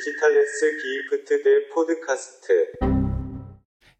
[0.00, 2.72] 디지털레스 기프트 대 포드카스트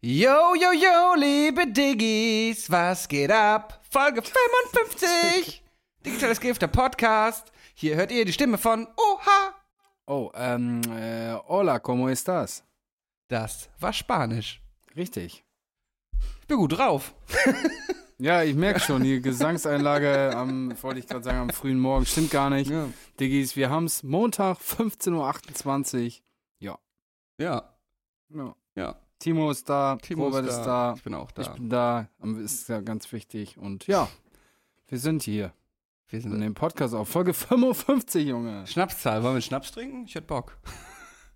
[0.03, 3.81] Yo, yo, yo, liebe Diggis, was geht ab?
[3.89, 5.63] Folge 55!
[6.05, 7.51] Digitales Gift, der Podcast.
[7.73, 9.55] Hier hört ihr die Stimme von Oha.
[10.05, 12.63] Oh, ähm, äh, hola, ¿cómo estás?
[13.27, 14.61] Das war Spanisch.
[14.95, 15.43] Richtig.
[16.41, 17.13] Ich bin gut drauf.
[18.22, 22.30] Ja, ich merke schon, die Gesangseinlage am, wollte ich gerade sagen, am frühen Morgen stimmt
[22.30, 22.70] gar nicht.
[22.70, 22.86] Ja.
[23.18, 26.22] Diggis, wir haben's Montag, 15.28 Uhr.
[26.60, 26.78] Ja.
[27.38, 27.74] Ja,
[28.32, 28.54] ja.
[28.76, 28.96] ja.
[29.18, 31.42] Timo ist da, Timo Robert ist da, Ich bin auch da.
[31.42, 32.08] ich bin da,
[32.38, 33.58] ist ja ganz wichtig.
[33.58, 34.08] Und ja,
[34.86, 35.52] wir sind hier.
[36.06, 37.08] Wir sind nehmen Podcast auf.
[37.08, 38.64] Folge 55, Junge.
[38.68, 39.24] Schnapszahl.
[39.24, 40.04] Wollen wir Schnaps trinken?
[40.06, 40.58] Ich hätte Bock.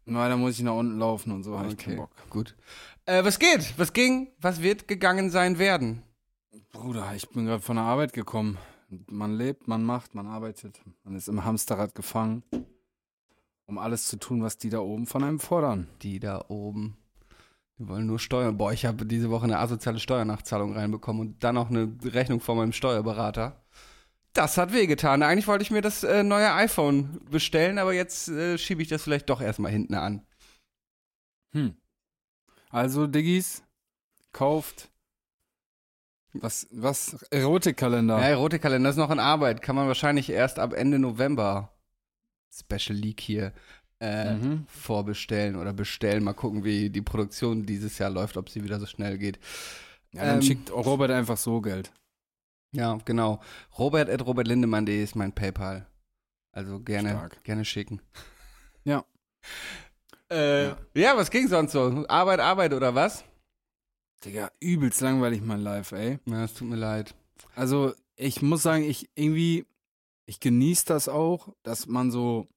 [0.05, 2.11] Nein, da muss ich nach unten laufen und so habe ich keinen Bock.
[2.31, 2.55] gut.
[3.07, 3.75] Äh, was geht?
[3.77, 4.29] Was ging?
[4.41, 6.05] Was wird gegangen sein werden?
[6.73, 8.59] Bruder, ich bin gerade von der Arbeit gekommen.
[9.07, 10.81] Man lebt, man macht, man arbeitet.
[11.05, 12.45] Man ist im Hamsterrad gefangen,
[13.67, 15.89] um alles zu tun, was die da oben von einem fordern.
[16.03, 16.97] Die da oben.
[17.79, 18.57] Die wollen nur Steuern.
[18.57, 22.57] Boah, ich habe diese Woche eine asoziale Steuernachzahlung reinbekommen und dann noch eine Rechnung von
[22.57, 23.63] meinem Steuerberater.
[24.33, 25.23] Das hat wehgetan.
[25.23, 29.03] Eigentlich wollte ich mir das äh, neue iPhone bestellen, aber jetzt äh, schiebe ich das
[29.03, 30.27] vielleicht doch erstmal hinten an.
[31.53, 31.75] Hm.
[32.71, 33.63] Also, Diggis,
[34.33, 34.91] kauft
[36.43, 38.19] was, was, Erotikkalender.
[38.19, 39.63] Ja, Erotikkalender ist noch in Arbeit.
[39.63, 41.73] Kann man wahrscheinlich erst ab Ende November
[42.53, 43.53] Special Leak hier
[44.01, 44.67] äh, Mhm.
[44.69, 46.23] vorbestellen oder bestellen.
[46.25, 49.39] Mal gucken, wie die Produktion dieses Jahr läuft, ob sie wieder so schnell geht.
[50.13, 51.93] Ja, dann ähm, schickt Robert einfach so Geld.
[52.73, 53.41] Ja, genau.
[53.79, 55.87] Robert at robertlindemann.de ist mein PayPal.
[56.53, 57.43] Also gerne, Stark.
[57.45, 58.01] gerne schicken.
[58.85, 59.05] Ja.
[60.31, 60.77] Äh, Ja.
[60.95, 61.17] ja.
[61.17, 62.05] was ging sonst so?
[62.09, 63.25] Arbeit, Arbeit oder was?
[64.25, 66.19] Digga, übelst langweilig mein Live, ey.
[66.27, 67.15] Ja, es tut mir leid.
[67.55, 69.67] Also, ich muss sagen, ich irgendwie,
[70.27, 72.49] ich genieße das auch, dass man so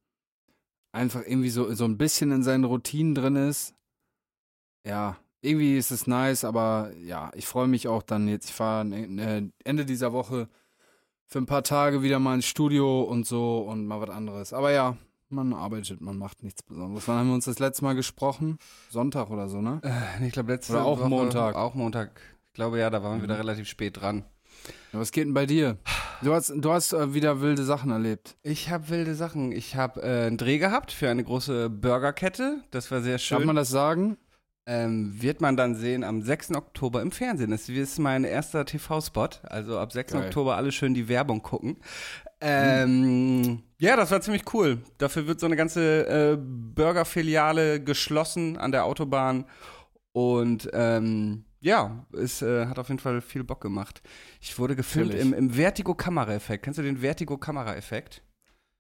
[0.92, 3.76] einfach irgendwie so, so ein bisschen in seinen Routinen drin ist.
[4.86, 8.50] Ja, irgendwie ist es nice, aber ja, ich freue mich auch dann jetzt.
[8.50, 10.50] Ich fahre äh, Ende dieser Woche
[11.28, 14.54] für ein paar Tage wieder mal ins Studio und so und mal was anderes.
[14.54, 14.98] Aber ja,
[15.30, 17.08] man arbeitet, man macht nichts Besonderes.
[17.08, 18.58] Wann haben wir uns das letzte Mal gesprochen?
[18.90, 19.82] Sonntag oder so, ne?
[19.84, 21.56] Äh, ich glaube, letzte Oder auch Woche, Montag.
[21.56, 22.20] Auch Montag.
[22.48, 23.24] Ich glaube, ja, da waren wir Mhm.
[23.24, 24.24] wieder relativ spät dran.
[24.92, 25.78] Ja, was geht denn bei dir?
[26.22, 28.36] Du hast, du hast äh, wieder wilde Sachen erlebt.
[28.44, 29.52] Ich habe wilde Sachen.
[29.52, 32.62] Ich habe äh, einen Dreh gehabt für eine große Burgerkette.
[32.72, 33.46] Das war sehr Darf schön.
[33.46, 34.18] man das sagen?
[34.66, 36.52] ähm, wird man dann sehen am 6.
[36.54, 37.50] Oktober im Fernsehen.
[37.50, 39.30] Das ist mein erster TV-Spot.
[39.44, 40.14] Also ab 6.
[40.14, 40.26] Geil.
[40.26, 41.78] Oktober alle schön die Werbung gucken.
[42.42, 44.80] Ähm, Ja, das war ziemlich cool.
[44.98, 49.46] Dafür wird so eine ganze äh, Burger-Filiale geschlossen an der Autobahn.
[50.12, 54.02] Und ähm, ja, es äh, hat auf jeden Fall viel Bock gemacht.
[54.42, 55.34] Ich wurde gefilmt Natürlich.
[55.34, 56.64] im, im Vertigo-Kamera-Effekt.
[56.64, 58.22] Kennst du den Vertigo-Kamera-Effekt?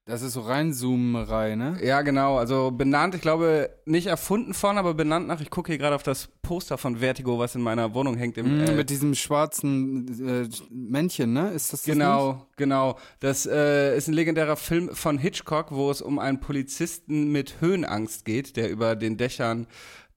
[0.09, 1.77] Das ist so Reinzoomerei, ne?
[1.83, 2.39] Ja, genau.
[2.39, 5.39] Also benannt, ich glaube, nicht erfunden von, aber benannt nach.
[5.39, 8.35] Ich gucke hier gerade auf das Poster von Vertigo, was in meiner Wohnung hängt.
[8.39, 11.51] Im, Mhm, äh, mit diesem schwarzen äh, Männchen, ne?
[11.51, 12.97] Ist das das Genau, genau.
[13.19, 18.25] Das äh, ist ein legendärer Film von Hitchcock, wo es um einen Polizisten mit Höhenangst
[18.25, 19.67] geht, der über den Dächern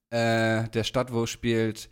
[0.08, 1.90] äh, der Stadt, wo spielt,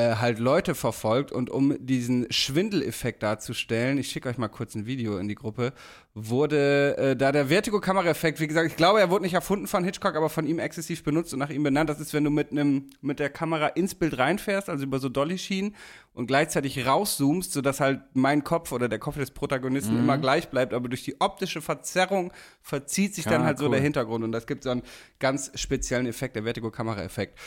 [0.00, 1.32] äh, halt Leute verfolgt.
[1.32, 5.72] Und um diesen Schwindeleffekt darzustellen, ich schicke euch mal kurz ein Video in die Gruppe,
[6.14, 10.16] wurde äh, da der Vertigo-Kamera-Effekt, wie gesagt, ich glaube, er wurde nicht erfunden von Hitchcock,
[10.16, 11.88] aber von ihm exzessiv benutzt und nach ihm benannt.
[11.88, 15.08] Das ist, wenn du mit einem mit der Kamera ins Bild reinfährst, also über so
[15.08, 15.76] Dolly-Schienen
[16.12, 20.74] und gleichzeitig rauszoomst, sodass halt mein Kopf oder der Kopf des Protagonisten immer gleich bleibt,
[20.74, 23.72] aber durch die optische Verzerrung verzieht sich dann Ah, halt so cool.
[23.72, 24.82] der Hintergrund und das gibt so einen
[25.20, 27.38] ganz speziellen Effekt, der Vertigo-Kamera-Effekt.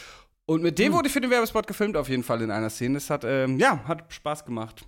[0.45, 2.95] Und mit dem wurde ich für den Werbespot gefilmt, auf jeden Fall in einer Szene.
[2.95, 4.85] Das hat, ähm, ja, hat Spaß gemacht.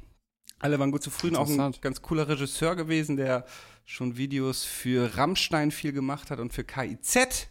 [0.59, 1.35] Alle waren gut zufrieden.
[1.35, 3.45] Auch ein ganz cooler Regisseur gewesen, der
[3.85, 7.47] schon Videos für Rammstein viel gemacht hat und für KIZ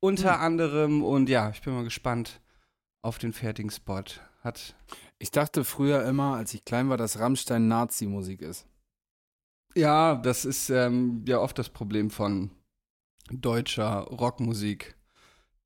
[0.00, 1.04] unter anderem.
[1.04, 2.40] Und ja, ich bin mal gespannt
[3.02, 4.02] auf den fertigen Spot.
[4.42, 4.76] Hat,
[5.18, 8.66] Ich dachte früher immer, als ich klein war, dass Rammstein Nazi-Musik ist.
[9.74, 12.50] ja, das ist ähm, ja oft das Problem von
[13.30, 14.96] deutscher Rockmusik,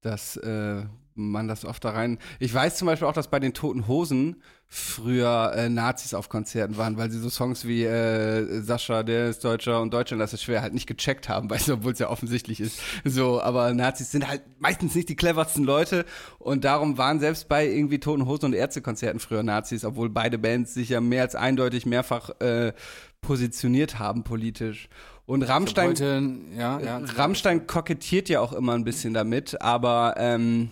[0.00, 2.18] dass äh, man das oft da rein.
[2.38, 4.42] Ich weiß zum Beispiel auch, dass bei den Toten Hosen
[4.74, 9.44] früher äh, Nazis auf Konzerten waren, weil sie so Songs wie äh, Sascha, der ist
[9.44, 12.08] Deutscher und Deutschland, das ist schwer, halt nicht gecheckt haben, weißt du, obwohl es ja
[12.08, 12.80] offensichtlich ist.
[13.04, 16.06] So, aber Nazis sind halt meistens nicht die cleversten Leute
[16.38, 20.72] und darum waren selbst bei irgendwie Toten Hosen und Ärztekonzerten früher Nazis, obwohl beide Bands
[20.72, 22.72] sich ja mehr als eindeutig mehrfach äh,
[23.20, 24.88] positioniert haben politisch.
[25.26, 26.22] Und Rammstein Heute,
[26.56, 26.98] ja, ja.
[27.16, 30.70] Rammstein kokettiert ja auch immer ein bisschen damit, aber ähm,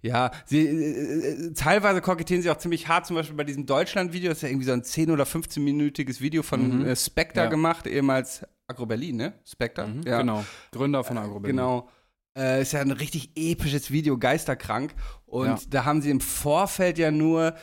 [0.00, 4.28] ja, sie äh, äh, teilweise kokettieren sie auch ziemlich hart, zum Beispiel bei diesem Deutschland-Video,
[4.30, 7.48] das ist ja irgendwie so ein 10- oder 15-minütiges Video von äh, Spectre Ja.
[7.50, 9.32] gemacht, ehemals Agro Berlin, ne?
[9.44, 9.86] Spectre?
[9.88, 10.44] Mhm, Genau.
[10.72, 11.88] Gründer von Agro Genau.
[12.36, 14.94] Äh, ist ja ein richtig episches Video, geisterkrank.
[15.26, 15.58] Und Ja.
[15.70, 17.54] da haben sie im Vorfeld ja nur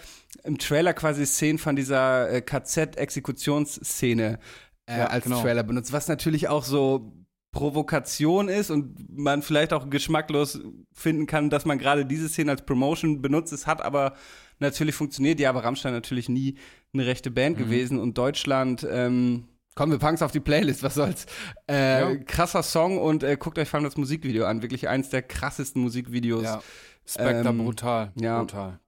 [0.44, 4.40] im Trailer quasi Szenen von dieser äh, KZ-Exekutionsszene
[4.88, 5.42] äh, Ja, als genau.
[5.42, 7.14] Trailer benutzt, was natürlich auch so
[7.56, 10.60] Provokation ist und man vielleicht auch geschmacklos
[10.94, 13.54] finden kann, dass man gerade diese Szene als Promotion benutzt.
[13.54, 14.14] Es hat aber
[14.60, 15.40] natürlich funktioniert.
[15.40, 16.58] Ja, aber Rammstein natürlich nie
[16.94, 17.64] eine rechte Band Mhm.
[17.64, 21.26] gewesen und Deutschland, ähm, komm, wir packen es auf die Playlist, was soll's.
[21.70, 22.16] Äh, Ja.
[22.26, 24.62] Krasser Song und äh, guckt euch vor allem das Musikvideo an.
[24.62, 26.44] Wirklich eins der krassesten Musikvideos.
[26.44, 26.62] Ja.
[27.08, 28.12] Spectre Ähm, brutal.
[28.20, 28.40] ja.
[28.40, 28.80] Brutal.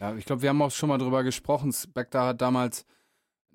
[0.00, 1.72] Ja, ich glaube, wir haben auch schon mal drüber gesprochen.
[1.72, 2.86] Spectre hat damals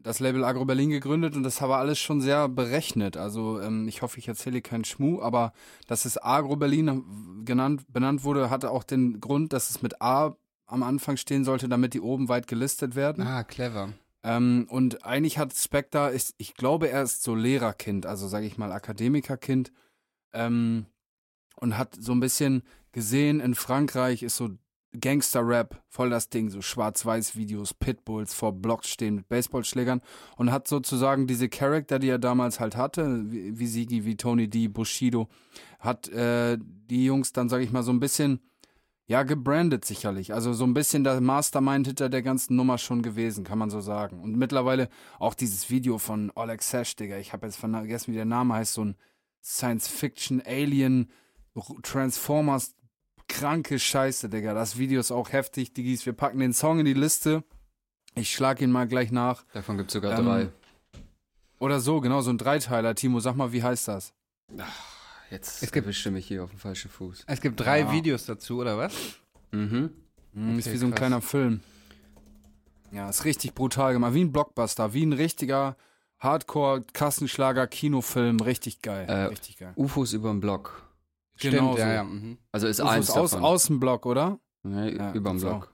[0.04, 3.18] das Label Agro Berlin gegründet und das war alles schon sehr berechnet.
[3.18, 5.54] Also ähm, ich hoffe, ich erzähle keinen Schmuh, aber
[5.88, 10.36] dass es Agro Berlin genannt, benannt wurde, hatte auch den Grund, dass es mit A
[10.66, 13.26] am Anfang stehen sollte, damit die oben weit gelistet werden.
[13.26, 13.94] Ah, clever.
[14.24, 18.58] Ähm, und eigentlich hat Spectre, ist, ich glaube, er ist so Lehrerkind, also sage ich
[18.58, 19.72] mal Akademikerkind.
[20.34, 20.86] Ähm,
[21.56, 24.50] und hat so ein bisschen gesehen, in Frankreich ist so
[25.00, 30.02] Gangster-Rap voll das Ding, so Schwarz-Weiß-Videos, Pitbulls vor Blocks stehen mit Baseballschlägern
[30.36, 34.68] und hat sozusagen diese Charakter, die er damals halt hatte, wie, Sigi, wie Tony D,
[34.68, 35.28] Bushido,
[35.80, 38.42] hat äh, die Jungs dann, sage ich mal, so ein bisschen
[39.12, 40.34] ja, gebrandet sicherlich.
[40.34, 43.82] Also so ein bisschen der Mastermind hinter der ganzen Nummer schon gewesen, kann man so
[43.82, 44.22] sagen.
[44.22, 44.88] Und mittlerweile
[45.20, 47.18] auch dieses Video von Oleg Sash, Digga.
[47.18, 48.74] Ich habe jetzt vergessen, wie der Name heißt.
[48.74, 48.96] So ein
[49.44, 51.12] Science-Fiction-Alien
[51.84, 52.74] Transformers
[53.32, 54.54] kranke Scheiße, Digga.
[54.54, 56.06] Das Video ist auch heftig, Diggis.
[56.06, 57.44] Wir packen den Song in die Liste.
[58.16, 59.44] Ich schlag ihn mal gleich nach.
[59.54, 60.50] Davon gibt es sogar Ähm, drei.
[61.60, 62.94] Oder so, genau, so ein Dreiteiler.
[62.96, 64.14] Timo, sag mal, wie heißt das?
[65.30, 67.24] Jetzt es gibt- erwischte mich hier auf dem falschen Fuß.
[67.28, 67.92] Es gibt drei Ja.
[67.92, 68.94] Videos dazu, oder was?
[69.52, 69.92] Mhm.
[70.34, 70.98] Hm, ist Okay, wie so ein krass.
[71.00, 71.62] kleiner Film.
[72.92, 74.14] Ja, ist richtig brutal gemacht.
[74.14, 75.78] Wie ein Blockbuster, wie ein richtiger
[76.20, 78.42] Hardcore-Kassenschlager-Kinofilm.
[78.42, 79.06] Richtig geil.
[79.08, 79.74] Äh, richtig geil.
[79.76, 80.84] UFOs über dem Block.
[81.42, 81.92] Genau Stimmt, ja, so.
[81.92, 82.04] ja.
[82.04, 82.38] Mhm.
[82.52, 83.46] Also ist Ufos eins aus, davon.
[83.46, 84.40] Außenblock, oder?
[84.64, 85.48] Ja, Ja, über dem so.
[85.48, 85.71] Block.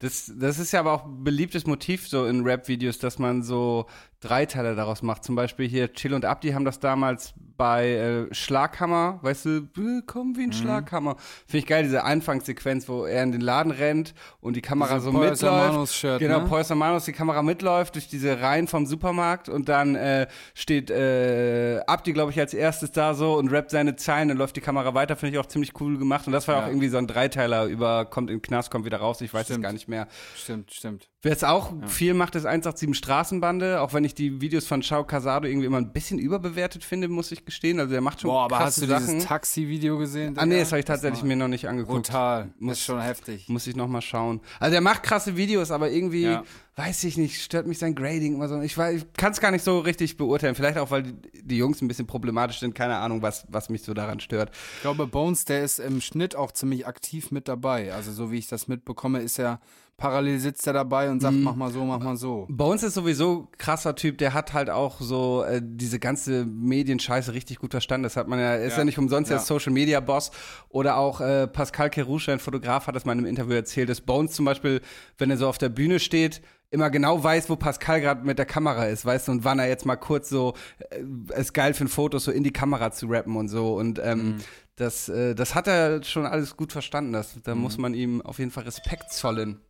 [0.00, 3.86] Das, das ist ja aber auch ein beliebtes Motiv so in Rap-Videos, dass man so
[4.20, 5.24] Dreiteile daraus macht.
[5.24, 9.68] Zum Beispiel hier Chill und Abdi haben das damals bei äh, Schlaghammer, weißt du,
[10.06, 11.16] komm wie ein Schlaghammer.
[11.46, 15.06] Finde ich geil, diese Anfangssequenz, wo er in den Laden rennt und die Kamera Diese
[15.06, 15.62] so Poyos mitläuft.
[15.64, 16.44] Hermanos-Shirt, Genau, ne?
[16.46, 21.80] Poyos Hermanos, die Kamera mitläuft durch diese Reihen vom Supermarkt und dann äh, steht äh,
[21.88, 24.94] Abdi, glaube ich, als erstes da so und rappt seine Zeilen, dann läuft die Kamera
[24.94, 26.28] weiter, finde ich auch ziemlich cool gemacht.
[26.28, 26.62] Und das war Ja.
[26.62, 29.50] auch irgendwie so ein Dreiteiler über kommt in den Knast, kommt wieder raus, ich weiß
[29.50, 30.08] es gar nicht mehr.
[30.36, 31.08] Stimmt, stimmt.
[31.22, 35.04] Wer es auch viel macht, ist 187 Straßenbande, auch wenn ich die Videos von Shao
[35.04, 37.80] Casado irgendwie immer ein bisschen überbewertet finde, muss ich gestehen.
[37.80, 39.06] Also der macht schon Boah, aber hast du Sachen.
[39.06, 40.38] dieses Taxi-Video gesehen?
[40.38, 42.06] ah nee, das habe ich tatsächlich mir noch nicht angeguckt.
[42.06, 42.50] Brutal.
[42.58, 43.48] Muss- ist schon heftig.
[43.48, 44.40] Muss ich noch mal schauen.
[44.60, 46.44] Also er macht krasse Videos, aber irgendwie, Ja.
[46.78, 48.60] Weiß ich nicht, stört mich sein Grading immer so.
[48.60, 50.54] Ich, weiß- ich kann es gar nicht so richtig beurteilen.
[50.54, 52.74] Vielleicht auch, weil die, die Jungs ein bisschen problematisch sind.
[52.74, 54.50] Keine Ahnung, was, was mich so daran stört.
[54.76, 57.92] Ich glaube, Bones, der ist im Schnitt auch ziemlich aktiv mit dabei.
[57.92, 59.60] Also so wie ich das mitbekomme, ist er
[59.96, 61.42] parallel sitzt er dabei und sagt, Mhm.
[61.42, 62.46] mach mal so, mach mal so.
[62.48, 67.58] Bones ist sowieso krasser Typ, der hat halt auch so äh, diese ganze Medienscheiße richtig
[67.58, 68.04] gut verstanden.
[68.04, 68.84] Das hat man ja, ist ja, Ja.
[68.84, 69.38] nicht umsonst Ja.
[69.38, 70.30] der Social Media Boss.
[70.68, 74.00] Oder auch äh, Pascal Kerouche, ein Fotograf, hat das mal in einem Interview erzählt, dass
[74.00, 74.82] Bones zum Beispiel,
[75.18, 78.46] wenn er so auf der Bühne steht, immer genau weiß, wo Pascal gerade mit der
[78.46, 80.54] Kamera ist, weißt du, und wann er jetzt mal kurz so
[80.90, 83.74] äh, es geil für ein Foto so in die Kamera zu rappen und so.
[83.76, 84.38] Und ähm,
[84.76, 87.12] das, äh, das hat er schon alles gut verstanden.
[87.12, 89.60] Das, da muss man ihm auf jeden Fall Respekt zollen.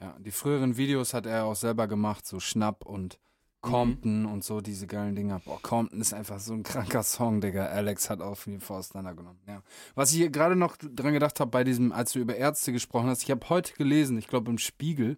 [0.00, 3.18] Ja, die früheren Videos hat er auch selber gemacht, so Schnapp und
[3.60, 4.32] Compton Mhm.
[4.32, 5.40] und so, diese geilen Dinger.
[5.44, 7.66] Boah, Compton ist einfach so ein kranker Song, Digga.
[7.66, 9.40] Alex hat auch viel auseinandergenommen.
[9.48, 9.62] Ja.
[9.94, 13.22] Was ich gerade noch dran gedacht habe, bei diesem, als du über Ärzte gesprochen hast,
[13.22, 15.16] ich habe heute gelesen, ich glaube im Spiegel,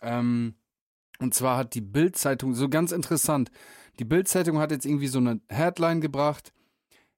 [0.00, 0.54] ähm,
[1.18, 3.50] und zwar hat die Bild-Zeitung, so ganz interessant,
[3.98, 6.52] die Bild-Zeitung hat jetzt irgendwie so eine Headline gebracht,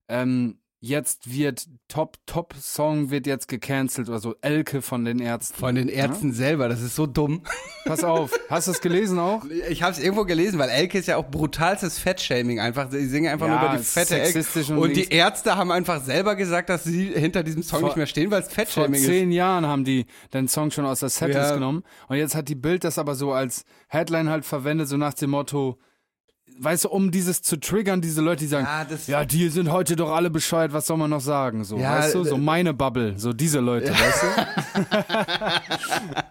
[0.08, 5.54] ähm, jetzt wird Top, Top-Song wird jetzt gecancelt oder so, Elke von den Ärzten.
[5.56, 7.44] Von den Ärzten selber, das ist so dumm.
[7.84, 9.44] Pass auf, hast du es gelesen auch?
[9.70, 12.90] Ich habe es irgendwo gelesen, weil Elke ist ja auch brutalstes Fettshaming einfach.
[12.90, 14.40] Sie singen einfach Ja, nur über die fette Elke.
[14.72, 17.96] und Und die Ärzte haben einfach selber gesagt, dass sie hinter diesem Song Vor- nicht
[17.96, 19.06] mehr stehen, weil es Vor Fettshaming ist.
[19.06, 21.54] zehn Jahren haben die den Song schon aus der Setlist Ja.
[21.54, 21.84] genommen.
[22.08, 25.30] Und jetzt hat die Bild das aber so als Headline halt verwendet, so nach dem
[25.30, 25.78] Motto,
[26.58, 28.86] weißt du, um dieses zu triggern, diese Leute, die sagen, Ja,
[29.20, 31.64] ja, die sind heute doch alle bescheuert, was soll man noch sagen?
[31.64, 34.28] So, Ja, weißt du, so äh, meine Bubble, so diese Leute, weißt du?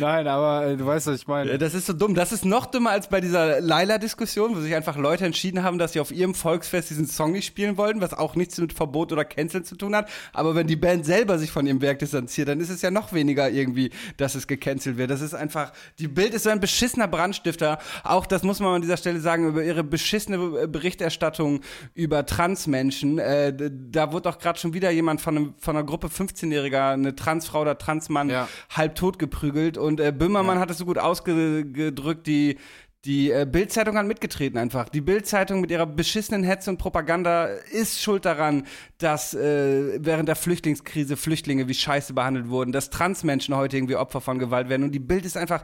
[0.00, 1.58] Nein, aber äh, du weißt, was ich meine.
[1.58, 2.14] Das ist so dumm.
[2.14, 5.92] Das ist noch dümmer als bei dieser Laila-Diskussion, wo sich einfach Leute entschieden haben, dass
[5.92, 9.24] sie auf ihrem Volksfest diesen Song nicht spielen wollten, was auch nichts mit Verbot oder
[9.24, 10.08] Canceln zu tun hat.
[10.32, 13.12] Aber wenn die Band selber sich von ihrem Werk distanziert, dann ist es ja noch
[13.12, 15.10] weniger irgendwie, dass es gecancelt wird.
[15.10, 17.78] Das ist einfach, die Bild ist so ein beschissener Brandstifter.
[18.04, 21.60] Auch das muss man an dieser Stelle sagen, über ihre beschissene Berichterstattung
[21.94, 23.18] über Transmenschen.
[23.18, 23.52] Äh,
[23.90, 27.62] da wurde doch gerade schon wieder jemand von, einem, von einer Gruppe 15-Jähriger, eine Transfrau
[27.62, 28.48] oder Transmann, Ja.
[28.70, 29.78] halb tot geprügelt.
[29.78, 32.58] Und äh, Böhmermann hat es so gut ausgedrückt, die,
[33.04, 34.88] die äh, Bild-Zeitung hat mitgetreten einfach.
[34.88, 38.66] Die Bild-Zeitung mit ihrer beschissenen Hetze und Propaganda ist schuld daran,
[38.98, 44.20] dass äh, während der Flüchtlingskrise Flüchtlinge wie Scheiße behandelt wurden, dass Transmenschen heute irgendwie Opfer
[44.20, 44.82] von Gewalt werden.
[44.82, 45.62] Und die Bild ist einfach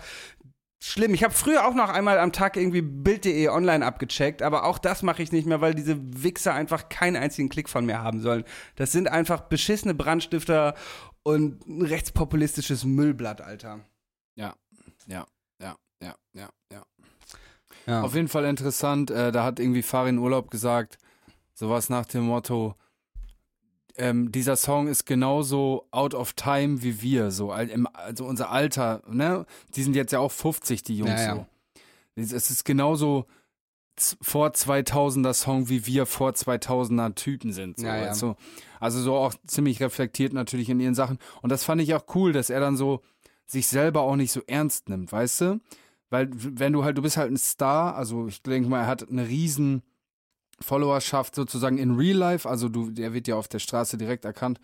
[0.80, 1.14] schlimm.
[1.14, 5.02] Ich habe früher auch noch einmal am Tag irgendwie Bild.de online abgecheckt, aber auch das
[5.02, 8.44] mache ich nicht mehr, weil diese Wichser einfach keinen einzigen Klick von mir haben sollen.
[8.76, 10.75] Das sind einfach beschissene Brandstifter
[11.26, 13.80] und ein rechtspopulistisches Müllblatt, Alter.
[14.37, 14.54] Ja,
[15.09, 15.26] ja,
[15.61, 16.87] ja, ja, ja, ja.
[17.87, 18.02] Ja.
[18.02, 19.11] Auf jeden Fall interessant.
[19.11, 20.99] Äh, da hat irgendwie Farin Urlaub gesagt,
[21.52, 22.76] sowas nach dem Motto,
[23.97, 29.47] ähm, dieser Song ist genauso out of time wie wir, so also unser Alter, ne?
[29.75, 31.35] Die sind jetzt ja auch 50, die Jungs Ja, ja.
[31.35, 31.47] so.
[32.14, 33.26] Es ist genauso
[34.21, 37.79] vor 2000er Song, wie wir vor 2000er Typen sind.
[37.79, 38.15] So, Ja, ja.
[38.15, 38.35] du?
[38.81, 41.19] Also so auch ziemlich reflektiert natürlich in ihren Sachen.
[41.43, 43.03] Und das fand ich auch cool, dass er dann so
[43.47, 45.61] sich selber auch nicht so ernst nimmt, weißt du?
[46.11, 49.09] Weil wenn du halt, du bist halt ein Star, also ich denke mal, er hat
[49.09, 49.83] eine riesen
[50.61, 54.61] Followerschaft sozusagen in Real Life, also du, der wird ja auf der Straße direkt erkannt,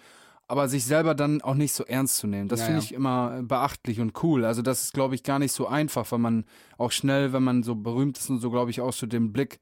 [0.49, 2.49] aber sich selber dann auch nicht so ernst zu nehmen.
[2.49, 2.85] Das Ja, finde ja.
[2.85, 4.45] ich immer beachtlich und cool.
[4.45, 6.45] Also das ist, glaube ich, gar nicht so einfach, weil man
[6.79, 9.61] auch schnell, wenn man so berühmt ist und so, glaube ich, auch so den Blick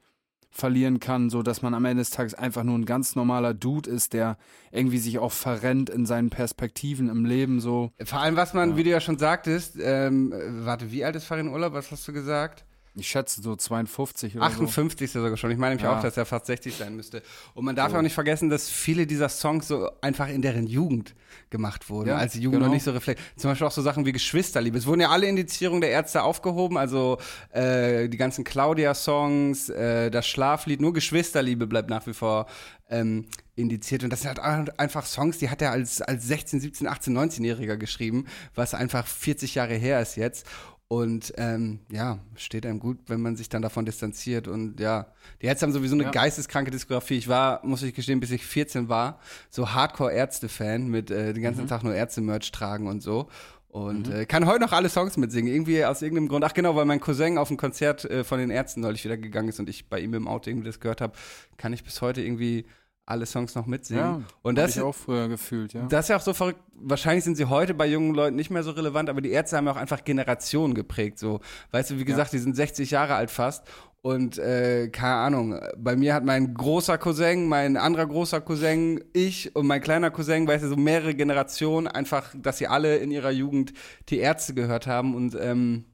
[0.52, 3.88] verlieren kann, so dass man am Ende des Tages einfach nur ein ganz normaler Dude
[3.88, 4.36] ist, der
[4.72, 7.92] irgendwie sich auch verrennt in seinen Perspektiven im Leben so.
[8.04, 11.24] Vor allem, was man, wie du ja schon sagtest, ähm, äh, warte, wie alt ist
[11.24, 11.72] Farin Urlaub?
[11.72, 12.64] Was hast du gesagt?
[13.00, 15.50] Ich schätze so 52 oder 58 ist er sogar schon.
[15.50, 15.98] Ich meine nämlich Ja.
[15.98, 17.22] auch, dass er fast 60 sein müsste.
[17.54, 20.66] Und man darf ja auch nicht vergessen, dass viele dieser Songs so einfach in deren
[20.66, 21.14] Jugend
[21.48, 22.66] gemacht wurden, Ja, als die Jugend genau.
[22.66, 23.26] noch nicht so reflektiert.
[23.38, 24.78] Zum Beispiel auch so Sachen wie Geschwisterliebe.
[24.78, 27.18] Es wurden ja alle Indizierungen der Ärzte aufgehoben, also
[27.52, 32.46] äh, die ganzen Claudia-Songs, äh, das Schlaflied, nur Geschwisterliebe bleibt nach wie vor
[32.90, 33.26] ähm,
[33.56, 34.04] indiziert.
[34.04, 37.76] Und das sind halt einfach Songs, die hat er als, als 16, 17, 18, 19-Jähriger
[37.76, 40.46] geschrieben, was einfach 40 Jahre her ist jetzt.
[40.92, 44.48] Und ähm, ja, steht einem gut, wenn man sich dann davon distanziert.
[44.48, 45.06] Und ja,
[45.40, 46.10] die Ärzte haben sowieso eine Ja.
[46.10, 47.16] geisteskranke Diskografie.
[47.16, 49.20] Ich war, muss ich gestehen, bis ich 14 war,
[49.50, 53.28] so Hardcore-Ärzte-Fan mit äh, den ganzen Tag nur Ärzte-Merch tragen und so.
[53.68, 55.54] Und äh, kann heute noch alle Songs mitsingen.
[55.54, 56.42] Irgendwie aus irgendeinem Grund.
[56.44, 59.48] Ach genau, weil mein Cousin auf ein Konzert äh, von den Ärzten neulich wieder gegangen
[59.48, 61.12] ist und ich bei ihm im Auto irgendwie das gehört habe,
[61.56, 62.66] kann ich bis heute irgendwie
[63.10, 64.02] alle Songs noch mitsingen.
[64.02, 65.86] Ja, und das ich auch früher gefühlt, ja.
[65.86, 66.60] das ist ja auch so verrückt.
[66.74, 69.66] Wahrscheinlich sind sie heute bei jungen Leuten nicht mehr so relevant, aber die Ärzte haben
[69.66, 71.18] ja auch einfach Generationen geprägt.
[71.18, 71.40] So,
[71.72, 73.66] weißt du, wie gesagt, die sind 60 Jahre alt fast.
[74.02, 79.54] Und äh, keine Ahnung, bei mir hat mein großer Cousin, mein anderer großer Cousin, ich
[79.54, 83.30] und mein kleiner Cousin, weißt du, so mehrere Generationen, einfach, dass sie alle in ihrer
[83.30, 83.74] Jugend
[84.08, 85.14] die Ärzte gehört haben.
[85.14, 85.84] Und ähm,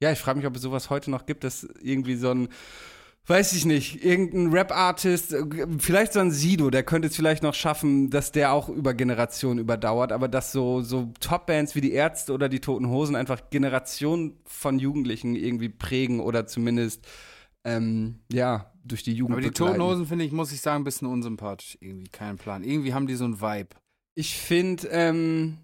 [0.00, 2.48] ja, ich frage mich, ob es sowas heute noch gibt, dass irgendwie so ein
[3.30, 5.44] Weiß ich nicht, irgendein Rap-Artist, äh,
[5.78, 9.60] vielleicht so ein Sido, der könnte es vielleicht noch schaffen, dass der auch über Generationen
[9.60, 14.40] überdauert, aber dass so, so Top-Bands wie die Ärzte oder die Toten Hosen einfach Generationen
[14.46, 17.06] von Jugendlichen irgendwie prägen oder zumindest,
[17.62, 19.78] ähm, ja, durch die Jugend Aber die begleiten.
[19.78, 21.78] Toten Hosen finde ich, muss ich sagen, ein bisschen unsympathisch.
[21.80, 22.64] Irgendwie, kein Plan.
[22.64, 23.76] Irgendwie haben die so einen Vibe.
[24.16, 25.58] Ich finde, ähm,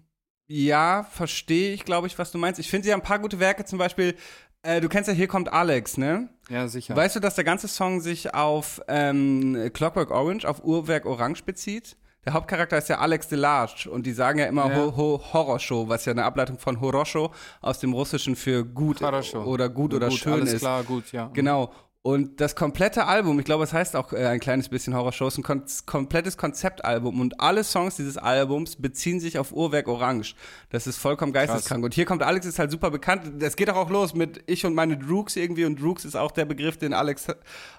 [0.47, 2.59] ja, verstehe ich, glaube ich, was du meinst.
[2.59, 4.15] Ich finde, sie haben ein paar gute Werke, zum Beispiel,
[4.63, 6.29] äh, du kennst ja Hier kommt Alex, ne?
[6.49, 6.95] Ja, sicher.
[6.95, 11.97] Weißt du, dass der ganze Song sich auf ähm, Clockwork Orange, auf Uhrwerk Orange bezieht?
[12.25, 14.75] Der Hauptcharakter ist ja Alex Delarge und die sagen ja immer ja.
[14.75, 19.43] Ho, ho, Horosho, was ja eine Ableitung von Horosho aus dem Russischen für gut Horosho.
[19.43, 20.51] oder gut oder, gut, schön alles ist.
[20.51, 21.29] Alles klar, gut, ja.
[21.33, 21.71] Genau.
[22.07, 25.39] Und das komplette Album, ich glaube, es heißt auch äh, ein kleines bisschen Horrorshow, ist
[25.39, 30.33] ein kon komplettes Konzeptalbum und alle Songs dieses Albums beziehen sich auf Uhrwerk Orange.
[30.69, 31.83] Das ist vollkommen geisteskrank.
[31.83, 33.43] Und hier kommt Alex, ist halt super bekannt.
[33.43, 36.31] Es geht doch auch los mit Ich und meine Droogs irgendwie und Droogs ist auch
[36.31, 37.27] der Begriff, den Alex,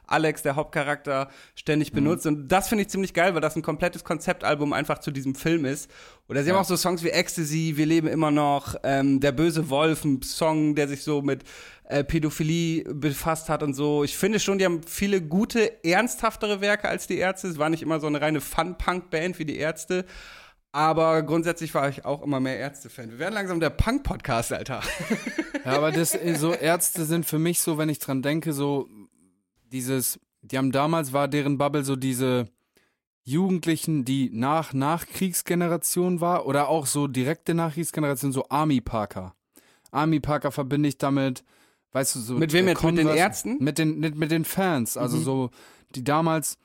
[0.07, 2.27] Alex der Hauptcharakter, ständig benutzt.
[2.27, 5.65] Und das finde ich ziemlich geil, weil das ein komplettes Konzeptalbum einfach zu diesem Film
[5.65, 5.91] ist.
[6.29, 6.61] Oder sie haben Ja.
[6.61, 10.75] auch so Songs wie Ecstasy, Wir leben immer noch, ähm, Der böse Wolf, ein Song,
[10.75, 11.43] der sich so mit
[11.85, 14.05] äh, Pädophilie befasst hat und so.
[14.05, 17.49] Ich finde schon, die haben viele gute, ernsthaftere Werke als die Ärzte.
[17.49, 20.05] Es war nicht immer so eine reine Fun-Punk-Band wie die Ärzte.
[20.71, 23.11] Aber grundsätzlich war ich auch immer mehr Ärzte-Fan.
[23.11, 24.83] Wir werden langsam der Punk-Podcast, Alter.
[25.65, 28.89] Ja, aber das, äh, so Ärzte sind für mich so, wenn ich dran denke, so
[29.73, 32.47] dieses, die haben damals war deren Bubble so diese
[33.29, 39.35] Jugendlichen, die nach Nachkriegsgeneration war oder auch so direkte Nachkriegsgeneration, so Army Parker.
[39.91, 41.45] Army Parker verbinde ich damit.
[41.93, 42.35] Weißt du, so.
[42.35, 42.83] Mit wem äh, jetzt?
[42.83, 43.57] Mit den Ärzten?
[43.61, 44.97] Mit den, mit, mit den Fans.
[44.97, 45.23] Also Mhm.
[45.23, 45.51] so,
[45.95, 46.59] die damals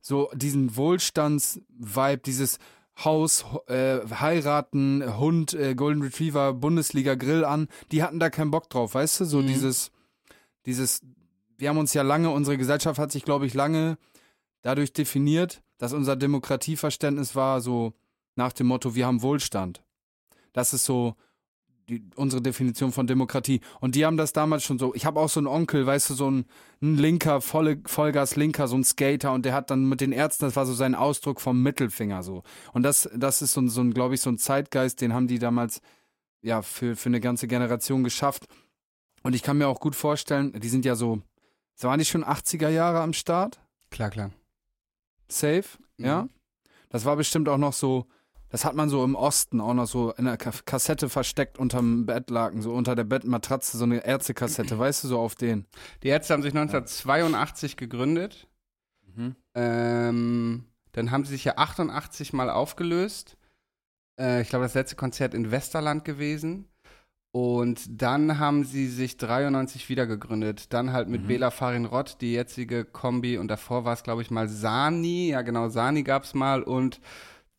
[0.00, 2.58] so diesen Wohlstands-Vibe, dieses
[3.04, 8.68] Haus, äh, heiraten, Hund, äh, Golden Retriever, Bundesliga Grill an, die hatten da keinen Bock
[8.70, 9.24] drauf, weißt du?
[9.24, 9.46] So Mhm.
[9.48, 9.90] dieses,
[10.66, 11.02] dieses,
[11.58, 13.98] wir haben uns ja lange, unsere Gesellschaft hat sich, glaube ich, lange
[14.62, 17.94] dadurch definiert, dass unser Demokratieverständnis war so
[18.34, 19.82] nach dem Motto, wir haben Wohlstand.
[20.52, 21.14] Das ist so
[21.88, 23.60] die, unsere Definition von Demokratie.
[23.80, 24.94] Und die haben das damals schon so.
[24.94, 26.44] Ich habe auch so einen Onkel, weißt du, so ein,
[26.82, 30.56] ein Linker, volle, Vollgas-Linker, so ein Skater und der hat dann mit den Ärzten, das
[30.56, 32.42] war so sein Ausdruck vom Mittelfinger so.
[32.72, 35.38] Und das, das ist so, so ein, glaube ich, so ein Zeitgeist, den haben die
[35.38, 35.80] damals
[36.42, 38.46] ja für, für eine ganze Generation geschafft.
[39.22, 41.22] Und ich kann mir auch gut vorstellen, die sind ja so,
[41.74, 43.60] so waren die schon 80er Jahre am Start?
[43.90, 44.30] Klar, klar.
[45.28, 45.64] Safe,
[45.98, 46.22] ja.
[46.22, 46.30] Mhm.
[46.90, 48.06] Das war bestimmt auch noch so,
[48.48, 52.06] das hat man so im Osten auch noch so in der Ka Kassette versteckt unterm
[52.06, 55.66] Bettlaken, so unter der Bettmatratze, so eine Ärztekassette, weißt du, so auf den.
[56.02, 58.48] Die Ärzte haben sich 1982 gegründet.
[59.54, 63.36] Ähm, dann haben sie sich ja 88 mal aufgelöst.
[64.18, 66.68] Äh, ich glaube, das letzte Konzert in Westerland gewesen.
[67.30, 70.72] Und dann haben sie sich 93 wieder gegründet.
[70.72, 71.26] Dann halt mit Mhm.
[71.28, 73.36] Bela Farin Rott, die jetzige Kombi.
[73.38, 75.28] Und davor war es, glaube ich, mal Sani.
[75.30, 76.62] Ja, genau, Sani gab es mal.
[76.62, 77.00] Und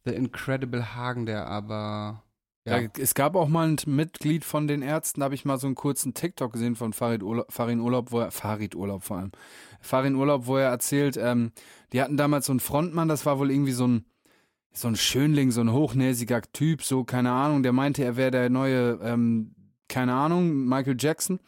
[0.06, 2.24] The Incredible Hagen, der aber.
[2.66, 2.80] Ja.
[2.80, 2.90] Ja.
[2.98, 5.76] es gab auch mal ein Mitglied von den Ärzten, da habe ich mal so einen
[5.76, 9.32] kurzen TikTok gesehen von Farid Urlaub, Farin Urlaub, wo er, Farid Urlaub vor allem,
[9.80, 11.52] Farin Urlaub, wo er erzählt, ähm,
[11.94, 14.06] die hatten damals so einen Frontmann, das war wohl irgendwie so ein,
[14.72, 18.50] so ein Schönling, so ein hochnäsiger Typ, so, keine Ahnung, der meinte, er wäre der
[18.50, 19.56] neue, ähm,
[19.90, 21.40] keine Ahnung, Michael Jackson.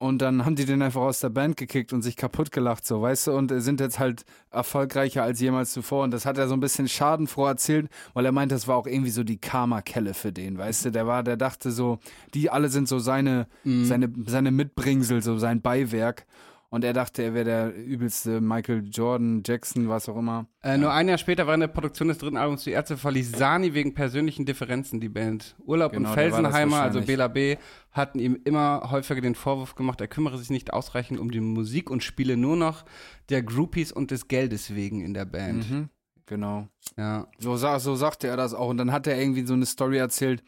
[0.00, 3.02] Und dann haben die den einfach aus der Band gekickt und sich kaputt gelacht, so,
[3.02, 6.04] weißt du, und sind jetzt halt erfolgreicher als jemals zuvor.
[6.04, 8.86] Und das hat er so ein bisschen schadenfroh erzählt, weil er meinte, das war auch
[8.86, 11.98] irgendwie so die Karma-Kelle für den, weißt du, der war, der dachte so,
[12.32, 13.84] die alle sind so seine, Mhm.
[13.86, 16.26] seine, seine Mitbringsel, so sein Beiwerk.
[16.70, 20.46] Und er dachte, er wäre der übelste Michael Jordan, Jackson, was auch immer.
[20.62, 23.72] Äh, Nur ein Jahr später, während der Produktion des dritten Albums Die Ärzte, verließ Sani
[23.72, 25.56] wegen persönlichen Differenzen die Band.
[25.64, 27.00] Urlaub Genau, und war Felsenheimer, also.
[27.00, 27.56] Bela B.,
[27.90, 31.90] hatten ihm immer häufiger den Vorwurf gemacht, er kümmere sich nicht ausreichend um die Musik
[31.90, 32.84] und spiele nur noch
[33.30, 35.70] der Groupies und des Geldes wegen in der Band.
[35.70, 35.88] Mhm.
[36.26, 36.68] Genau.
[36.98, 37.26] Ja.
[37.38, 38.68] So, so sagte er das auch.
[38.68, 40.42] Und dann hat er irgendwie so eine Story erzählt,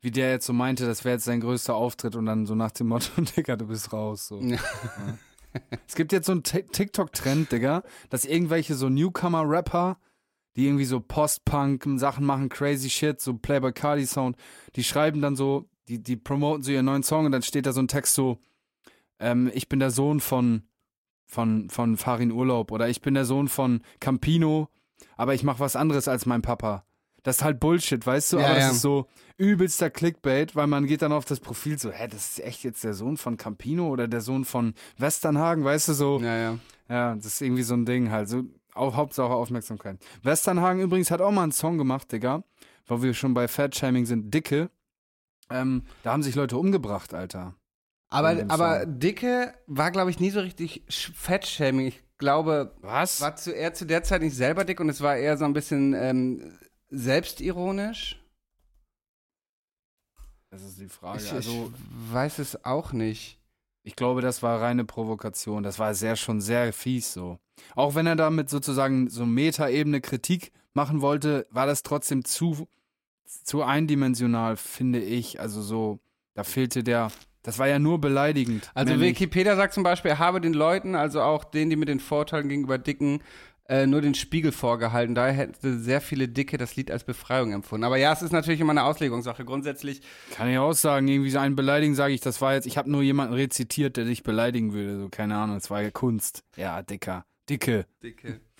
[0.00, 2.70] wie der jetzt so meinte, das wäre jetzt sein größter Auftritt und dann so nach
[2.70, 4.28] dem Motto, Digga, du bist raus.
[4.28, 4.40] So.
[4.40, 4.56] Ja.
[4.56, 5.18] Ja.
[5.86, 9.98] Es gibt jetzt so einen Ti- TikTok-Trend, Digga, dass irgendwelche so Newcomer-Rapper,
[10.56, 14.36] die irgendwie so Post-Punk-Sachen machen, crazy shit, so Playboy Cardi-Sound,
[14.76, 17.72] die schreiben dann so, die, die promoten so ihren neuen Song und dann steht da
[17.72, 18.38] so ein Text so,
[19.18, 20.62] ähm, ich bin der Sohn von,
[21.26, 24.68] von, von Farin Urlaub oder ich bin der Sohn von Campino,
[25.16, 26.84] aber ich mache was anderes als mein Papa.
[27.22, 28.38] Das ist halt Bullshit, weißt du?
[28.38, 28.70] Ja, aber das ja.
[28.70, 29.06] ist so
[29.36, 32.84] übelster Clickbait, weil man geht dann auf das Profil so, hä, das ist echt jetzt
[32.84, 36.20] der Sohn von Campino oder der Sohn von Westernhagen, weißt du, so.
[36.20, 36.58] Ja, ja.
[36.88, 38.28] Ja, das ist irgendwie so ein Ding halt.
[38.28, 38.42] So,
[38.74, 39.98] auch Hauptsache Aufmerksamkeit.
[40.22, 42.42] Westernhagen übrigens hat auch mal einen Song gemacht, Digga,
[42.86, 44.70] wo wir schon bei Fat-Shaming sind, Dicke.
[45.50, 47.54] Ähm, da haben sich Leute umgebracht, Alter.
[48.10, 48.86] Aber, aber.
[48.86, 51.86] Dicke war, glaube ich, nie so richtig Fettshaming.
[51.86, 53.20] Ich glaube, Was?
[53.20, 55.52] war zu, er zu der Zeit nicht selber dick und es war eher so ein
[55.52, 56.58] bisschen ähm,
[56.90, 58.16] selbstironisch.
[60.50, 61.22] Das ist die Frage.
[61.22, 63.38] Ich, also, ich weiß es auch nicht.
[63.82, 65.62] ich glaube, das war reine Provokation.
[65.62, 67.38] Das war sehr, schon sehr fies so.
[67.74, 72.68] Auch wenn er damit sozusagen so Metaebene Kritik machen wollte, war das trotzdem zu,
[73.24, 75.40] zu eindimensional, finde ich.
[75.40, 76.00] Also so,
[76.34, 77.10] da fehlte der,
[77.42, 78.70] das war ja nur beleidigend.
[78.74, 79.02] Also nicht.
[79.02, 82.48] Wikipedia sagt zum Beispiel, er habe den Leuten, also auch denen, die mit den Vorurteilen
[82.48, 83.22] gegenüber Dicken,
[83.70, 85.14] äh, nur den Spiegel vorgehalten.
[85.14, 87.84] Daher hätte sehr viele Dicke das Lied als Befreiung empfunden.
[87.84, 89.44] Aber ja, es ist natürlich immer eine Auslegungssache.
[89.44, 90.02] Grundsätzlich,
[90.34, 92.90] Kann ich auch sagen, irgendwie so einen beleidigen, sage ich, das war jetzt, ich habe
[92.90, 96.42] nur jemanden rezitiert, der dich beleidigen würde, so keine Ahnung, es war ja Kunst.
[96.56, 97.86] Ja, dicker, dicke.
[98.02, 98.40] Dicke.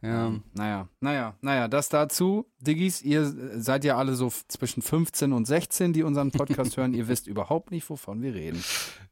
[0.00, 0.32] Ja.
[0.54, 2.46] Naja, naja, naja, das dazu.
[2.60, 3.24] Diggis, ihr
[3.60, 6.94] seid ja alle so zwischen 15 und 16, die unseren Podcast hören.
[6.94, 8.62] Ihr wisst überhaupt nicht, wovon wir reden.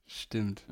[0.06, 0.64] Stimmt.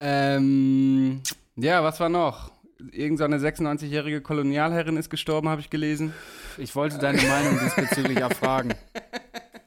[0.00, 1.22] Ähm,
[1.56, 2.52] ja, was war noch?
[2.92, 6.12] Irgend so eine 96-jährige Kolonialherrin ist gestorben, habe ich gelesen.
[6.58, 8.72] Ich wollte deine Meinung diesbezüglich erfragen.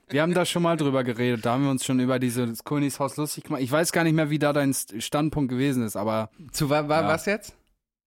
[0.09, 3.17] Wir haben da schon mal drüber geredet, da haben wir uns schon über dieses Königshaus
[3.17, 3.61] lustig gemacht.
[3.61, 6.87] Ich weiß gar nicht mehr, wie da dein St- Standpunkt gewesen ist, aber Zu wa
[6.87, 7.07] wa Ja.
[7.07, 7.53] was jetzt?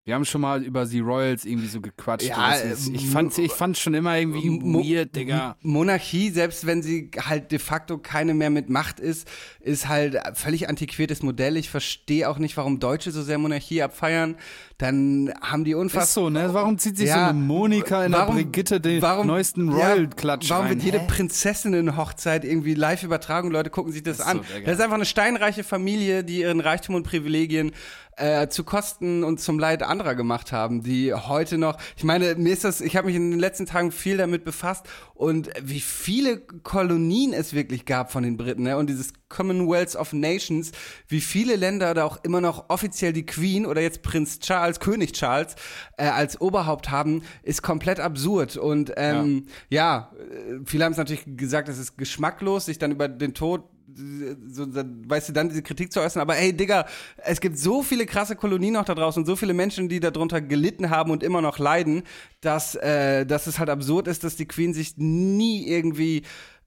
[0.05, 2.27] Wir haben schon mal über die Royals irgendwie so gequatscht.
[2.27, 5.55] Ja, ist- äh, ich fand ich fand schon immer irgendwie Mo- weird, Digga.
[5.61, 9.29] Monarchie, selbst wenn sie halt de facto keine mehr mit Macht ist,
[9.61, 11.55] ist halt völlig antiquiertes Modell.
[11.55, 14.35] Ich verstehe auch nicht, warum Deutsche so sehr Monarchie abfeiern.
[14.79, 16.03] dann haben die unfassbar.
[16.03, 16.49] Ist so, ne?
[16.53, 19.75] Warum zieht sich Ja, so eine Monika in warum- der Brigitte den warum- neuesten ja,
[19.93, 20.73] Royal-Klatsch Warum rein?
[20.75, 21.07] wird jede Hä?
[21.07, 23.49] Prinzessinnen-Hochzeit irgendwie live übertragen?
[23.51, 24.37] Leute gucken sich das, Das an.
[24.39, 27.71] so, das ist einfach eine steinreiche Familie, die ihren Reichtum und Privilegien
[28.17, 32.53] äh, zu Kosten und zum Leid anderer gemacht haben, die heute noch, ich meine, mir
[32.53, 36.39] ist das, ich habe mich in den letzten Tagen viel damit befasst und wie viele
[36.39, 38.77] Kolonien es wirklich gab von den Briten, ne?
[38.77, 40.71] Und dieses Commonwealth of Nations,
[41.07, 45.13] wie viele Länder da auch immer noch offiziell die Queen oder jetzt Prinz Charles, König
[45.13, 45.55] Charles,
[45.97, 48.55] äh, als Oberhaupt haben, ist komplett absurd.
[48.57, 53.07] Und ähm, ja, äh, viele haben es natürlich gesagt, es ist geschmacklos, sich dann über
[53.07, 53.63] den Tod
[53.95, 56.85] so, so, weißt du, dann diese Kritik zu äußern, aber ey, Digga,
[57.17, 60.41] es gibt so viele krasse Kolonien noch da draußen und so viele Menschen, die darunter
[60.41, 62.03] gelitten haben und immer noch leiden,
[62.41, 66.23] dass, äh, dass es halt absurd ist, dass die Queen sich nie irgendwie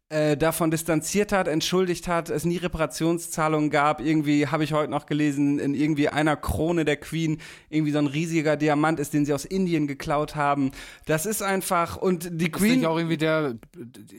[0.09, 4.01] äh, davon distanziert hat, entschuldigt hat, es nie Reparationszahlungen gab.
[4.01, 7.39] Irgendwie habe ich heute noch gelesen, in irgendwie einer Krone der Queen
[7.71, 10.71] irgendwie so ein riesiger Diamant ist, den sie aus Indien geklaut haben.
[11.07, 12.77] Das ist einfach und die Ist Queen.
[12.77, 13.57] nicht auch irgendwie der,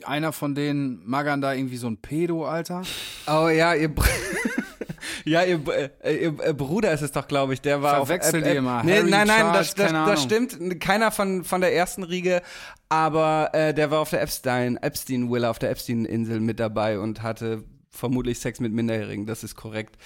[0.05, 2.81] einer von den Magern da irgendwie so ein Pedo, Alter?
[3.27, 3.89] Oh ja, ihr.
[5.25, 5.61] Ja, ihr,
[6.03, 7.61] äh, ihr äh, Bruder ist es doch, glaube ich.
[7.61, 8.83] Der war Verwechsel auf, die immer.
[8.83, 10.79] Nee, Harry, nein, nein, Charles, das, das, das stimmt.
[10.79, 12.41] Keiner von, von der ersten Riege,
[12.89, 17.63] aber äh, der war auf der Epstein, Epstein-Villa, auf der Epstein-Insel mit dabei und hatte
[17.89, 19.25] vermutlich Sex mit Minderjährigen.
[19.25, 19.97] Das ist korrekt.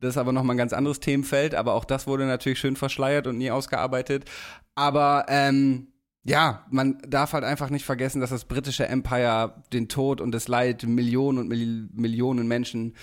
[0.00, 3.26] Das ist aber nochmal ein ganz anderes Themenfeld, aber auch das wurde natürlich schön verschleiert
[3.28, 4.28] und nie ausgearbeitet.
[4.74, 5.92] Aber ähm,
[6.24, 10.48] ja, man darf halt einfach nicht vergessen, dass das britische Empire den Tod und das
[10.48, 12.94] Leid Millionen und Mil Millionen Menschen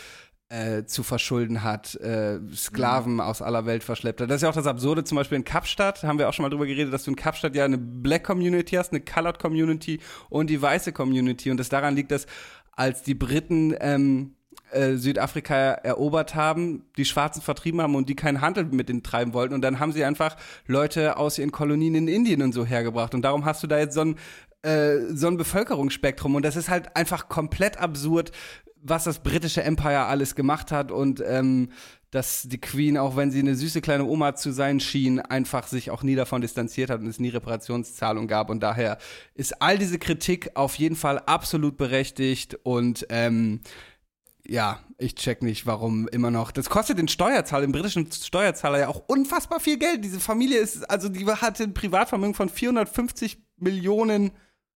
[0.49, 4.29] äh, zu verschulden hat, äh, Sklaven aus aller Welt verschleppt hat.
[4.29, 6.49] Das ist ja auch das Absurde, zum Beispiel in Kapstadt, haben wir auch schon mal
[6.49, 10.49] drüber geredet, dass du in Kapstadt ja eine Black Community hast, eine Colored Community und
[10.49, 11.51] die weiße Community.
[11.51, 12.25] Und das daran liegt, dass
[12.71, 14.35] als die Briten ähm,
[14.71, 19.33] äh, Südafrika erobert haben, die Schwarzen vertrieben haben und die keinen Handel mit denen treiben
[19.33, 19.53] wollten.
[19.53, 20.35] Und dann haben sie einfach
[20.65, 23.13] Leute aus ihren Kolonien in Indien und so hergebracht.
[23.13, 24.15] Und darum hast du da jetzt so ein,
[24.63, 26.35] äh, so ein Bevölkerungsspektrum.
[26.35, 28.31] Und das ist halt einfach komplett absurd,
[28.81, 30.91] was das britische Empire alles gemacht hat.
[30.91, 31.69] Und ähm,
[32.11, 35.91] dass die Queen, auch wenn sie eine süße kleine Oma zu sein schien, einfach sich
[35.91, 38.49] auch nie davon distanziert hat und es nie Reparationszahlung gab.
[38.49, 38.97] Und daher
[39.35, 43.61] ist all diese Kritik auf jeden Fall absolut berechtigt und ähm,
[44.47, 46.51] ja, ich check nicht, warum immer noch.
[46.51, 50.03] Das kostet den Steuerzahler, den britischen Steuerzahler ja auch unfassbar viel Geld.
[50.03, 54.31] Diese Familie ist, also die hatte ein Privatvermögen von 450 Millionen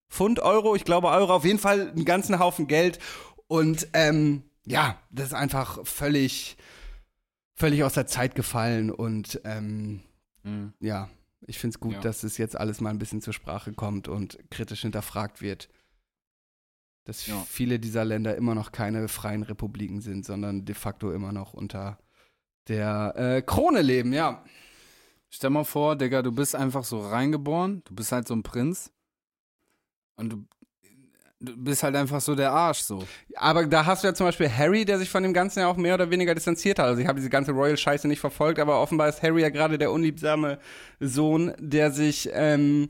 [0.08, 3.00] Pfund, Euro, ich glaube Euro, auf jeden Fall einen ganzen Haufen Geld.
[3.46, 6.56] Und ähm, ja, das ist einfach völlig,
[7.54, 8.90] völlig aus der Zeit gefallen.
[8.90, 10.02] Und ähm,
[10.80, 11.08] ja,
[11.46, 12.00] ich finde es gut, Ja.
[12.00, 15.68] dass es jetzt alles mal ein bisschen zur Sprache kommt und kritisch hinterfragt wird.
[17.04, 17.42] Dass Ja.
[17.46, 21.98] viele dieser Länder immer noch keine freien Republiken sind, sondern de facto immer noch unter
[22.68, 24.42] der äh, Krone leben, ja.
[25.28, 28.90] Stell mal vor, Digga, du bist einfach so reingeboren, du bist halt so ein Prinz
[30.16, 30.44] und du,
[31.44, 33.04] du bist halt einfach so der Arsch so.
[33.36, 35.76] Aber da hast du ja zum Beispiel Harry, der sich von dem Ganzen ja auch
[35.76, 36.86] mehr oder weniger distanziert hat.
[36.86, 39.92] Also ich habe diese ganze Royal-Scheiße nicht verfolgt, aber offenbar ist Harry ja gerade der
[39.92, 40.58] unliebsame
[41.00, 42.88] Sohn, der sich ähm,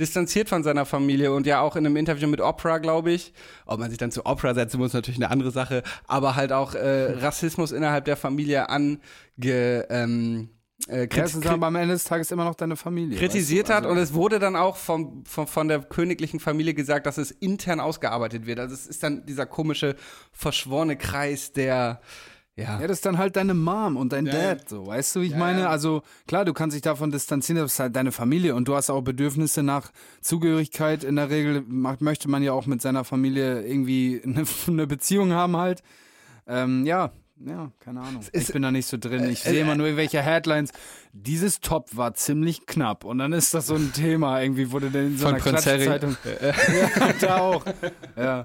[0.00, 3.34] distanziert von seiner Familie und ja auch in einem Interview mit Oprah, glaube ich,
[3.66, 6.74] ob man sich dann zu Oprah setzen muss, natürlich eine andere Sache, aber halt auch
[6.74, 8.98] äh, Rassismus innerhalb der Familie ange
[9.38, 10.48] ähm,
[10.88, 13.18] äh, es ist aber am Ende des Tages immer noch deine Familie.
[13.18, 13.74] kritisiert weißt du?
[13.74, 17.18] hat Also- und es wurde dann auch vom, vom, von der königlichen Familie gesagt, dass
[17.18, 18.58] es intern ausgearbeitet wird.
[18.60, 19.96] Also es ist dann dieser komische,
[20.32, 22.00] verschworene Kreis, der
[22.56, 22.78] ja.
[22.80, 24.32] Ja, das ist dann halt deine Mom und dein Ja.
[24.54, 25.68] Dad, so, weißt du, wie ich Ja, meine?
[25.70, 28.90] Also, klar, du kannst dich davon distanzieren, das ist halt deine Familie und du hast
[28.90, 29.90] auch Bedürfnisse nach
[30.20, 31.02] Zugehörigkeit.
[31.04, 35.32] In der Regel macht, möchte man ja auch mit seiner Familie irgendwie eine, eine Beziehung
[35.32, 35.82] haben halt.
[36.46, 37.12] Ähm, ja,
[37.46, 38.22] ja, keine Ahnung.
[38.32, 39.28] ich bin da nicht so drin.
[39.30, 40.70] Ich sehe äh, immer nur irgendwelche Headlines.
[41.12, 45.06] Dieses Top war ziemlich knapp und dann ist das so ein Thema irgendwie, wurde dann
[45.08, 45.62] in so Von einer Prinz.
[45.62, 46.16] Klatschzeitung.
[46.42, 47.64] ja, da auch.
[48.16, 48.22] Ja.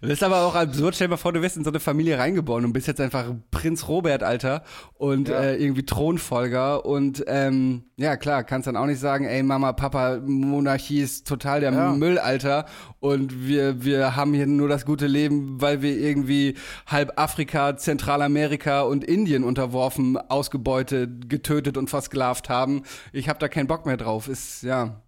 [0.00, 0.94] Das ist aber auch absurd.
[0.96, 3.26] Stell dir mal vor, du wirst in so eine Familie reingeboren und bist jetzt einfach
[3.52, 5.40] Prinz Robert, Alter, und Ja.
[5.40, 6.84] äh, irgendwie Thronfolger.
[6.84, 11.60] Und ähm, ja, klar, kannst dann auch nicht sagen, ey, Mama, Papa, Monarchie ist total
[11.60, 11.92] der Ja.
[11.92, 12.66] Müll, Alter.
[12.98, 16.54] Und wir, wir haben hier nur das gute Leben, weil wir irgendwie
[16.88, 22.82] halb Afrika, Zentralamerika und Indien unterworfen, ausgebeutet, getötet und versklavt haben.
[23.12, 24.28] Ich habe da keinen Bock mehr drauf.
[24.28, 25.02] Ist, ja.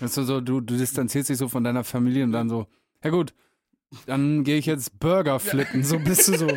[0.00, 2.66] Weißt du, so, du, du distanzierst dich so von deiner Familie und dann so,
[3.02, 3.34] ja gut,
[4.06, 5.82] dann gehe ich jetzt Burger flippen.
[5.84, 6.48] So bist du so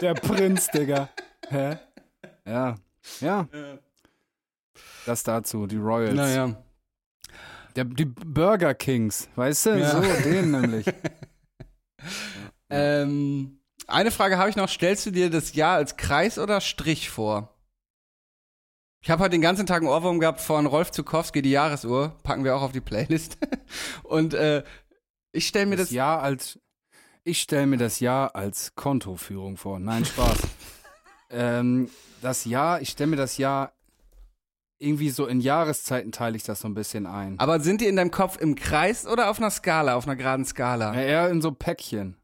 [0.00, 1.08] der Prinz, Digga.
[1.48, 1.78] Hä?
[2.46, 2.76] Ja.
[3.20, 3.48] Ja.
[5.06, 6.14] Das dazu, die Royals.
[6.14, 6.62] Naja.
[7.76, 9.78] Der, die Burger Kings, weißt du?
[9.78, 9.90] Ja.
[9.90, 10.86] So, den nämlich.
[12.72, 14.68] Ähm, eine Frage habe ich noch.
[14.68, 17.52] Stellst du dir das Jahr als Kreis oder Strich vor?
[19.02, 22.14] Ich habe heute den ganzen Tag einen Ohrwurm gehabt von Rolf Zukowski, die Jahresuhr.
[22.22, 23.38] Packen wir auch auf die Playlist.
[24.02, 24.62] Und äh,
[25.32, 25.94] ich stelle mir das, das.
[25.94, 26.58] Jahr als
[27.24, 29.78] ich stelle mir das Jahr als Kontoführung vor.
[29.78, 30.38] Nein, Spaß.
[31.30, 31.88] ähm,
[32.20, 33.72] das Jahr, ich stelle mir das Jahr
[34.78, 37.38] irgendwie so in Jahreszeiten teile ich das so ein bisschen ein.
[37.38, 40.44] Aber sind die in deinem Kopf im Kreis oder auf einer Skala, auf einer geraden
[40.44, 40.94] Skala?
[40.94, 42.16] Ja, eher in so Päckchen.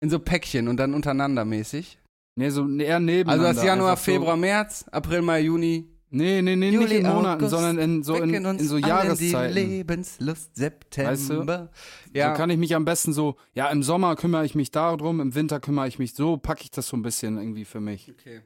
[0.00, 1.98] In so Päckchen und dann untereinander mäßig?
[2.36, 3.48] Nee, so eher nebeneinander.
[3.48, 5.88] Also das Januar, einfach so- Februar, März, April, Mai, Juni.
[6.08, 8.82] Nee, nee, nee, nicht Juli, in Monaten, August, sondern in so, in, in so allen
[8.82, 9.54] Die Jahreszeiten.
[9.54, 11.10] Lebenslust, September.
[11.10, 11.68] Weißt du?
[12.14, 12.30] Ja.
[12.30, 15.34] So kann ich mich am besten so, ja, im Sommer kümmere ich mich darum, im
[15.34, 18.08] Winter kümmere ich mich so, packe ich das so ein bisschen irgendwie für mich.
[18.10, 18.42] Okay.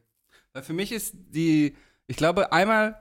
[0.55, 2.97] Weil für mich ist die, ich glaube, einmal,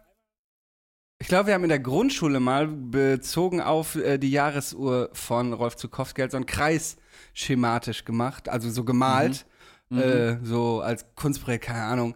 [1.19, 5.77] ich glaube, wir haben in der Grundschule mal bezogen auf äh, die Jahresuhr von Rolf
[5.77, 6.97] Zukowski halt so einen Kreis
[7.33, 9.45] schematisch gemacht, also so gemalt,
[9.91, 9.97] Mhm.
[9.99, 12.13] äh, so als Kunstprojekt, keine Ahnung.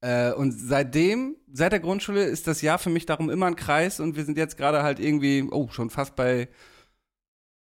[0.00, 3.98] Äh, und seitdem, seit der Grundschule ist das Jahr für mich darum immer ein Kreis
[4.00, 6.48] und wir sind jetzt gerade halt irgendwie, oh, schon fast bei,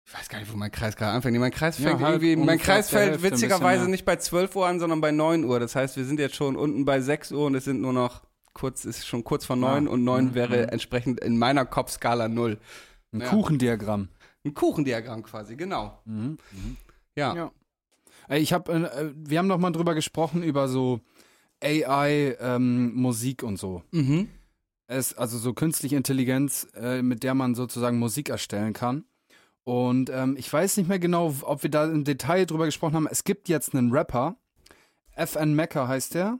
[0.07, 1.33] ich weiß gar nicht, wo mein Kreis gerade anfängt.
[1.33, 4.67] Nee, mein Kreis Ja, fängt halt irgendwie, mein Kreis fällt witzigerweise nicht bei 12 Uhr
[4.67, 5.59] an, sondern bei 9 Uhr.
[5.59, 8.23] Das heißt, wir sind jetzt schon unten bei 6 Uhr und es sind nur noch
[8.53, 10.69] kurz, ist schon kurz vor 9 Ah, und 9 mhm, wäre mhm.
[10.69, 12.59] entsprechend in meiner Kopfskala 0.
[13.13, 13.29] Ein Ja.
[13.29, 14.09] Kuchendiagramm.
[14.45, 16.01] Ein Kuchendiagramm quasi, genau.
[16.05, 16.39] Mhm.
[17.17, 17.35] Ja.
[17.35, 17.51] Ja.
[18.29, 21.01] Ich habe, äh, wir haben noch mal drüber gesprochen über so
[21.67, 23.83] AI ähm, Musik und so.
[23.93, 24.29] Mhm.
[24.89, 29.05] Es, also so künstliche Intelligenz, äh, mit der man sozusagen Musik erstellen kann.
[29.65, 33.09] Und ähm, ich weiß nicht mehr genau, ob wir da im Detail drüber gesprochen haben.
[33.11, 34.37] Es gibt jetzt einen Rapper,
[35.17, 36.39] FN Mecca heißt der.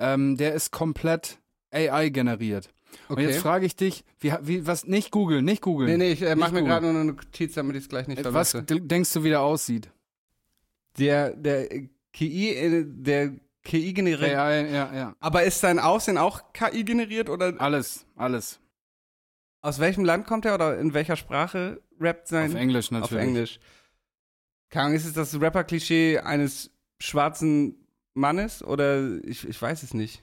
[0.00, 1.38] Ähm, der ist komplett
[1.70, 2.70] AI generiert.
[3.08, 3.26] Und Okay.
[3.28, 5.90] jetzt frage ich dich, wie, wie, was, nicht googeln, nicht googeln.
[5.90, 8.18] Nee, nee, ich äh, mach mir gerade nur eine Notiz, damit ich es gleich nicht
[8.24, 8.80] Äh, was vergesse.
[8.80, 9.90] d- denkst du, wie der aussieht?
[10.98, 11.68] Der, der
[12.12, 13.32] KI, äh, der
[13.68, 14.34] KI generiert.
[14.34, 15.16] AI, ja, ja.
[15.20, 18.60] Aber ist sein Aussehen auch KI generiert oder Alles, alles.
[19.60, 22.50] aus welchem Land kommt er oder in welcher Sprache rappt sein?
[22.50, 23.12] Auf Englisch natürlich.
[23.12, 23.60] Auf Englisch.
[24.70, 30.22] Keine ist es das Rapper-Klischee eines schwarzen Mannes oder ich, ich weiß es nicht.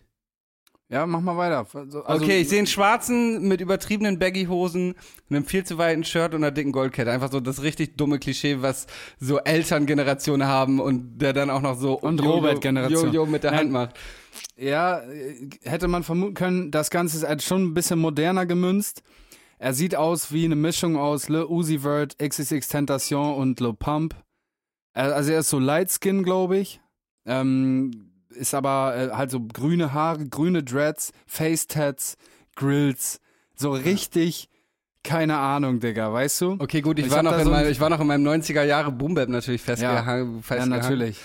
[0.88, 1.66] Ja, mach mal weiter.
[1.74, 4.94] Also, okay, ich sehe einen schwarzen mit übertriebenen Baggy-Hosen,
[5.32, 7.12] einem viel zu weiten Shirt und einer dicken Goldkette.
[7.12, 8.86] Einfach so das richtig dumme Klischee, was
[9.20, 13.08] so Elterngenerationen haben und der dann auch noch so Und Robert-Generation.
[13.12, 13.60] Jojo mit der Nein.
[13.62, 13.96] Hand macht.
[14.58, 19.02] Ja, äh, hätte man vermuten können, das Ganze ist halt schon ein bisschen moderner gemünzt.
[19.58, 24.16] Er sieht aus wie eine Mischung aus Le Uzi Vert, XXX Tentation und Le Pump.
[24.94, 26.80] Also er ist so light skin, glaube ich.
[27.26, 32.18] Ähm, ist aber äh, halt so grüne Haare, grüne Dreads, Face-Tats,
[32.56, 33.20] Grills.
[33.56, 34.50] So richtig,
[35.04, 36.56] keine Ahnung, Digga, weißt du?
[36.60, 38.28] Okay, gut, ich, Ich war, noch in so ein- mein, ich war noch in meinem
[38.28, 40.36] 90er Jahre Boombap natürlich festgehangen.
[40.36, 40.70] Ja, festgehangen.
[40.82, 41.20] natürlich.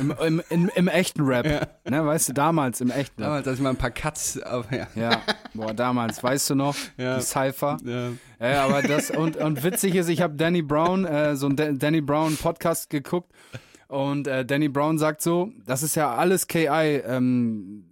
[0.00, 1.46] Im, im, im, Im echten Rap.
[1.46, 1.68] Ja.
[1.88, 3.28] Ne, weißt du, damals im echten Rap.
[3.30, 4.88] Damals, als ich mal ein paar Cuts, aber ja.
[4.96, 5.20] Ja,
[5.54, 6.74] boah, damals, weißt du noch?
[6.96, 7.18] Ja.
[7.18, 7.76] Die Cypher.
[7.84, 8.08] ja.
[8.40, 11.70] Ja, aber das, und, und witzig ist, ich habe Danny Brown, äh, so einen Da-
[11.70, 13.30] Danny Brown Podcast geguckt
[13.92, 17.84] und äh, Danny Brown sagt so, das ist ja alles KI ähm,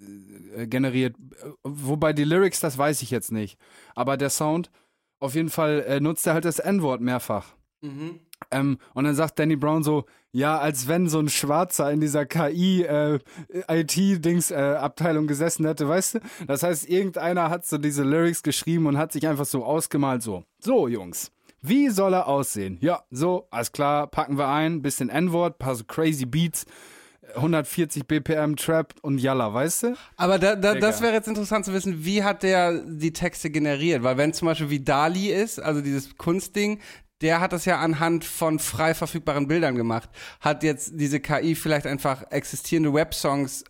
[0.56, 1.14] äh, generiert,
[1.62, 3.58] wobei die Lyrics, das weiß ich jetzt nicht,
[3.94, 4.70] aber der Sound,
[5.18, 7.54] auf jeden Fall äh, nutzt er halt das N-Wort mehrfach.
[7.82, 8.20] Mhm.
[8.50, 12.24] Ähm, und dann sagt Danny Brown so, ja, als wenn so ein Schwarzer in dieser
[12.24, 13.18] KI äh,
[13.68, 13.84] äh,
[15.26, 16.20] gesessen hätte, weißt du?
[16.46, 20.44] Das heißt, irgendeiner hat so diese Lyrics geschrieben und hat sich einfach so ausgemalt so.
[20.60, 21.30] So, Jungs,
[21.62, 22.78] wie soll er aussehen?
[22.80, 26.66] Ja, so, alles klar, packen wir ein, bisschen N-Wort, paar so crazy Beats,
[27.34, 29.94] 140 BPM Trap und Yalla, weißt du?
[30.16, 34.02] Aber da, da, das wäre jetzt interessant zu wissen, wie hat der die Texte generiert?
[34.02, 36.80] Weil wenn zum Beispiel wie Dali ist, also dieses Kunstding,
[37.20, 40.08] der hat das ja anhand von frei verfügbaren Bildern gemacht.
[40.40, 43.64] Hat jetzt diese KI vielleicht einfach existierende Websongs,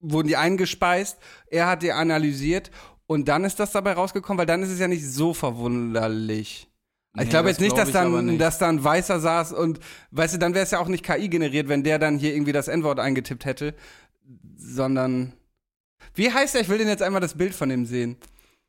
[0.00, 2.70] wurden die eingespeist, er hat die analysiert
[3.10, 6.70] und dann ist das dabei rausgekommen, weil dann ist es ja nicht so verwunderlich.
[7.16, 8.40] ich Nee, glaube das jetzt nicht, glaub dass ich dann, nicht.
[8.40, 9.80] dass da ein Weißer saß und,
[10.12, 12.52] weißt du, dann wäre es ja auch nicht KI generiert, wenn der dann hier irgendwie
[12.52, 13.74] das N-Wort eingetippt hätte,
[14.56, 15.32] sondern,
[16.14, 16.60] wie heißt der?
[16.60, 18.16] Ich will den jetzt einmal das Bild von ihm sehen.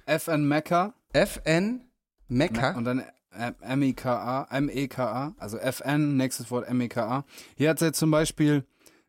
[0.08, 1.82] FN Mecca FN
[2.28, 2.72] Mecca.
[2.72, 3.04] und dann
[3.38, 7.26] äh, M-E-K-A, M-E-K-A, also FN, nächstes Wort M-E-K-A.
[7.58, 8.66] Hier hat er zum Beispiel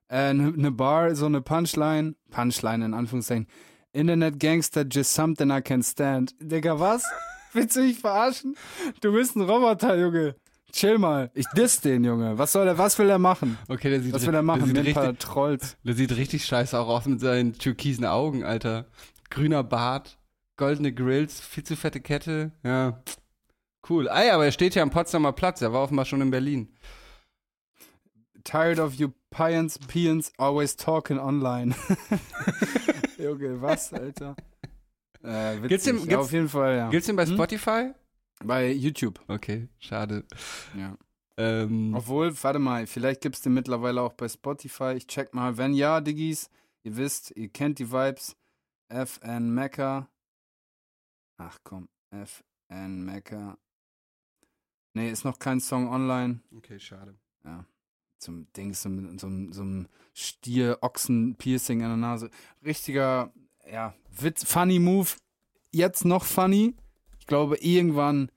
[0.09, 3.47] eine ne Bar, so eine Punchline, Punchline in Anführungszeichen.
[3.93, 6.35] Internet Gangster, just something I can stand.
[6.41, 7.05] Digga, was?
[7.53, 8.57] Willst du mich verarschen?
[9.01, 10.37] Du bist ein Roboter, Junge.
[10.73, 11.31] Chill mal.
[11.35, 12.39] Ich diss den, Junge.
[12.39, 13.59] Was soll er, was will er machen?
[13.69, 14.73] Okay, der sieht, Was will er machen?
[14.73, 15.77] Der sieht, ein paar richtig, Trolls.
[15.85, 18.87] der sieht richtig scheiße auch aus mit seinen türkisen Augen, Alter.
[19.29, 20.17] Grüner Bart,
[20.57, 22.53] goldene Grills, viel zu fette Kette.
[22.65, 23.03] Ja.
[23.89, 24.09] Cool.
[24.09, 25.61] Ah ja, aber er steht ja am Potsdamer Platz.
[25.61, 26.69] Er war offenbar schon in Berlin.
[28.45, 31.75] Tired of you Pians, Pians always talking online.
[33.19, 34.37] Junge, was, Alter?
[35.23, 35.69] Äh, witzig.
[35.69, 36.91] Gibt's den- ja, gibt's- auf jeden Fall, ja.
[36.91, 37.35] Gibt's den bei Hm?
[37.35, 37.93] Spotify?
[38.45, 40.25] Bei YouTube, Okay, schade.
[40.77, 40.97] ja.
[41.39, 44.95] Ähm, Obwohl, warte mal, vielleicht gibt's den mittlerweile auch bei Spotify.
[44.97, 45.57] Ich check mal.
[45.57, 46.51] Wenn ja, Diggis,
[46.85, 48.37] ihr wisst, ihr kennt die Vibes.
[48.91, 50.09] FN Mecca.
[51.39, 53.57] Ach komm, FN Mecca.
[54.95, 56.41] Nee, ist noch kein Song online.
[56.55, 57.17] okay, schade.
[58.23, 62.31] Zum Dings, so, so, so ein Stier-Ochsen-Piercing in der Nase.
[62.65, 63.33] Richtiger,
[63.69, 65.09] ja, Witz, funny Move.
[65.73, 66.77] Jetzt noch funny.
[67.19, 68.31] Ich glaube, irgendwann.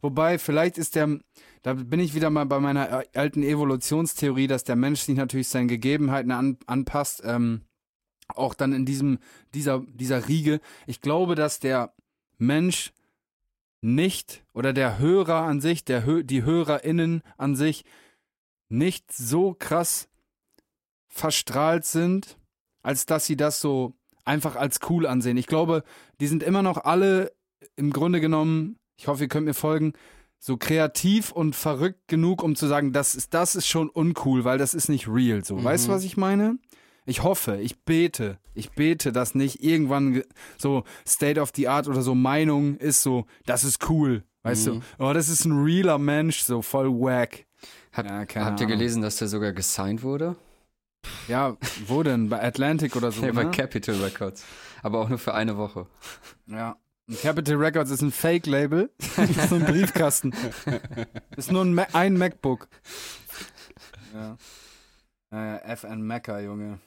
[0.00, 1.20] Wobei, vielleicht ist der.
[1.60, 5.68] Da bin ich wieder mal bei meiner alten Evolutionstheorie, dass der Mensch sich natürlich seinen
[5.68, 7.20] Gegebenheiten an, anpasst.
[7.22, 7.66] Ähm,
[8.28, 9.18] auch dann in diesem,
[9.52, 10.60] dieser, dieser Riege.
[10.86, 11.92] Ich glaube, dass der
[12.38, 12.94] Mensch
[13.82, 17.84] nicht oder der Hörer an sich, der Hö die HörerInnen an sich
[18.68, 20.08] nicht so krass
[21.08, 22.38] verstrahlt sind,
[22.82, 25.36] als dass sie das so einfach als cool ansehen.
[25.36, 25.82] Ich glaube,
[26.20, 27.32] die sind immer noch alle
[27.76, 29.92] im Grunde genommen, ich hoffe, ihr könnt mir folgen,
[30.38, 34.56] so kreativ und verrückt genug, um zu sagen, das ist, das ist schon uncool, weil
[34.58, 35.44] das ist nicht real.
[35.44, 35.94] So, weißt du, Mhm.
[35.94, 36.58] was ich meine?
[37.06, 40.26] Ich hoffe, ich bete, ich bete, dass nicht irgendwann ge-
[40.58, 44.22] so State of the Art oder so Meinung ist so, das ist cool.
[44.42, 44.82] Weißt Mhm.
[44.98, 47.46] du, oh, das ist ein realer Mensch, so voll wack.
[47.92, 48.66] Hab, Ja, habt ihr Ahnung.
[48.68, 50.36] gelesen, dass der sogar gesigned wurde?
[51.28, 52.28] Ja, wo denn?
[52.28, 53.22] Bei Atlantic oder so?
[53.26, 53.50] Ja, bei ne?
[53.50, 54.44] Capitol Records.
[54.82, 55.86] Aber auch nur für eine Woche.
[56.46, 56.76] Ja.
[57.08, 58.90] Und Capital Records ist ein Fake-Label.
[59.16, 60.32] das ist nur ein Briefkasten.
[61.30, 62.68] Das ist nur ein, Ma ein MacBook.
[64.14, 64.36] Ja.
[65.30, 66.78] Naja, FN Mecca, Junge.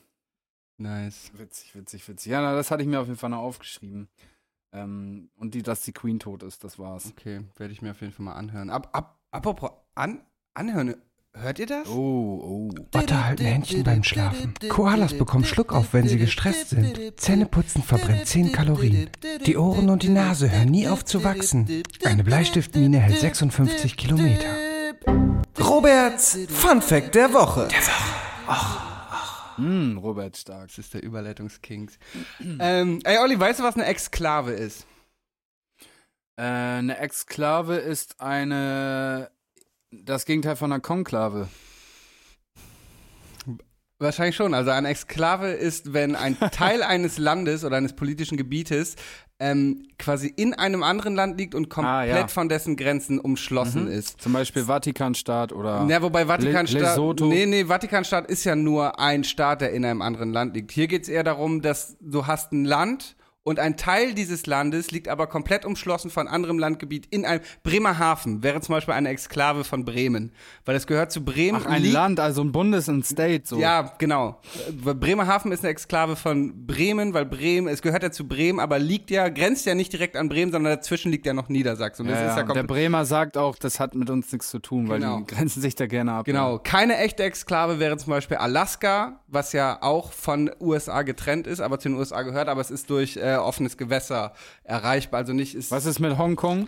[0.77, 1.31] Nice.
[1.37, 2.31] Witzig, witzig, witzig.
[2.31, 4.07] Ja, na, das hatte ich mir auf jeden Fall noch aufgeschrieben.
[4.73, 7.13] Ähm, und die, dass die Queen tot ist, das war's.
[7.17, 8.69] Okay, werde ich mir auf jeden Fall mal anhören.
[8.69, 10.21] Ab, ab, apropos an,
[10.55, 10.95] anhören,
[11.33, 11.87] hört ihr das?
[11.87, 12.97] Oh, oh.
[12.97, 14.55] Otter halten Händchen beim Schlafen.
[14.69, 17.19] Koalas bekommen Schluckauf, wenn sie gestresst sind.
[17.19, 19.09] Zähneputzen verbrennt 10 Kalorien.
[19.45, 21.83] Die Ohren und die Nase hören nie auf zu wachsen.
[22.03, 24.49] Eine Bleistiftmine hält 56 Kilometer.
[25.59, 27.67] Roberts Fun Fact der Woche.
[29.57, 30.67] Hm, Robert Stark.
[30.67, 31.97] Das ist der Überleitungskings.
[32.59, 34.85] ähm, ey, Olli, weißt du, was eine Exklave ist?
[36.35, 39.29] Äh, eine Exklave ist eine.
[39.91, 41.49] Das Gegenteil von einer Konklave.
[43.99, 44.53] Wahrscheinlich schon.
[44.53, 48.95] Also eine Exklave ist, wenn ein Teil eines Landes oder eines politischen Gebietes
[49.39, 52.27] ähm, quasi in einem anderen Land liegt und komplett Ah, ja.
[52.27, 54.21] von dessen Grenzen umschlossen ist.
[54.21, 55.85] Zum Beispiel Vatikanstaat oder.
[55.89, 56.81] Ja, wobei Vatikanstaat.
[56.81, 57.25] Lesotho.
[57.25, 60.71] Nee, nee, Vatikanstaat ist ja nur ein Staat, der in einem anderen Land liegt.
[60.71, 64.91] Hier geht es eher darum, dass du hast ein Land und ein Teil dieses Landes
[64.91, 69.63] liegt aber komplett umschlossen von anderem Landgebiet in einem Bremerhaven wäre zum Beispiel eine Exklave
[69.65, 70.31] von Bremen,
[70.63, 71.61] weil es gehört zu Bremen.
[71.61, 73.59] Ach, ein Land, also ein Bundes, ein State, so.
[73.59, 74.39] Ja, genau.
[74.71, 79.11] Bremerhaven ist eine Exklave von Bremen, weil Bremen, es gehört ja zu Bremen, aber liegt
[79.11, 82.05] ja, grenzt ja nicht direkt an Bremen, sondern dazwischen liegt ja noch Niedersachsen.
[82.05, 82.37] Und Ja, ja.
[82.37, 82.63] ja der.
[82.63, 85.17] Bremer sagt auch, das hat mit uns nichts zu tun, weil Genau.
[85.19, 86.25] die grenzen sich da gerne ab.
[86.25, 91.59] Genau, keine echte Exklave wäre zum Beispiel Alaska, was ja auch von USA getrennt ist,
[91.59, 95.19] aber zu den USA gehört, aber es ist durch äh, offenes Gewässer erreichbar.
[95.21, 95.71] Also nicht ist.
[95.71, 96.67] Was ist mit Hongkong?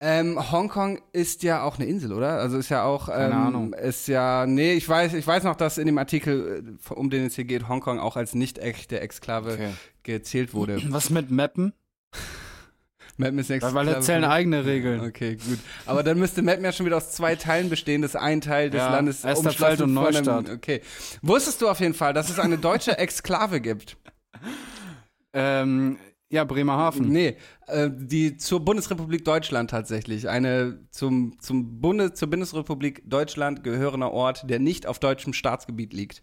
[0.00, 2.38] Ähm, Hongkong ist ja auch eine Insel, oder?
[2.38, 3.08] Also ist ja auch.
[3.08, 3.72] Ähm, Keine Ahnung.
[3.72, 4.44] Ist ja.
[4.46, 7.44] Nee, ich weiß, ich weiß noch, dass in dem Artikel, äh, um den es hier
[7.44, 9.70] geht, Hongkong auch als nicht echte Exklave Okay.
[10.02, 10.80] gezählt wurde.
[10.92, 11.72] Was mit Mappen?
[13.16, 15.00] Mappen ist eine Weil, Exklave da zählen eigene Regeln.
[15.00, 15.58] Okay, gut.
[15.86, 18.02] Aber dann müsste Mappen ja schon wieder aus zwei Teilen bestehen.
[18.02, 20.50] Das ein Teil des Ja, Landes Esterfeld und von einem- Neustadt.
[20.50, 20.80] Okay.
[21.22, 23.96] Wusstest du auf jeden Fall, dass es eine deutsche Exklave gibt?
[25.34, 25.98] Ähm,
[26.30, 27.08] ja, Bremerhaven.
[27.08, 30.28] Nee, äh, die zur Bundesrepublik Deutschland tatsächlich.
[30.28, 36.22] Eine zum, zum Bundes, zur Bundesrepublik Deutschland gehörender Ort, der nicht auf deutschem Staatsgebiet liegt.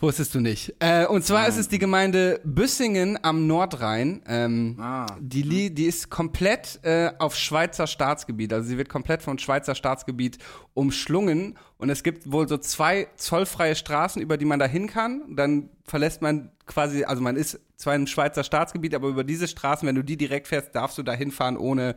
[0.00, 0.76] Wusstest du nicht.
[0.78, 1.50] Äh, und zwar Nein.
[1.50, 4.22] ist es die Gemeinde Büssingen am Nordrhein.
[4.28, 5.06] Ähm, Ah.
[5.18, 8.52] die, die ist komplett äh, auf Schweizer Staatsgebiet.
[8.52, 10.38] Also sie wird komplett vom Schweizer Staatsgebiet
[10.74, 11.58] umschlungen.
[11.78, 15.22] Und es gibt wohl so zwei zollfreie Straßen, über die man da hin kann.
[15.34, 19.86] Dann verlässt man quasi, also man ist zwar im Schweizer Staatsgebiet, aber über diese Straßen,
[19.88, 21.96] wenn du die direkt fährst, darfst du da hinfahren, ohne,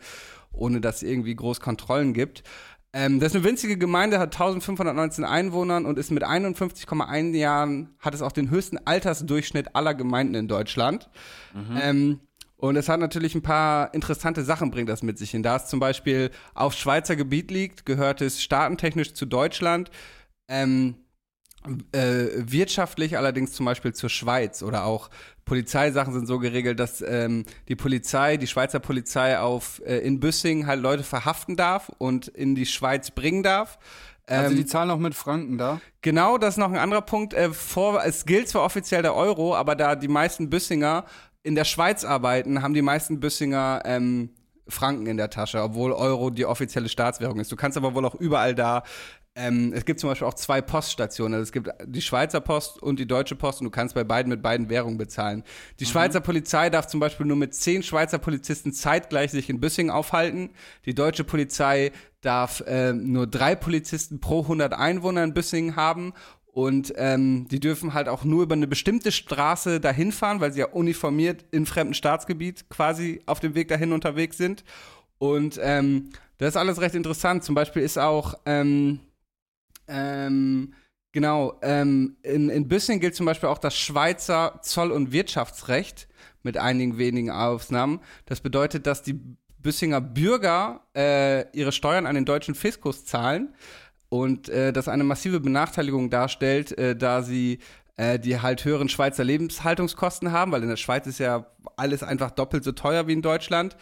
[0.52, 2.42] ohne dass es irgendwie groß Kontrollen gibt.
[2.94, 8.14] Ähm, das ist eine winzige Gemeinde, hat 1519 Einwohnern und ist mit 51,1 Jahren, hat
[8.14, 11.10] es auch den höchsten Altersdurchschnitt aller Gemeinden in Deutschland.
[11.82, 12.20] Ähm,
[12.58, 15.42] und es hat natürlich ein paar interessante Sachen, bringt das mit sich hin.
[15.42, 19.90] Da es zum Beispiel auf Schweizer Gebiet liegt, gehört es staatentechnisch zu Deutschland.
[20.48, 20.96] Ähm,
[21.92, 25.10] äh, wirtschaftlich allerdings zum Beispiel zur Schweiz oder auch
[25.46, 30.66] Polizeisachen sind so geregelt, dass ähm, die Polizei, die Schweizer Polizei auf äh, in Büssing
[30.68, 33.78] halt Leute verhaften darf und in die Schweiz bringen darf.
[34.28, 35.82] Also Ähm, die zahlen auch mit Franken da.
[36.02, 37.34] Genau, das ist noch ein anderer Punkt.
[37.34, 41.06] Äh, vor, es gilt zwar offiziell der Euro, aber da die meisten Büssinger
[41.44, 44.30] in der Schweiz arbeiten, haben die meisten Büssinger ähm,
[44.68, 47.52] Franken in der Tasche, obwohl Euro die offizielle Staatswährung ist.
[47.52, 48.84] Du kannst aber wohl auch überall da.
[49.34, 51.36] Ähm, es gibt zum Beispiel auch zwei Poststationen.
[51.36, 54.30] Also es gibt die Schweizer Post und die Deutsche Post und du kannst bei beiden
[54.30, 55.44] mit beiden Währungen bezahlen.
[55.80, 59.90] Die Schweizer Polizei darf zum Beispiel nur mit zehn Schweizer Polizisten zeitgleich sich in Büssing
[59.90, 60.50] aufhalten.
[60.86, 66.14] Die deutsche Polizei darf ähm, nur drei Polizisten pro 100 Einwohner in Büssing haben
[66.54, 70.60] und ähm, die dürfen halt auch nur über eine bestimmte Straße dahin fahren, weil sie
[70.60, 74.66] ja uniformiert in fremdem Staatsgebiet quasi auf dem Weg dahin unterwegs sind.
[75.18, 77.46] Und ähm, das ist alles recht interessant.
[77.46, 79.00] Zum Beispiel ist auch, ähm,
[79.92, 80.74] ähm,
[81.12, 86.08] genau, ähm, in, in Büssing gilt zum Beispiel auch das Schweizer Zoll- und Wirtschaftsrecht
[86.44, 88.00] mit einigen wenigen Ausnahmen.
[88.26, 89.20] Das bedeutet, dass die
[89.60, 93.54] Büssinger Bürger äh, ihre Steuern an den deutschen Fiskus zahlen
[94.10, 97.60] und äh, das eine massive Benachteiligung darstellt, äh, da sie
[97.98, 102.32] äh, die halt höheren Schweizer Lebenshaltungskosten haben, weil in der Schweiz ist ja alles einfach
[102.32, 103.76] doppelt so teuer wie in Deutschland.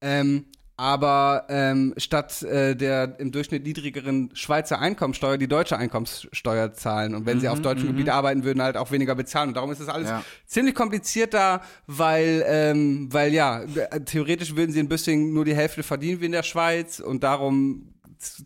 [0.00, 0.46] Ähm,
[0.80, 7.14] aber ähm, statt äh, der im Durchschnitt niedrigeren Schweizer Einkommensteuer die deutsche Einkommenssteuer zahlen.
[7.14, 9.48] Und wenn sie auf deutschem Gebiet arbeiten, würden halt auch weniger bezahlen.
[9.48, 10.24] Und darum ist das alles Ja.
[10.46, 13.60] ziemlich kompliziert da, weil, ähm, weil ja,
[14.06, 17.92] theoretisch würden sie in Büssing nur die Hälfte verdienen wie in der Schweiz und darum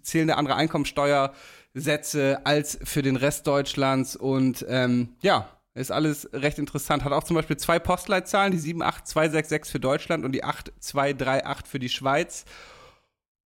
[0.02, 6.58] zählen da andere Einkommensteuersätze als für den Rest Deutschlands und ähm, ja, ist alles recht
[6.58, 7.04] interessant.
[7.04, 11.88] Hat auch zum Beispiel zwei Postleitzahlen, die 78266 für Deutschland und die 8238 für die
[11.88, 12.44] Schweiz.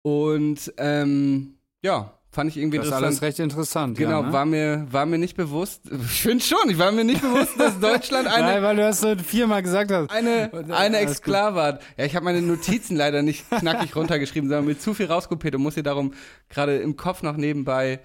[0.02, 3.06] Und ähm, ja, fand ich irgendwie Das ist interessant.
[3.06, 3.98] alles recht interessant.
[3.98, 4.32] Genau, ja, ne?
[4.32, 5.82] war, mir, war mir nicht bewusst.
[6.04, 9.00] Ich finde schon, ich war mir nicht bewusst, dass Deutschland eine, Nein, weil du das
[9.00, 10.10] so viermal gesagt hast.
[10.10, 11.82] eine, äh, eine hat.
[11.96, 15.62] Ja, ich habe meine Notizen leider nicht knackig runtergeschrieben, sondern mit zu viel rauskopiert und
[15.62, 16.14] muss hier darum
[16.48, 18.00] gerade im Kopf noch nebenbei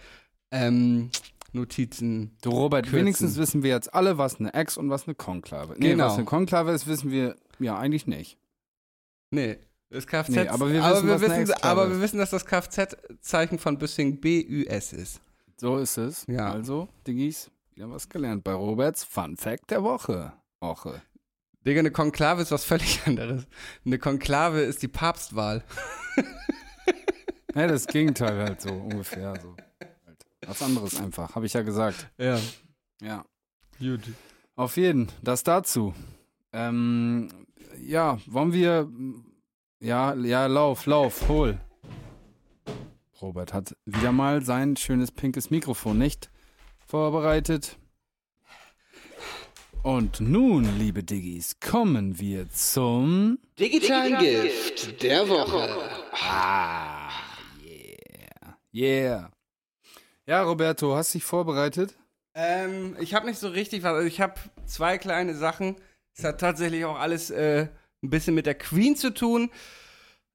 [0.52, 1.10] ähm,
[1.54, 2.38] Notizen.
[2.42, 3.00] Du Robert, Kürzen.
[3.00, 5.76] wenigstens wissen wir jetzt alle, was eine Ex und was eine Konklave.
[5.78, 6.06] Nee, Genau.
[6.08, 8.38] was eine Konklave ist, wissen wir ja eigentlich nicht.
[9.32, 9.58] Nee,
[9.90, 10.30] das Kfz.
[10.30, 11.92] Nee, aber wir wissen, was eine wissen, aber ist.
[11.92, 15.22] wir wissen, dass das Kfz-Zeichen von Büssing BÜS ist.
[15.58, 16.26] So ist es.
[16.28, 16.52] Ja.
[16.52, 20.34] Also, Diggis, wieder was gelernt bei Roberts Fun Fact der Woche.
[20.62, 21.02] Woche.
[21.66, 23.46] Digga, eine Konklave ist was völlig anderes.
[23.86, 25.64] Eine Konklave ist die Papstwahl.
[27.56, 29.34] Ja, das Gegenteil halt so ungefähr.
[29.42, 29.56] So.
[30.46, 32.10] Was anderes einfach, habe ich ja gesagt.
[32.18, 32.40] Ja,
[33.02, 33.26] Ja.
[33.80, 34.02] gut.
[34.56, 35.94] Auf jeden, das dazu.
[36.52, 37.30] Ähm,
[37.82, 38.90] ja, wollen wir.
[39.80, 41.60] Ja, ja, lauf, lauf, hol.
[43.22, 46.30] Robert hat wieder mal sein schönes pinkes Mikrofon nicht
[46.86, 47.78] vorbereitet.
[49.84, 53.40] Und nun, liebe Diggis, kommen wir zum.
[53.58, 55.70] Digitalen Gift der Woche.
[56.22, 57.10] Ah,
[57.64, 58.58] yeah.
[58.74, 59.32] Yeah.
[60.30, 61.96] Ja, Roberto, hast dich vorbereitet?
[62.36, 63.94] Ähm, ich habe nicht so richtig was.
[63.94, 64.36] Also ich habe
[64.68, 65.76] zwei kleine Sachen.
[66.16, 67.68] Es hat tatsächlich auch alles äh,
[68.04, 69.50] ein bisschen mit der Queen zu tun.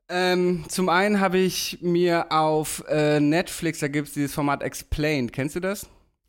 [0.09, 5.32] Ähm, zum einen habe ich mir auf äh, Netflix, da gibt es dieses Format Explained.
[5.32, 5.86] Kennst du das?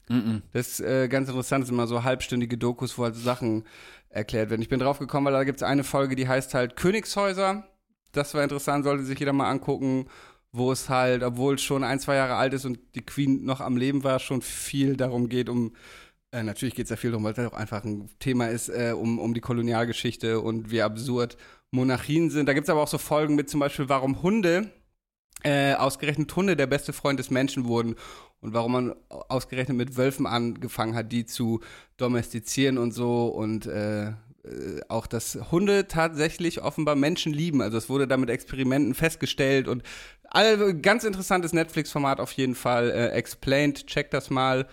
[0.09, 0.43] Mhm.
[0.53, 3.66] Das ist äh, ganz interessant, das sind immer so halbstündige Dokus, wo halt so Sachen
[4.09, 4.61] erklärt werden.
[4.61, 7.63] Ich bin drauf gekommen, weil da gibt es eine Folge, die heißt halt Königshäuser.
[8.11, 10.07] Das war interessant, sollte sich jeder mal angucken,
[10.58, 13.60] wo es halt, obwohl es schon ein, zwei Jahre alt ist und die Queen noch
[13.60, 15.74] am Leben war, schon viel darum geht, um,
[16.32, 18.93] äh, natürlich geht es ja viel darum, weil es auch einfach ein Thema ist, äh,
[18.97, 21.36] um, um die Kolonialgeschichte und wie absurd
[21.72, 22.47] Monarchien sind.
[22.47, 24.72] Da gibt es aber auch so Folgen mit zum Beispiel, warum Hunde,
[25.43, 27.95] äh, ausgerechnet Hunde der beste Freund des Menschen wurden
[28.39, 31.60] und warum man ausgerechnet mit Wölfen angefangen hat, die zu
[31.97, 34.14] domestizieren und so und äh,
[34.45, 37.62] äh, auch, dass Hunde tatsächlich offenbar Menschen lieben.
[37.62, 39.84] Also es wurde da mit Experimenten festgestellt und
[40.30, 42.89] all, ganz interessantes Netflix-Format auf jeden Fall.
[42.89, 44.67] Äh, Explained, check das mal.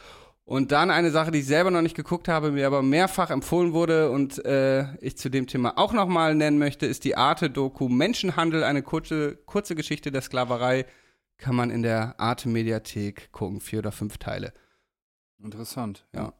[0.44, 3.72] Und dann eine Sache, die ich selber noch nicht geguckt habe, mir aber mehrfach empfohlen
[3.72, 8.64] wurde und äh, ich zu dem Thema auch nochmal nennen möchte, ist die Arte-Doku Menschenhandel,
[8.64, 10.84] eine kurze, kurze Geschichte der Sklaverei.
[11.38, 14.52] Kann man in der Arte-Mediathek gucken, vier oder fünf Teile.
[15.42, 16.32] Interessant, ja.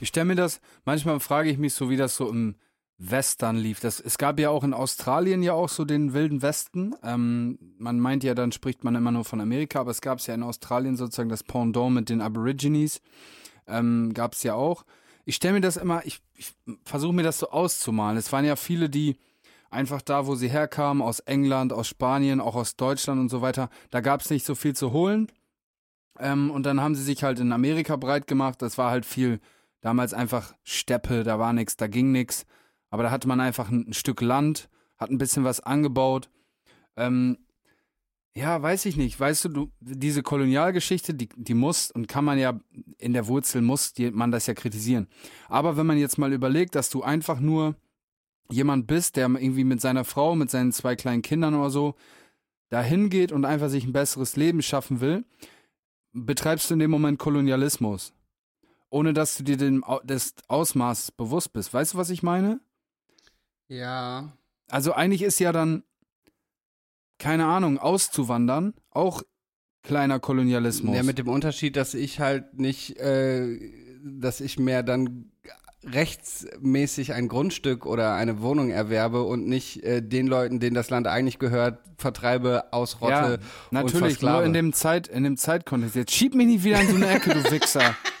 [0.00, 2.56] Ich stelle mir das, manchmal frage ich mich so, wie das so im
[3.02, 3.80] Western lief.
[3.80, 6.94] Das, es gab ja auch in Australien ja auch so den wilden Westen.
[7.02, 10.34] Ähm, man meint ja, dann spricht man immer nur von Amerika, aber es gab ja
[10.34, 13.00] in Australien sozusagen das Pendant mit den Aborigines.
[13.66, 14.84] Ähm, gab es ja auch.
[15.24, 16.52] Ich stelle mir das immer, ich, ich
[16.84, 18.18] versuche mir das so auszumalen.
[18.18, 19.16] Es waren ja viele, die
[19.70, 23.70] einfach da, wo sie herkamen, aus England, aus Spanien, auch aus Deutschland und so weiter,
[23.90, 25.32] da gab es nicht so viel zu holen.
[26.18, 28.60] Ähm, und dann haben sie sich halt in Amerika breit gemacht.
[28.60, 29.40] Das war halt viel,
[29.80, 32.44] damals einfach Steppe, da war nichts, da ging nichts.
[32.90, 34.68] Aber da hatte man einfach ein, Stück Land,
[34.98, 36.28] hat ein bisschen was angebaut.
[36.96, 37.38] Ähm,
[38.34, 39.18] ja, weiß ich nicht.
[39.18, 42.60] Weißt du, du diese Kolonialgeschichte, die, die muss und kann man ja
[42.98, 45.08] in der Wurzel muss die, man das ja kritisieren.
[45.48, 47.76] Aber wenn man jetzt mal überlegt, dass du einfach nur
[48.50, 51.94] jemand bist, der irgendwie mit seiner Frau, mit seinen zwei kleinen Kindern oder so
[52.68, 55.24] dahin geht und einfach sich ein besseres Leben schaffen will,
[56.12, 58.12] betreibst du in dem Moment Kolonialismus.
[58.90, 61.72] Ohne dass du dir Au- des Ausmaßes bewusst bist.
[61.72, 62.60] Weißt du, was ich meine?
[63.70, 64.32] Ja.
[64.68, 65.84] Also eigentlich ist ja dann,
[67.18, 69.22] keine Ahnung, auszuwandern auch
[69.82, 70.94] kleiner Kolonialismus.
[70.94, 73.58] Ja, mit dem Unterschied, dass ich halt nicht, äh,
[74.02, 75.30] dass ich mehr dann
[75.82, 81.06] rechtsmäßig ein Grundstück oder eine Wohnung erwerbe und nicht äh, den Leuten, denen das Land
[81.06, 85.96] eigentlich gehört, vertreibe, ausrotte ja, natürlich, nur in dem Zeit, in dem Zeitkontext.
[85.96, 87.94] Jetzt schieb mich nicht wieder in so eine Ecke, du Wichser.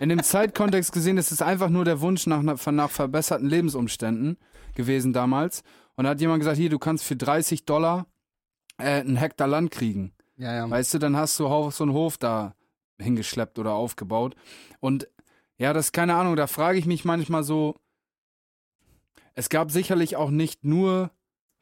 [0.00, 4.38] In dem Zeitkontext gesehen ist es einfach nur der Wunsch nach, nach, verbesserten Lebensumständen
[4.74, 5.62] gewesen damals.
[5.96, 8.06] Und da hat jemand gesagt, hier, du kannst für 30 Dollar
[8.78, 10.12] äh, einen Hektar Land kriegen.
[10.36, 10.70] ja, ja.
[10.70, 12.54] Weißt du, dann hast du so einen Hof da
[13.00, 14.36] hingeschleppt oder aufgebaut.
[14.80, 15.08] Und
[15.56, 17.74] ja, das ist keine Ahnung, da frage ich mich manchmal so,
[19.34, 21.10] es gab sicherlich auch nicht nur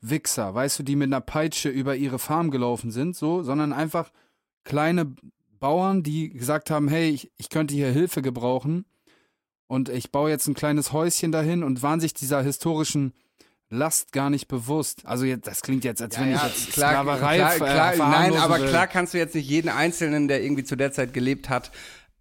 [0.01, 4.13] Wichser, weißt du, die mit einer Peitsche über ihre Farm gelaufen sind, so, sondern einfach
[4.65, 5.15] kleine
[5.67, 8.85] Bauern, die gesagt haben, hey, ich, ich könnte hier Hilfe gebrauchen
[9.67, 13.13] und ich baue jetzt ein kleines Häuschen dahin und waren sich dieser historischen
[13.69, 15.05] Last gar nicht bewusst.
[15.07, 18.61] Also jetzt, das klingt jetzt, als wenn ich jetzt Sklaverei klar, klar, äh, Nein, aber
[18.61, 18.69] will.
[18.69, 21.73] klar kannst du jetzt nicht jeden Einzelnen, der irgendwie zu der Zeit gelebt hat,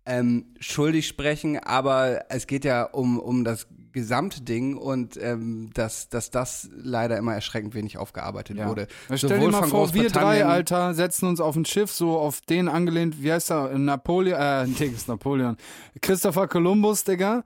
[0.08, 6.30] ähm, schuldig sprechen, aber es geht ja um, um das Gesamtding und ähm, dass, dass
[6.30, 8.68] das leider immer erschreckend wenig aufgearbeitet Ja.
[8.68, 8.88] wurde.
[9.10, 12.18] Na, Stell dir Sowohl mal vor, wir drei, Alter, setzen uns auf ein Schiff, so
[12.20, 15.58] auf den angelehnt, wie heißt er, Napoleon, äh, nee, ist Napoleon,
[16.02, 17.44] Christopher Columbus, Digga.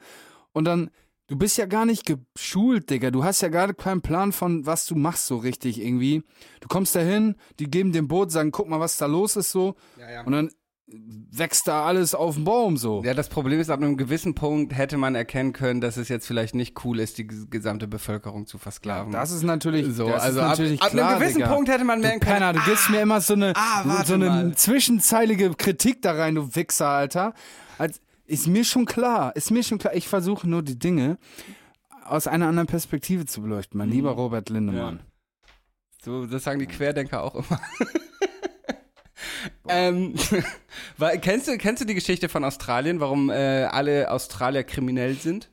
[0.52, 0.90] Und dann,
[1.28, 3.12] du bist ja gar nicht geschult, Digga.
[3.12, 6.24] Du hast ja gar keinen Plan von, was du machst so richtig irgendwie.
[6.60, 9.52] Du kommst da hin, die geben dem Boot, sagen, guck mal, was da los ist
[9.52, 9.76] so.
[10.00, 10.24] Ja, ja.
[10.24, 10.50] Und dann
[11.32, 13.04] wächst da alles auf dem Baum so.
[13.04, 16.26] Ja, das Problem ist, ab einem gewissen Punkt hätte man erkennen können, dass es jetzt
[16.26, 19.12] vielleicht nicht cool ist, die ges- gesamte Bevölkerung zu versklaven.
[19.12, 20.08] Das ist natürlich, so.
[20.08, 21.54] also ab, natürlich ab klar, einem gewissen Digga.
[21.54, 22.34] Punkt hätte man merken können.
[22.36, 24.56] Penner, du gibst mir immer so eine, ah, so eine mal.
[24.56, 27.34] zwischenzeilige Kritik da rein, du Wichser, Alter.
[27.78, 29.94] Als, ist mir schon klar, ist mir schon klar.
[29.96, 31.18] Ich versuche nur die Dinge
[32.06, 35.02] aus einer anderen Perspektive zu beleuchten, mein lieber Robert Lindemann.
[36.04, 37.60] So, das sagen die Querdenker auch immer.
[39.68, 40.16] ähm,
[40.98, 45.50] weil, kennst, du, kennst du die Geschichte von Australien, warum äh, alle Australier kriminell sind?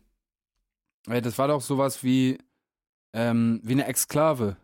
[1.06, 2.38] Das war doch sowas wie,
[3.12, 4.56] ähm, wie eine Exklave.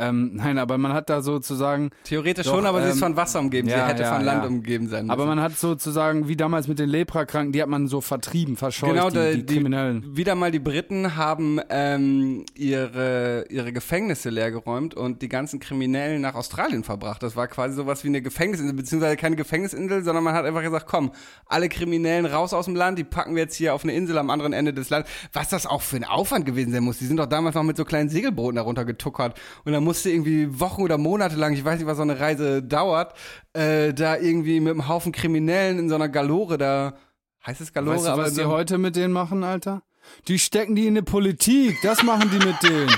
[0.00, 3.16] Ähm, nein, aber man hat da sozusagen, Theoretisch Doch, schon, aber sie ist ähm, von
[3.16, 3.68] Wasser umgeben.
[3.68, 4.48] ja, sie hätte ja, von Land ja.
[4.48, 5.10] umgeben sein müssen.
[5.10, 8.92] aber man hat sozusagen, wie damals mit den Leprakranken, die hat man so vertrieben, verscheucht,
[8.92, 10.16] Genau, die, die die- Kriminellen.
[10.16, 16.34] wieder mal die Briten haben ähm, ihre, ihre Gefängnisse leergeräumt und die ganzen Kriminellen nach
[16.34, 17.22] Australien verbracht.
[17.22, 20.86] Das war quasi sowas wie eine Gefängnisinsel, beziehungsweise keine Gefängnisinsel, sondern man hat einfach gesagt,
[20.86, 21.12] komm,
[21.46, 24.30] alle Kriminellen raus aus dem Land, die packen wir jetzt hier auf eine Insel am
[24.30, 25.10] anderen Ende des Landes.
[25.32, 26.98] Was das auch für ein Aufwand gewesen sein muss.
[26.98, 30.60] Die sind doch damals noch mit so kleinen Segelbooten darunter getuckert und dann musste irgendwie
[30.60, 33.12] Wochen oder Monate lang, ich weiß nicht, was so eine Reise dauert,
[33.54, 36.94] äh, da irgendwie mit einem Haufen Kriminellen in so einer Galore da,
[37.44, 37.96] heißt es Galore?
[37.96, 39.82] Weißt du, aber was die heute mit denen machen, Alter?
[40.28, 41.76] Die stecken die in die Politik.
[41.82, 42.88] Das machen die mit denen.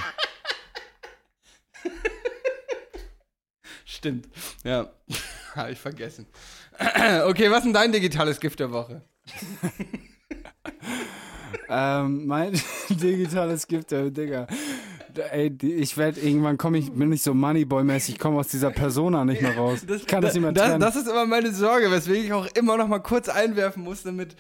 [3.87, 4.29] Stimmt.
[4.63, 4.91] Ja.
[5.55, 6.27] Habe ich vergessen.
[7.27, 9.01] Okay, was ist denn dein digitales Gift der Woche?
[11.71, 14.47] ähm, mein digitales Gift, äh, Digga.
[15.31, 19.25] Ey, ich werde irgendwann komme ich, bin ich so Moneyboy-mäßig, ich komme aus dieser Persona
[19.25, 19.85] nicht mehr raus.
[19.89, 20.81] ich kann das nicht mehr das, trennen.
[20.81, 24.37] das ist immer meine Sorge, weswegen ich auch immer noch mal kurz einwerfen muss, damit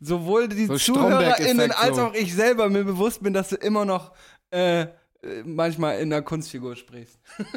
[0.00, 4.12] sowohl die So ZuhörerInnen als auch ich selber mir bewusst bin, dass du immer noch
[4.50, 4.86] äh, äh,
[5.44, 7.18] manchmal in einer Kunstfigur sprichst.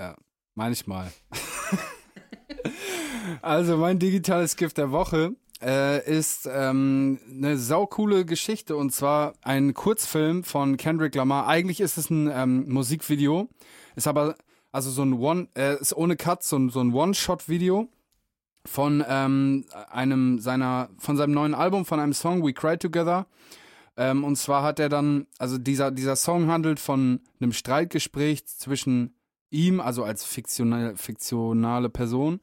[0.00, 0.16] Ja,
[0.54, 1.12] manchmal.
[3.42, 9.74] also, mein digitales Gift der Woche äh, ist ähm, eine saukoole Geschichte und zwar ein
[9.74, 11.46] Kurzfilm von Kendrick Lamar.
[11.46, 13.48] Eigentlich ist es ein ähm, Musikvideo,
[13.96, 14.36] ist aber
[14.72, 17.88] also so ein One, äh, ist ohne Cut, so ein, so ein One-Shot-Video
[18.66, 23.26] von ähm, einem seiner, von seinem neuen Album, von einem Song We Cry Together.
[23.96, 29.14] Ähm, und zwar hat er dann, also dieser, dieser Song handelt von einem Streitgespräch zwischen
[29.50, 32.40] ihm, also als fiktionale, fiktionale Person,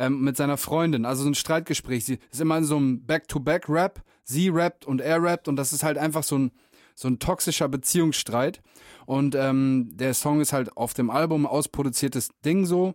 [0.00, 1.04] ähm, mit seiner Freundin.
[1.04, 2.04] Also so ein Streitgespräch.
[2.04, 4.02] Sie ist immer in so einem Back-to-Back-Rap.
[4.24, 6.50] Sie rappt und er rappt und das ist halt einfach so ein,
[6.94, 8.62] so ein toxischer Beziehungsstreit.
[9.06, 12.94] Und ähm, der Song ist halt auf dem Album ausproduziertes Ding so.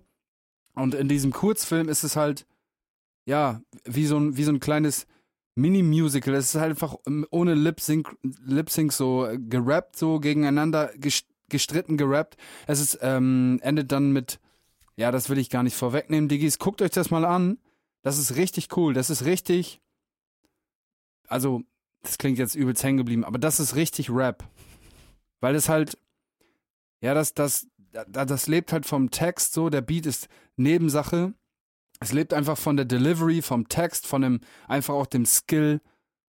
[0.74, 2.46] Und in diesem Kurzfilm ist es halt,
[3.26, 5.08] ja, wie so ein, wie so ein kleines
[5.56, 6.34] Mini-Musical.
[6.34, 6.96] Es ist halt einfach
[7.32, 12.36] ohne Lip-Sync Lip -Sync so gerappt, so gegeneinander ges- gestritten gerappt.
[12.68, 14.40] Es ist, ähm, endet dann mit
[14.98, 16.58] Ja, das will ich gar nicht vorwegnehmen, Diggis.
[16.60, 17.60] Guckt euch das mal an.
[18.02, 18.94] Das ist richtig cool.
[18.94, 19.82] Das ist richtig.
[21.28, 21.64] Also,
[22.04, 24.44] das klingt jetzt übelst hängen geblieben, aber das ist richtig Rap.
[25.42, 25.98] Weil es halt,
[27.02, 27.68] ja, das, das,
[28.08, 29.70] das, das lebt halt vom Text so.
[29.70, 31.34] Der Beat ist Nebensache.
[32.00, 35.82] Es lebt einfach von der Delivery, vom Text, von dem, einfach auch dem Skill,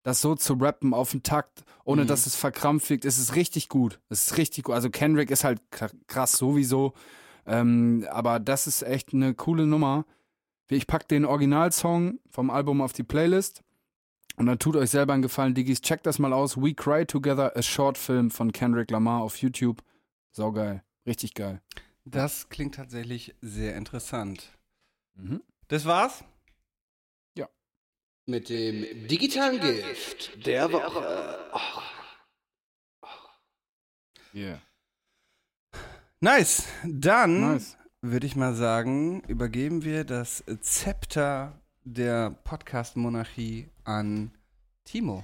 [0.04, 2.08] das so zu rappen auf den Takt, ohne Mhm.
[2.08, 3.06] dass es verkrampft wirkt.
[3.06, 4.00] Es ist richtig gut.
[4.10, 4.76] Es ist richtig gut.
[4.76, 6.94] Also Kendrick ist halt kr- krass sowieso.
[7.46, 10.06] Ähm, aber das ist echt eine coole Nummer.
[10.70, 13.62] Ich pack den Originalsong vom Album auf die Playlist.
[14.38, 15.82] Und dann tut euch selber einen Gefallen, Diggis.
[15.82, 16.58] Checkt das mal aus.
[16.58, 19.82] We Cry Together, a Short Film von Kendrick Lamar auf YouTube.
[20.32, 20.84] Saugeil.
[21.06, 21.62] Richtig geil.
[22.04, 24.52] Das klingt tatsächlich sehr interessant.
[25.16, 25.42] Mhm.
[25.70, 26.24] Das war's?
[27.38, 27.48] Ja.
[28.26, 31.40] Mit dem digitalen Gift der Woche.
[34.34, 34.62] Yeah.
[36.26, 36.64] Nice.
[36.84, 37.78] Dann Nice.
[38.02, 44.32] würde ich mal sagen, übergeben wir das Zepter der Podcast-Monarchie an
[44.86, 45.24] Timo.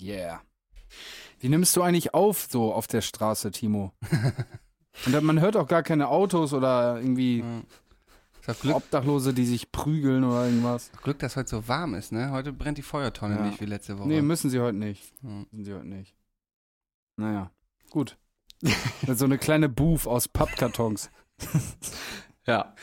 [0.00, 0.40] Yeah.
[1.40, 3.92] Wie nimmst du eigentlich auf so auf der Straße, Timo?
[5.06, 7.42] Und man hört auch gar keine Autos oder irgendwie
[8.60, 10.92] Glück, Obdachlose, die sich prügeln oder irgendwas.
[11.02, 12.30] Glück, dass heute so warm ist, ne?
[12.30, 13.42] Heute brennt die Feuertonne Ja.
[13.46, 14.06] nicht wie letzte Woche.
[14.06, 15.12] Nee, müssen sie heute nicht.
[15.22, 15.48] Hm.
[15.50, 16.14] Müssen sie heute nicht.
[17.16, 17.50] Naja,
[17.90, 18.16] gut.
[19.14, 21.10] so eine kleine Booth aus Pappkartons.
[22.46, 22.74] Ja.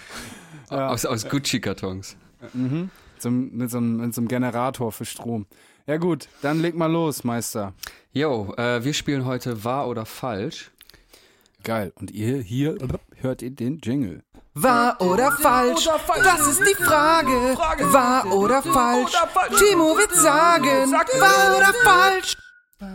[0.69, 0.89] Ja.
[0.89, 2.15] Aus, aus Gucci-Kartons.
[2.53, 2.89] Mhm.
[3.17, 5.47] Zum, mit, so einem, mit so einem Generator für Strom.
[5.87, 7.73] Ja gut, dann leg mal los, Meister.
[8.13, 10.71] Jo, äh, wir spielen heute wahr oder falsch.
[11.63, 11.91] Geil.
[11.95, 12.77] Und ihr hier
[13.15, 14.23] hört ihr den Jingle.
[14.53, 15.87] Wahr oder falsch?
[16.23, 17.57] Das ist die Frage.
[17.91, 19.13] Wahr oder falsch?
[19.57, 20.91] Timo wird sagen.
[20.91, 22.37] Wahr oder falsch?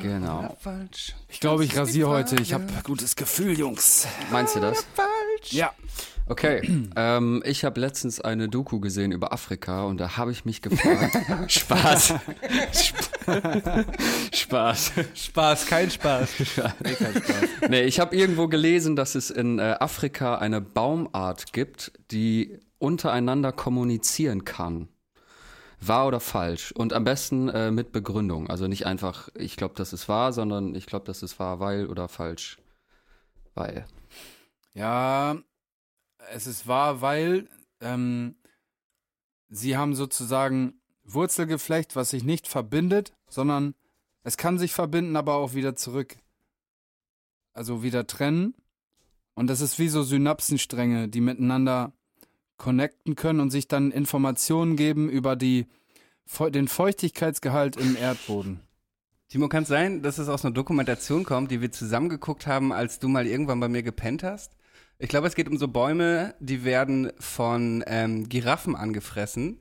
[0.00, 0.56] Genau.
[0.60, 1.14] Falsch.
[1.28, 2.36] Ich glaube, ich rasiere heute.
[2.36, 4.06] Ich habe gutes Gefühl, Jungs.
[4.30, 4.86] Meinst du das?
[4.94, 5.52] Falsch.
[5.52, 5.72] Ja.
[6.28, 6.62] Okay.
[6.94, 11.18] ähm, ich habe letztens eine Doku gesehen über Afrika und da habe ich mich gefragt.
[11.50, 12.14] Spaß.
[12.70, 13.10] Sp-
[14.32, 14.92] Spaß.
[15.14, 16.28] Spaß, kein Spaß.
[17.68, 23.52] Nee, ich habe irgendwo gelesen, dass es in äh, Afrika eine Baumart gibt, die untereinander
[23.52, 24.88] kommunizieren kann.
[25.88, 26.72] Wahr oder falsch?
[26.72, 28.48] Und am besten äh, mit Begründung.
[28.48, 31.86] Also nicht einfach, ich glaube, das ist wahr, sondern ich glaube, das ist wahr, weil
[31.86, 32.58] oder falsch.
[33.54, 33.86] Weil.
[34.74, 35.36] Ja,
[36.30, 37.48] es ist wahr, weil
[37.80, 38.36] ähm,
[39.48, 43.74] sie haben sozusagen Wurzelgeflecht, was sich nicht verbindet, sondern
[44.22, 46.16] es kann sich verbinden, aber auch wieder zurück.
[47.54, 48.54] Also wieder trennen.
[49.34, 51.92] Und das ist wie so Synapsenstränge, die miteinander
[52.62, 55.66] connecten können und sich dann Informationen geben über die,
[56.38, 58.60] den Feuchtigkeitsgehalt im Erdboden.
[59.28, 62.72] Timo, kann es sein, dass es aus einer Dokumentation kommt, die wir zusammen geguckt haben,
[62.72, 64.52] als du mal irgendwann bei mir gepennt hast?
[64.98, 69.60] Ich glaube, es geht um so Bäume, die werden von ähm, Giraffen angefressen.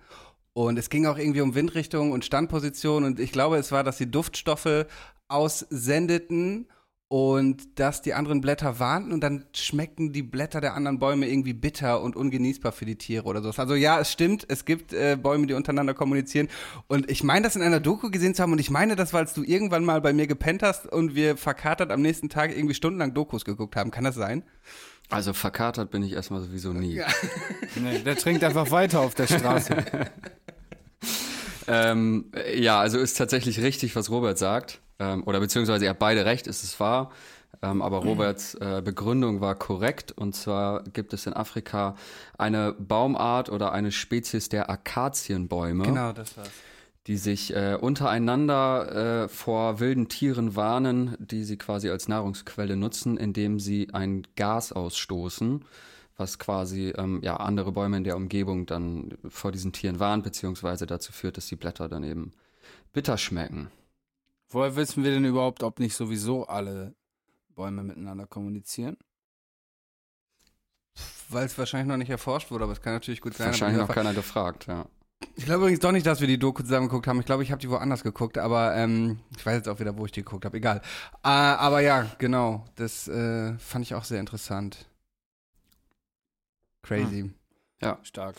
[0.53, 3.03] Und es ging auch irgendwie um Windrichtung und Standposition.
[3.03, 4.85] Und ich glaube, es war, dass sie Duftstoffe
[5.27, 6.67] aussendeten
[7.11, 11.51] und dass die anderen Blätter warnten und dann schmeckten die Blätter der anderen Bäume irgendwie
[11.51, 13.49] bitter und ungenießbar für die Tiere oder so.
[13.49, 16.47] Also ja, es stimmt, es gibt äh, Bäume, die untereinander kommunizieren
[16.87, 19.25] und ich meine das in einer Doku gesehen zu haben und ich meine das, weil
[19.25, 23.13] du irgendwann mal bei mir gepennt hast und wir verkatert am nächsten Tag irgendwie stundenlang
[23.13, 23.91] Dokus geguckt haben.
[23.91, 24.43] Kann das sein?
[25.09, 27.01] Also verkatert bin ich erstmal sowieso nie.
[27.75, 29.75] Nee, der trinkt einfach weiter auf der Straße.
[31.67, 34.81] Ähm, ja, also ist tatsächlich richtig, was Robert sagt.
[35.01, 37.11] Ähm, oder beziehungsweise ihr habt beide recht, ist es wahr.
[37.63, 40.11] Ähm, aber Roberts äh, Begründung war korrekt.
[40.11, 41.95] Und zwar gibt es in Afrika
[42.37, 46.49] eine Baumart oder eine Spezies der Akazienbäume, Genau, das war's.
[47.07, 53.17] die sich äh, untereinander äh, vor wilden Tieren warnen, die sie quasi als Nahrungsquelle nutzen,
[53.17, 55.65] indem sie ein Gas ausstoßen,
[56.17, 60.85] was quasi ähm, ja, andere Bäume in der Umgebung dann vor diesen Tieren warnt, beziehungsweise
[60.85, 62.31] dazu führt, dass die Blätter dann eben
[62.93, 63.69] bitter schmecken.
[64.51, 66.93] Woher wissen wir denn überhaupt, ob nicht sowieso alle
[67.55, 68.97] Bäume miteinander kommunizieren?
[71.29, 73.47] Weil es wahrscheinlich noch nicht erforscht wurde, aber es kann natürlich gut sein.
[73.47, 74.85] Wahrscheinlich noch keiner gefragt, ja.
[75.35, 77.21] Ich glaube übrigens doch nicht, dass wir die Doku zusammen geguckt haben.
[77.21, 80.05] Ich glaube, ich habe die woanders geguckt, aber ähm, ich weiß jetzt auch wieder, wo
[80.05, 80.57] ich die geguckt habe.
[80.57, 80.81] Egal.
[81.23, 82.65] Äh, aber ja, genau.
[82.75, 84.89] Das äh, fand ich auch sehr interessant.
[86.81, 87.31] Crazy.
[88.03, 88.35] Stark.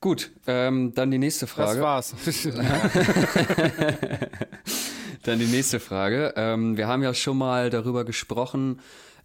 [0.00, 1.78] Gut, ähm, dann die nächste Frage.
[1.78, 2.14] Das war's.
[5.24, 6.34] Dann die nächste Frage.
[6.36, 8.80] Ähm, wir haben ja schon mal darüber gesprochen,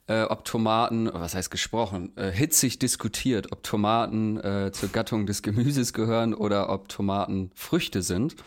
[0.07, 5.41] äh, ob Tomaten, was heißt gesprochen, äh, hitzig diskutiert, ob Tomaten äh, zur Gattung des
[5.41, 8.37] Gemüses gehören oder ob Tomaten Früchte sind.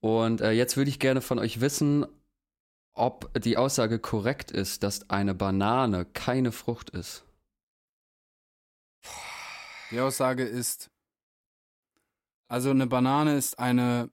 [0.00, 2.06] Und äh, jetzt würde ich gerne von euch wissen,
[2.94, 7.24] ob die Aussage korrekt ist, dass eine Banane keine Frucht ist.
[9.90, 10.90] Die Aussage ist,
[12.48, 14.08] also eine Banane ist eine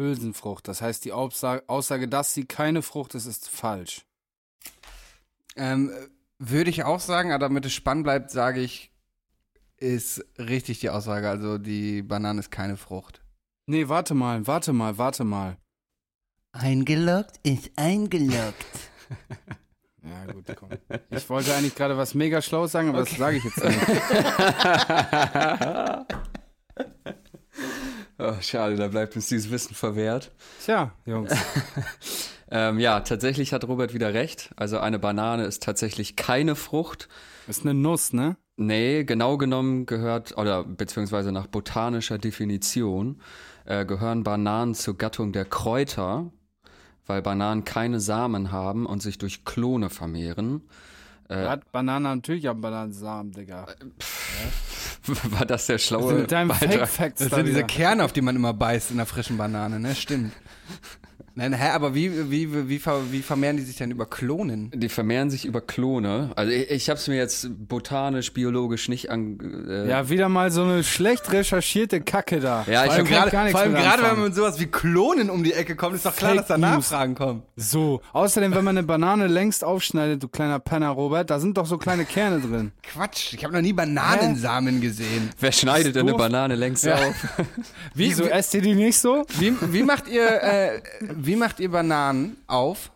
[0.00, 0.66] Hülsenfrucht.
[0.66, 4.04] Das heißt, die Aussage, dass sie keine Frucht ist, ist falsch.
[5.56, 5.92] Ähm,
[6.38, 8.90] würde ich auch sagen, aber damit es spannend bleibt, sage ich,
[9.76, 11.28] ist richtig die Aussage.
[11.28, 13.20] Also die Banane ist keine Frucht.
[13.66, 15.56] Nee, warte mal, warte mal, warte mal.
[16.52, 18.66] Eingeloggt ist eingeloggt.
[20.02, 20.70] Ja, gut, komm.
[21.10, 23.78] Ich wollte eigentlich gerade was mega Schlaues sagen, aber das sage ich jetzt nicht.
[28.20, 30.30] Oh, schade, da bleibt uns dieses Wissen verwehrt.
[30.64, 31.32] Tja, Jungs.
[32.50, 34.50] Ähm, ja, tatsächlich hat Robert wieder recht.
[34.56, 37.08] Also eine Banane ist tatsächlich keine Frucht.
[37.46, 38.36] Ist eine Nuss, ne?
[38.56, 43.22] Nee, genau genommen gehört, oder beziehungsweise nach botanischer Definition,
[43.64, 46.30] äh, gehören Bananen zur Gattung der Kräuter,
[47.06, 50.62] weil Bananen keine Samen haben und sich durch Klone vermehren.
[51.30, 53.66] Hat Banane natürlich am Bananensamen, Digga.
[55.06, 56.70] War das der Also schlaue mit deinem Beitrag?
[56.88, 57.64] Fake-Facts Das da sind diese.
[57.64, 59.94] Kerne, auf die man immer beißt in der frischen Banane, ne?
[59.94, 60.32] Stimmt.
[61.40, 64.70] Nein, hä, aber wie, wie, wie, wie vermehren die sich denn über Klonen?
[64.74, 66.32] Die vermehren sich über Klone.
[66.36, 69.38] Also ich, ich habe es mir jetzt botanisch, biologisch nicht an.
[69.66, 72.66] Äh, Ja, wieder mal so eine schlecht recherchierte Kacke da.
[72.70, 74.34] Ja, ich Vor allem hab kann Gerade, gar nichts vor allem gerade, wenn man mit
[74.34, 76.58] sowas wie Klonen um die Ecke kommt, ist doch klar, Fake dass da.
[76.58, 77.42] Nachfragen kommen.
[77.56, 81.64] So, außerdem, wenn man eine Banane längst aufschneidet, du kleiner Penner, Robert, da sind doch
[81.64, 82.72] so kleine Kerne drin.
[82.82, 85.30] Quatsch, ich habe noch nie Bananensamen gesehen.
[85.40, 86.18] Wer schneidet denn eine.
[86.18, 87.14] Banane längst auf?
[87.94, 89.24] Wie, Wieso wie, esst ihr die nicht so?
[89.38, 90.82] wie, wie macht ihr, äh,
[91.14, 92.90] wie macht ihr Bananen auf?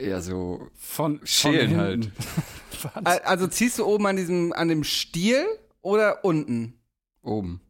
[0.00, 2.10] Ja, so Von Schälen von halt.
[3.24, 5.46] Also ziehst du oben an diesem, an dem Stiel
[5.80, 6.78] oder unten?
[7.22, 7.60] oben.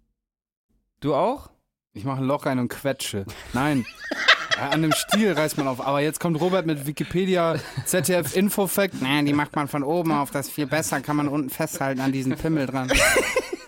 [0.99, 1.51] Du auch?
[1.93, 3.25] Ich mache ein Loch rein und quetsche.
[3.53, 3.87] Nein.
[4.59, 5.81] An dem Stiel reißt man auf.
[5.81, 7.57] Aber jetzt kommt Robert mit Wikipedia,
[7.87, 9.03] ZDF Infofact.
[9.03, 10.31] Nein, die macht man von oben auf.
[10.31, 11.01] Das ist viel besser.
[11.01, 12.89] Kann man unten festhalten an diesen Pimmel dran.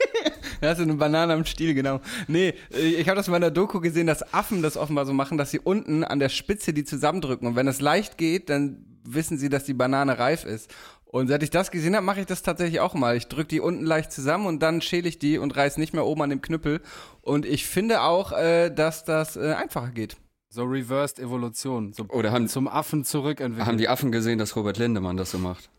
[0.60, 2.00] Da hast du eine Banane am Stiel, genau.
[2.28, 5.12] Nee, äh, ich habe das mal in der Doku gesehen, dass Affen das offenbar so
[5.12, 7.48] machen, dass sie unten an der Spitze die zusammendrücken.
[7.48, 10.70] Und wenn es leicht geht, dann wissen sie, dass die Banane reif ist.
[11.04, 13.16] Und seit ich das gesehen habe, mache ich das tatsächlich auch mal.
[13.16, 16.04] Ich drücke die unten leicht zusammen und dann schäle ich die und reiß nicht mehr
[16.04, 16.80] oben an dem Knüppel.
[17.22, 20.16] Und ich finde auch, äh, dass das äh, einfacher geht.
[20.48, 21.92] So Reversed Evolution.
[21.92, 23.66] So Oder haben, zum Affen zurückentwickelt.
[23.66, 25.70] haben die Affen gesehen, dass Robert Lindemann das so macht?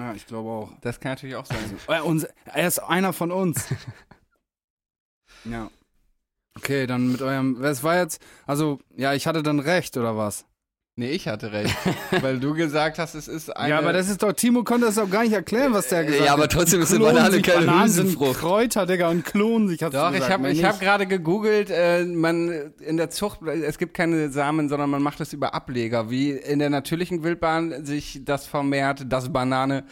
[0.00, 0.72] Ja, ich glaube auch.
[0.80, 1.58] Das kann natürlich auch sein.
[1.86, 3.66] Er, uns, er ist einer von uns.
[5.44, 5.70] ja.
[6.56, 7.62] Okay, dann mit eurem.
[7.62, 8.20] Es war jetzt.
[8.46, 10.46] Also, ja, ich hatte dann recht, oder was?
[11.00, 11.74] Nee, ich hatte recht.
[12.20, 13.70] weil du gesagt hast, es ist eine.
[13.70, 14.34] ja, aber das ist doch.
[14.34, 16.26] Timo konnte das auch gar nicht erklären, was der gesagt hat.
[16.26, 18.38] Ja, aber trotzdem ist eine Banane keine Bananen sind Hülsenfrucht.
[18.40, 19.82] Kräuter, Digga, und klonen sich.
[19.82, 20.82] Hast Doch, du ich gesagt, habe ich hab nicht.
[20.82, 25.32] gerade gegoogelt, äh, man in der Zucht, es gibt keine Samen, sondern man macht es
[25.32, 26.10] über Ableger.
[26.10, 29.86] Wie in der natürlichen Wildbahn sich das vermehrt, das Banane,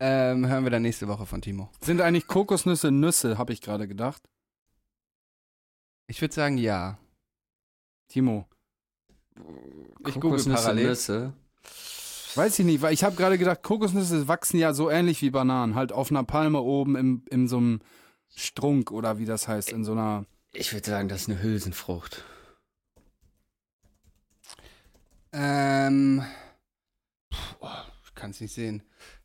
[0.00, 1.68] ähm, hören wir dann nächste Woche von Timo.
[1.82, 4.22] Sind eigentlich Kokosnüsse Nüsse, habe ich gerade gedacht.
[6.06, 6.96] Ich würde sagen, ja.
[8.08, 8.48] Timo.
[9.36, 10.88] Ich google Kokosnüsse, parallel.
[10.88, 11.32] Nüsse.
[12.34, 15.74] Weiß ich nicht, weil ich habe gerade gedacht, Kokosnüsse wachsen ja so ähnlich wie Bananen.
[15.74, 17.80] Halt auf einer Palme oben im, in so einem
[18.34, 20.26] Strunk oder wie das heißt, in so einer.
[20.52, 22.24] Ich würde sagen, das ist eine Hülsenfrucht.
[25.32, 26.24] Ähm,
[27.32, 27.68] pff, oh,
[28.04, 28.82] ich kann es nicht sehen.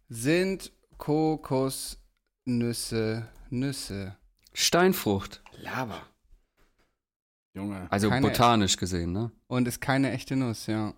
[0.08, 1.98] Sind Kokosnüsse
[3.50, 4.18] Nüsse?
[4.54, 5.42] Steinfrucht.
[5.62, 6.02] Lava.
[7.60, 7.88] Junge.
[7.90, 9.32] Also Keine botanisch gesehen, ne?
[9.48, 10.94] Und ist keine echte Nuss, ja.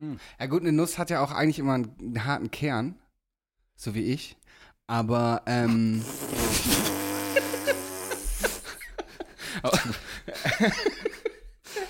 [0.00, 0.18] Hm.
[0.40, 2.96] Ja gut, eine Nuss hat ja auch eigentlich immer einen, einen harten Kern,
[3.76, 4.36] so wie ich.
[4.88, 6.02] Aber ähm,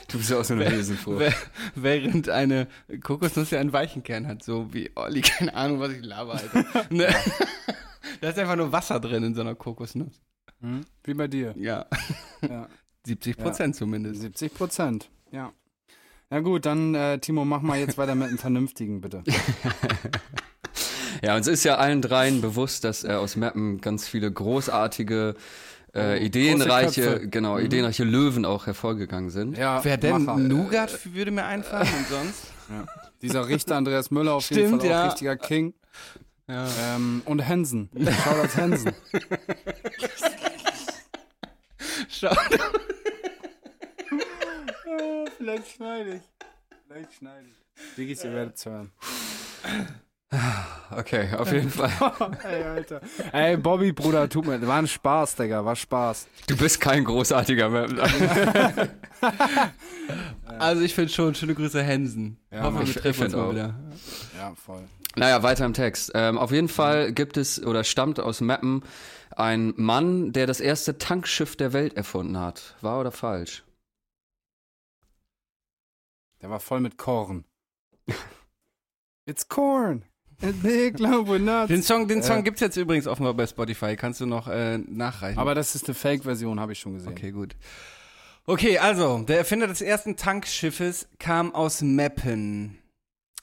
[0.09, 1.33] Du bist ja auch so eine wär-
[1.75, 2.69] während eine
[3.03, 6.65] Kokosnuss ja einen weichen Kern hat, so wie Olli, keine Ahnung, was ich laber, Alter.
[6.91, 7.09] ne?
[8.21, 10.21] Da ist einfach nur Wasser drin in so einer Kokosnuss.
[10.61, 10.83] Hm?
[11.05, 11.55] Wie bei dir.
[11.57, 11.87] Ja,
[12.43, 12.69] Ja.
[13.05, 14.21] 70 Prozent zumindest.
[14.21, 15.11] 70 Prozent.
[15.31, 15.53] Ja.
[16.31, 19.23] Ja gut, dann äh, Timo, mach mal jetzt weiter mit einem Vernünftigen, bitte.
[21.23, 25.37] Ja, uns ist ja allen dreien bewusst, dass äh, aus Mappen ganz viele großartige,
[25.95, 27.67] äh, Oh, ideenreiche, genau, Mhm.
[27.67, 29.57] ideenreiche Löwen auch hervorgegangen sind.
[29.57, 30.25] Ja, Wer denn?
[30.25, 30.39] Macher.
[30.41, 32.47] Nougat würde mir einfallen und sonst?
[33.23, 35.05] Dieser Richter Andreas Müller auf jeden Stimmt, Fall auch ja.
[35.05, 35.75] richtiger King.
[36.49, 36.67] Ja.
[36.97, 37.89] Ähm, und Hensen.
[37.95, 38.93] Shoutouts Hensen.
[42.09, 42.35] Schau.
[45.43, 46.23] Vielleicht schneide ich.
[46.87, 47.95] Vielleicht schneide ich.
[47.97, 48.93] Diggis, ihr werdet es hören.
[50.97, 51.91] Okay, auf jeden Fall.
[52.45, 53.01] Ey, Alter.
[53.33, 56.29] Ey, Bobby, Bruder, tut mir, war ein Spaß, Digga, war Spaß.
[56.47, 57.99] Du bist kein großartiger Mappen.
[60.59, 62.39] Also ich finde schon, schöne Grüße Hensen.
[62.53, 63.51] Ja, Hoffe, Mann, wir ich- treffen uns mal auch.
[63.53, 63.75] wieder.
[64.39, 64.83] Ja, voll.
[65.17, 66.13] Naja, weiter im Text.
[66.15, 68.83] Ähm, auf jeden Fall gibt es oder stammt aus Meppen
[69.35, 72.75] ein Mann, der das erste Tankschiff der Welt erfunden hat.
[72.81, 73.65] Wahr oder falsch?
[76.43, 77.45] Der war voll mit Korn.
[79.27, 80.05] It's corn.
[80.43, 81.69] A big lump nuts.
[81.69, 82.43] Den Song, den Song Äh.
[82.43, 83.95] gibt's jetzt übrigens offenbar bei Spotify.
[83.95, 85.39] Kannst du noch äh, nachreichen?
[85.39, 87.13] Aber das ist eine Fake-Version, habe ich schon gesehen.
[87.13, 87.55] Okay, gut.
[88.45, 92.77] Okay, also, der Erfinder des ersten Tankschiffes kam aus Meppen.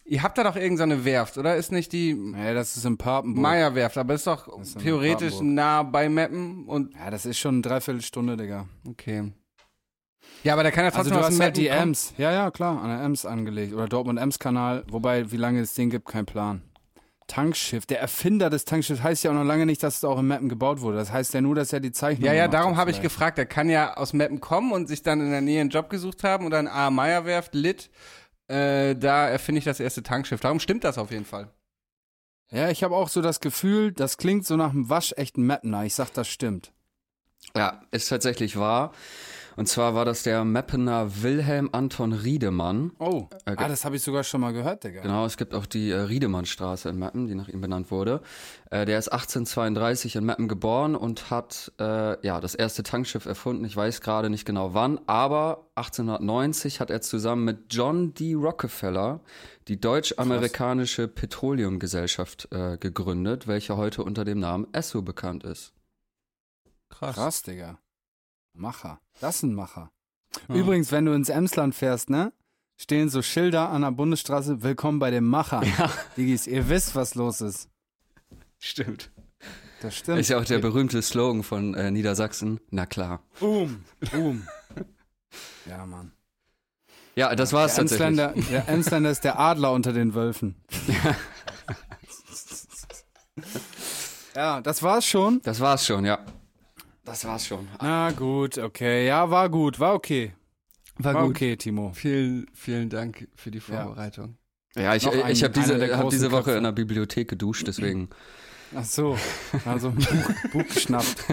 [0.03, 1.55] Ihr habt da doch irgendeine Werft, oder?
[1.55, 3.41] Ist nicht die Nee, das ist in Papenburg.
[3.41, 7.61] Meyer-Werft, aber ist doch ist theoretisch nah bei Meppen und Ja, das ist schon eine
[7.61, 8.67] Dreiviertelstunde, Digga.
[8.85, 9.31] okay.
[10.43, 11.67] Ja, aber der kann ja Also trotzdem du aus hast halt die.
[11.67, 12.13] Ems.
[12.17, 13.73] Ja, ja, klar, an der Ems angelegt.
[13.73, 14.83] Oder Dortmund-Ems-Kanal.
[14.89, 16.61] Wobei, wie lange es den gibt, kein Plan.
[17.27, 17.85] Tankschiff.
[17.85, 20.49] Der Erfinder des Tankschiffs heißt ja auch noch lange nicht, dass es auch in Mappen
[20.49, 20.97] gebaut wurde.
[20.97, 23.37] Das heißt ja nur, dass er die Zeichnung Ja, ja, darum habe ich gefragt.
[23.37, 26.23] Der kann ja aus Meppen kommen und sich dann in der Nähe einen Job gesucht
[26.23, 26.89] haben und dann A.
[26.89, 27.91] Meyer-Werft, Lit.
[28.47, 30.41] Äh, da erfinde ich das erste Tankschiff.
[30.41, 31.49] Darum stimmt das auf jeden Fall.
[32.51, 35.85] Ja, ich habe auch so das Gefühl, das klingt so nach einem waschechten Mappener.
[35.85, 36.71] Ich sag, das stimmt.
[37.55, 38.91] Ja, ist tatsächlich wahr.
[39.59, 42.93] Und zwar war das der Meppener Wilhelm Anton Riedemann.
[42.97, 43.55] Oh, Okay.
[43.57, 45.01] ah, das habe ich sogar schon mal gehört, Digga.
[45.01, 48.21] Genau, es gibt auch die äh, Riedemannstraße in Meppen, die nach ihm benannt wurde.
[48.71, 53.65] Äh, der ist 1832 in Meppen geboren und hat äh, ja das erste Tankschiff erfunden.
[53.65, 58.35] Ich weiß gerade nicht genau wann, aber 1890 hat er zusammen mit John D.
[58.35, 59.19] Rockefeller
[59.67, 65.73] die deutsch-amerikanische Petroleumgesellschaft äh, gegründet, welche heute unter dem Namen Esso bekannt ist.
[66.87, 67.15] Krass.
[67.15, 67.77] Krass, Digga.
[68.53, 68.99] Macher.
[69.19, 69.91] Das ist ein Macher.
[70.47, 70.55] Ja.
[70.55, 72.33] Übrigens, wenn du ins Emsland fährst, ne?
[72.77, 75.61] Stehen so Schilder an der Bundesstraße, willkommen bei dem Macher.
[76.17, 77.69] Diggis, ihr wisst, was los ist.
[78.57, 79.11] Stimmt.
[79.81, 80.19] Das stimmt.
[80.19, 82.59] Ist ja auch der berühmte Slogan von äh, Niedersachsen.
[82.69, 83.21] Na klar.
[83.39, 84.47] Boom, boom.
[85.65, 86.11] ja, Mann.
[87.15, 88.19] Ja, das war's Der tatsächlich.
[88.19, 90.55] Emsländer, der Emsländer ist der Adler unter den Wölfen.
[94.35, 95.41] ja, das war's schon.
[95.43, 96.19] Das war's schon, ja.
[97.09, 97.67] Das war's schon.
[97.81, 99.07] Na gut, okay.
[99.07, 100.33] Ja, war gut, war okay.
[100.97, 101.31] War, War gut.
[101.31, 101.91] okay, Timo.
[101.95, 104.37] Vielen, vielen Dank für die Vorbereitung.
[104.75, 106.57] Ja, ich, Noch ein- ich habe diese, hab diese Woche Köpfe.
[106.59, 108.09] in der Bibliothek geduscht, deswegen.
[108.75, 109.17] Ach so,
[109.65, 111.25] also ein Buch, Buch geschnappt.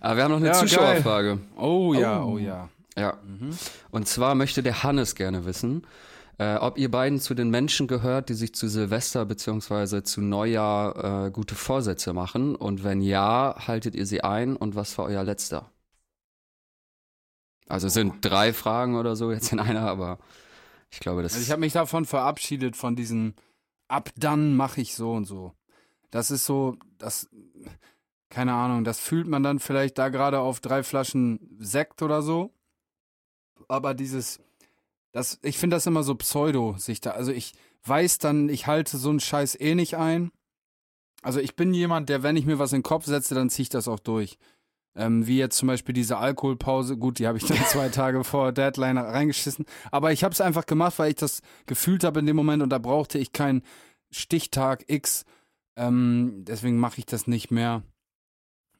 [0.00, 1.38] Aber wir haben noch eine Ja, Zuschauerfrage.
[1.56, 2.32] Oh ja, Oh.
[2.34, 2.68] oh ja.
[2.96, 3.18] Ja.
[3.90, 5.86] Und zwar möchte der Hannes gerne wissen,
[6.40, 11.26] äh, ob ihr beiden zu den Menschen gehört, die sich zu Silvester beziehungsweise zu Neujahr
[11.26, 12.56] äh, gute Vorsätze machen.
[12.56, 15.70] Und wenn ja, haltet ihr sie ein und was war euer letzter?
[17.68, 20.18] Also es sind drei Fragen oder so jetzt in einer, aber
[20.90, 23.34] ich glaube, das Also ich habe mich davon verabschiedet, von diesen
[23.88, 25.52] ab dann mache ich so und so.
[26.10, 27.28] Das ist so, das,
[28.30, 32.54] keine Ahnung, das fühlt man dann vielleicht da gerade auf drei Flaschen Sekt oder so.
[33.68, 34.40] Aber dieses,
[35.12, 37.54] das, ich finde das immer so pseudo, sich da, also ich
[37.84, 40.30] weiß dann, ich halte so einen Scheiß eh nicht ein.
[41.22, 43.64] Also ich bin jemand, der, wenn ich mir was in den Kopf setze, dann ziehe
[43.64, 44.38] ich das auch durch.
[44.96, 48.52] Ähm, wie jetzt zum Beispiel diese Alkoholpause, gut, die habe ich dann zwei Tage vor
[48.52, 49.66] Deadline reingeschissen.
[49.90, 52.70] Aber ich habe es einfach gemacht, weil ich das gefühlt habe in dem Moment und
[52.70, 53.62] da brauchte ich keinen
[54.10, 55.24] Stichtag X.
[55.76, 57.82] Ähm, deswegen mache ich das nicht mehr.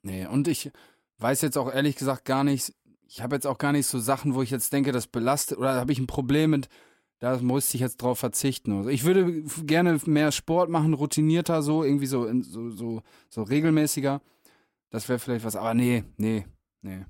[0.02, 0.72] Nee, und ich
[1.18, 2.74] weiß jetzt auch ehrlich gesagt gar nicht,
[3.10, 5.74] ich habe jetzt auch gar nicht so Sachen, wo ich jetzt denke, das belastet oder
[5.74, 6.68] habe ich ein Problem mit,
[7.18, 8.72] da musste ich jetzt drauf verzichten.
[8.72, 14.22] Also ich würde gerne mehr Sport machen, routinierter so, irgendwie so, so, so, so regelmäßiger.
[14.90, 16.46] Das wäre vielleicht was, aber nee, nee,
[16.82, 17.04] nee.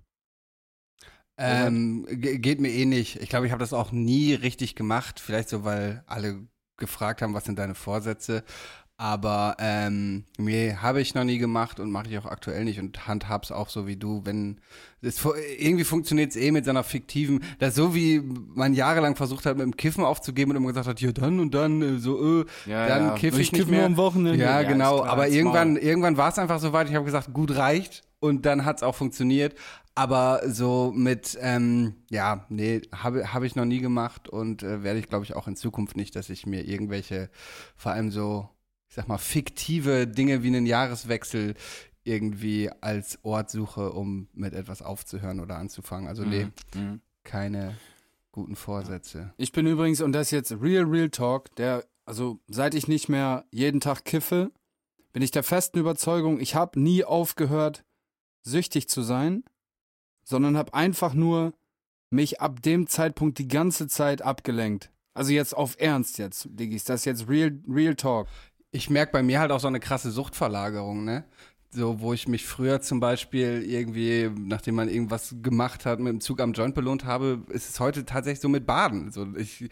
[1.37, 3.17] Ähm, ge- geht mir eh nicht.
[3.17, 5.21] Ich glaube, ich habe das auch nie richtig gemacht.
[5.21, 6.47] Vielleicht so, weil alle
[6.77, 8.43] gefragt haben, was sind deine Vorsätze.
[9.01, 13.09] Aber ähm, nee, habe ich noch nie gemacht und mache ich auch aktuell nicht und
[13.09, 14.27] handhab's auch so wie du.
[14.27, 14.61] Wenn
[15.01, 15.25] es
[15.59, 19.65] irgendwie funktioniert es eh mit seiner fiktiven, das so wie man jahrelang versucht hat, mit
[19.65, 22.89] dem Kiffen aufzugeben und immer gesagt hat, ja dann und dann äh, so, äh, Ja,
[22.89, 23.15] dann ja.
[23.15, 23.87] kiff ich, ich nicht mehr.
[23.87, 24.39] am Wochenende.
[24.39, 24.99] Ja, Ja, genau.
[24.99, 26.91] klar, aber irgendwann, irgendwann war es einfach so weit.
[26.91, 29.55] Ich habe gesagt, gut reicht und dann hat's auch funktioniert.
[29.95, 34.99] Aber so mit, ähm, ja, nee, habe hab ich noch nie gemacht und äh, werde
[34.99, 37.31] ich, glaube ich, auch in Zukunft nicht, dass ich mir irgendwelche,
[37.77, 38.51] vor allem so,
[38.91, 41.55] ich sag mal, fiktive Dinge wie einen Jahreswechsel
[42.03, 46.09] irgendwie als Ort suche, um mit etwas aufzuhören oder anzufangen.
[46.09, 47.01] Also nee, Mhm.
[47.23, 47.77] keine
[48.33, 49.33] guten Vorsätze.
[49.37, 53.09] Ich bin übrigens, und das ist jetzt Real Real Talk, der, also seit ich nicht
[53.09, 54.51] mehr jeden Tag kiffe,
[55.13, 57.85] bin ich der festen Überzeugung, ich habe nie aufgehört,
[58.43, 59.45] süchtig zu sein,
[60.25, 61.53] sondern habe einfach nur
[62.11, 64.91] mich ab dem Zeitpunkt die ganze Zeit abgelenkt.
[65.13, 68.29] Also jetzt auf Ernst jetzt, Diggis, das ist jetzt Real, Real Talk.
[68.73, 71.25] Ich merke bei mir halt auch so eine krasse Suchtverlagerung, ne?
[71.73, 76.21] so, wo ich mich früher zum Beispiel irgendwie, nachdem man irgendwas gemacht hat, mit dem
[76.21, 79.13] Zug am Joint belohnt habe, ist es heute tatsächlich so mit Baden.
[79.13, 79.69] So, ich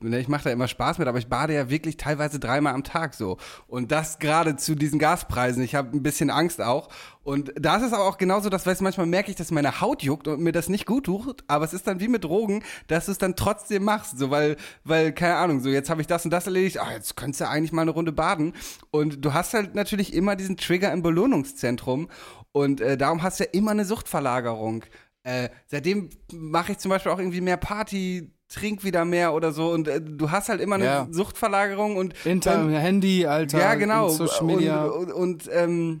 [0.00, 2.84] ne, ich mache da immer Spaß mit, aber ich bade ja wirklich teilweise dreimal am
[2.84, 3.36] Tag so.
[3.66, 5.62] Und das gerade zu diesen Gaspreisen.
[5.64, 6.88] Ich habe ein bisschen Angst auch.
[7.22, 9.80] Und da ist es aber auch genauso, dass, weißt du, manchmal merke ich, dass meine
[9.82, 12.62] Haut juckt und mir das nicht gut tut, aber es ist dann wie mit Drogen,
[12.86, 14.18] dass du es dann trotzdem machst.
[14.18, 17.16] So, weil, weil, keine Ahnung, so jetzt habe ich das und das erledigt, ah, jetzt
[17.16, 18.54] könntest du eigentlich mal eine Runde baden.
[18.90, 22.08] Und du hast halt natürlich immer diesen Trigger im Belohnungszentrum.
[22.52, 24.84] Und äh, darum hast du ja immer eine Suchtverlagerung.
[25.22, 29.70] Äh, seitdem mache ich zum Beispiel auch irgendwie mehr Party, trink wieder mehr oder so
[29.70, 31.06] und äh, du hast halt immer eine Ja.
[31.10, 33.58] Suchtverlagerung und Inter dann- Handy, Alter.
[33.60, 34.84] ja genau und Social Media.
[34.86, 36.00] und, und, und ähm,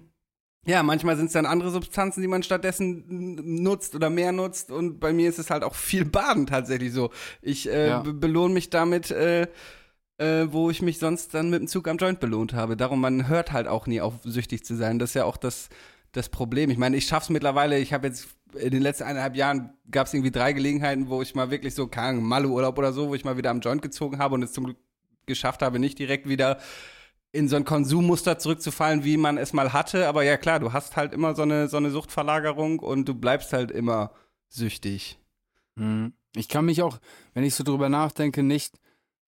[0.70, 4.70] ja, manchmal sind es dann andere Substanzen, die man stattdessen nutzt oder mehr nutzt.
[4.70, 7.10] Und bei mir ist es halt auch viel Baden tatsächlich so.
[7.42, 8.00] Ich äh, Ja.
[8.00, 9.42] be- belohne mich damit, äh,
[10.18, 12.76] äh, wo ich mich sonst dann mit dem Zug am Joint belohnt habe.
[12.76, 14.98] Darum, man hört halt auch nie auf, süchtig zu sein.
[14.98, 15.68] Das ist ja auch das,
[16.12, 16.70] das Problem.
[16.70, 20.14] Ich meine, ich schaff's mittlerweile, ich habe jetzt in den letzten eineinhalb Jahren gab es
[20.14, 23.36] irgendwie drei Gelegenheiten, wo ich mal wirklich so, keine Malle-Urlaub oder so, wo ich mal
[23.36, 24.76] wieder am Joint gezogen habe und es zum Glück
[25.26, 26.58] geschafft habe, nicht direkt wieder
[27.32, 30.08] in so ein Konsummuster zurückzufallen, wie man es mal hatte.
[30.08, 33.52] Aber ja klar, du hast halt immer so eine, so eine Suchtverlagerung und du bleibst
[33.52, 34.12] halt immer
[34.48, 35.18] süchtig.
[35.76, 36.14] Mhm.
[36.34, 36.98] Ich kann mich auch,
[37.34, 38.80] wenn ich so drüber nachdenke, nicht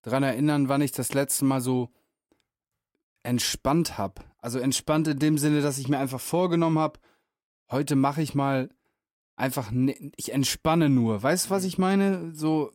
[0.03, 1.91] dran erinnern, wann ich das letzte Mal so
[3.23, 4.23] entspannt habe.
[4.39, 6.99] Also entspannt in dem Sinne, dass ich mir einfach vorgenommen habe,
[7.71, 8.69] heute mache ich mal
[9.37, 11.23] einfach, ne, ich entspanne nur.
[11.23, 12.35] Weißt du, was ich meine?
[12.35, 12.73] So,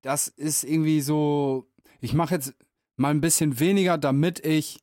[0.00, 2.54] das ist irgendwie so, ich mache jetzt
[2.96, 4.80] mal ein bisschen weniger, damit ich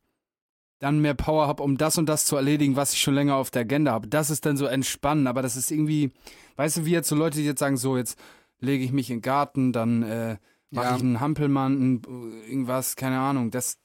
[0.80, 3.51] dann mehr Power habe, um das und das zu erledigen, was ich schon länger auf
[3.51, 4.07] der Agenda habe.
[4.07, 6.11] Das ist dann so entspannen, aber das ist irgendwie,
[6.57, 8.20] weißt du, wie jetzt so Leute, die jetzt sagen, so, jetzt
[8.59, 10.38] lege ich mich in den Garten, dann äh,
[10.72, 10.95] mache Ja.
[10.95, 12.01] ich einen Hampelmann, ein,
[12.49, 13.49] irgendwas, keine Ahnung.
[13.49, 13.78] Das,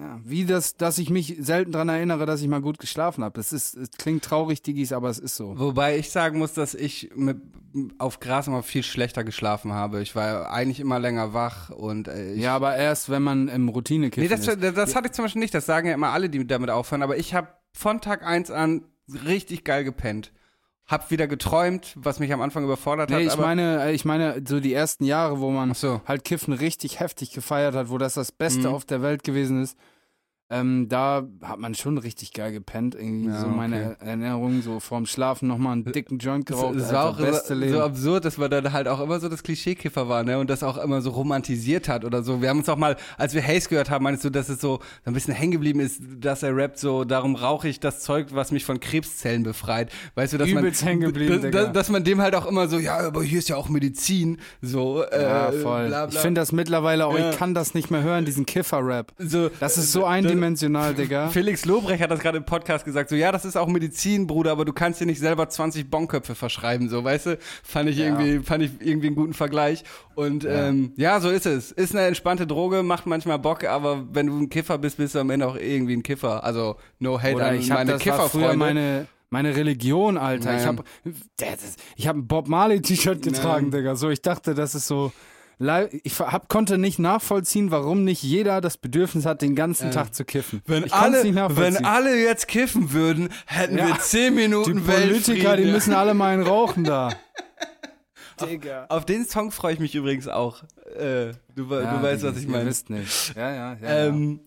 [0.00, 3.34] ja, wie das, dass ich mich selten daran erinnere, dass ich mal gut geschlafen habe.
[3.34, 5.58] Das ist, es klingt traurig, Digis, aber es ist so.
[5.58, 7.38] Wobei ich sagen muss, dass ich mit,
[7.98, 10.00] auf Gras immer viel schlechter geschlafen habe.
[10.02, 13.68] Ich war eigentlich immer länger wach und äh, ich Ja, aber erst, wenn man im
[13.68, 14.62] routine Nee, das, ist.
[14.62, 15.54] das, das hatte ich zum Beispiel nicht.
[15.54, 17.02] Das sagen ja immer alle, die damit aufhören.
[17.02, 18.84] Aber ich habe von Tag 1 an
[19.26, 20.32] richtig geil gepennt.
[20.88, 23.18] Hab wieder geträumt, was mich am Anfang überfordert hat.
[23.18, 26.00] Nee, ich meine, äh, ich meine, so die ersten Jahre, wo man so.
[26.06, 28.74] halt Kiffen richtig heftig gefeiert hat, wo das das Beste Mhm.
[28.74, 29.76] auf der Welt gewesen ist,
[30.50, 32.94] ähm, da hat man schon richtig geil gepennt.
[32.94, 36.76] Irgendwie Ja, so meine Erinnerung, so vorm Schlafen nochmal einen dicken Joint Es, geraucht.
[36.76, 37.72] es war auch beste so, Leben.
[37.74, 40.38] so absurd, dass man dann halt auch immer so das Klischeekiffer war, ne?
[40.38, 42.40] Und das auch immer so romantisiert hat oder so.
[42.40, 44.78] Wir haben uns auch mal, als wir Haze gehört haben, meinst du, dass es so
[45.04, 48.50] ein bisschen hängen geblieben ist, dass er rappt so, darum rauche ich das Zeug, was
[48.50, 49.92] mich von Krebszellen befreit.
[50.14, 52.96] Weißt du, dass Übelst man geblieben, dass, dass, man dem halt auch immer so, ja,
[52.98, 55.88] aber hier ist ja auch Medizin, so äh, ja, voll.
[55.88, 56.14] bla, bla.
[56.14, 57.30] Ich finde das mittlerweile auch, Ja.
[57.30, 59.12] ich kann das nicht mehr hören, diesen Kiffer-Rap.
[59.18, 60.06] so, Das ist so
[60.38, 61.28] eindimensional, Digga.
[61.28, 64.52] Felix Lobrecht hat das gerade im Podcast gesagt, so ja, das ist auch Medizin, Bruder,
[64.52, 67.38] aber du kannst dir nicht selber 20 Bonköpfe verschreiben, so, weißt du?
[67.62, 68.06] Fand ich Ja.
[68.06, 69.84] irgendwie, fand ich irgendwie einen guten Vergleich.
[70.14, 70.68] Und ja.
[70.68, 71.72] Ähm, ja, so ist es.
[71.72, 75.18] Ist eine entspannte Droge, macht manchmal Bock, aber wenn du ein Kiffer bist, bist du
[75.20, 76.42] am Ende auch irgendwie ein Kiffer.
[76.44, 79.06] Also no hate Oder an ich habe meine Kifferfreunde.
[79.30, 80.54] meine Religion, Alter.
[80.56, 80.66] Ich Ja.
[80.68, 80.84] habe
[81.96, 83.94] ich habe ein Bob Marley T-Shirt getragen, Digga.
[83.96, 85.12] So, ich dachte, das ist so
[86.04, 90.24] ich hab, konnte nicht nachvollziehen, warum nicht jeder das Bedürfnis hat, den ganzen Tag zu
[90.24, 90.62] kiffen.
[90.66, 91.24] wenn alle,
[91.56, 93.88] wenn alle jetzt kiffen würden, hätten Ja.
[93.88, 97.10] wir 10 die Minuten Politiker, die müssen alle mal einen rauchen da.
[98.40, 98.86] Digga.
[98.88, 100.62] Auf den Song freue ich mich übrigens auch.
[100.96, 102.66] Äh, du, we- du weißt, was ich meine.
[102.66, 103.34] wisst nicht.
[103.36, 104.06] Ja, ja, ja.
[104.06, 104.40] Ähm,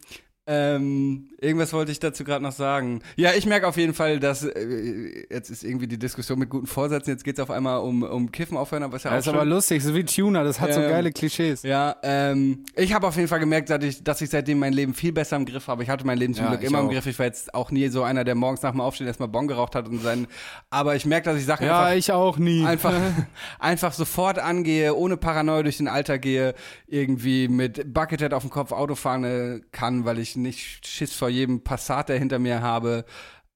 [0.54, 3.02] ähm, irgendwas wollte ich dazu gerade noch sagen.
[3.16, 6.68] Ja, ich merke auf jeden Fall, dass äh, jetzt ist irgendwie die Diskussion mit guten
[6.68, 7.12] Vorsätzen.
[7.12, 9.16] Jetzt geht es auf einmal um, um Kiffen aufhören, aber ist ja ja.
[9.16, 9.49] auch Das ist aber schön.
[9.49, 11.64] lustig, so wie Tuner, das hat Ja, so geile Klischees.
[11.64, 14.93] Ja, ähm, ich habe auf jeden Fall gemerkt, dass ich, dass ich seitdem mein Leben
[14.93, 15.84] viel besser im Griff habe.
[15.84, 16.91] Ich hatte mein Leben zum Ja, Glück immer im auch.
[16.91, 17.06] Griff.
[17.06, 19.76] Ich war jetzt auch nie so einer, der morgens nach dem Aufstehen erstmal Bon geraucht
[19.76, 20.28] hat und sein.
[20.70, 22.66] Aber ich merke, dass ich Sachen Ja, einfach ich auch nie.
[22.66, 22.93] einfach,
[23.60, 26.54] einfach sofort angehe, ohne Paranoia durch den Alltag gehe,
[26.88, 31.29] irgendwie mit Buckethead auf dem Kopf Auto fahren äh, kann, weil ich nicht Schiss vor
[31.29, 33.05] jedem Passat, der hinter mir habe,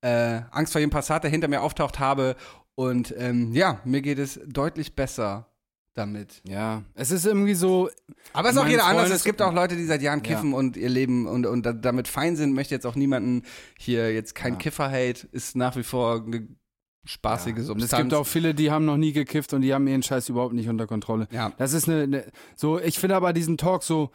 [0.01, 2.35] äh, Angst vor jedem Passat, der hinter mir auftaucht habe.
[2.75, 5.47] Und ähm, ja, mir geht es deutlich besser
[5.93, 6.41] damit.
[6.45, 7.89] Ja, es ist irgendwie so,
[8.33, 9.03] Aber es ist auch jeder anders.
[9.03, 10.25] Freundes- Es gibt auch Leute, die seit Jahren Ja.
[10.25, 12.53] kiffen und ihr Leben und, und da- damit fein sind.
[12.53, 13.43] Möchte jetzt auch niemanden
[13.79, 14.59] hier jetzt kein Ja.
[14.59, 16.47] Kiffer-Hate, ist nach wie vor eine
[17.05, 17.93] spaßige Und Substanz.
[17.93, 20.53] es gibt auch viele, die haben noch nie gekifft und die haben ihren Scheiß überhaupt
[20.53, 21.27] nicht unter Kontrolle.
[21.31, 21.53] ja.
[21.57, 22.25] Das ist eine, eine
[22.55, 24.11] so, ich finde aber diesen Talk so,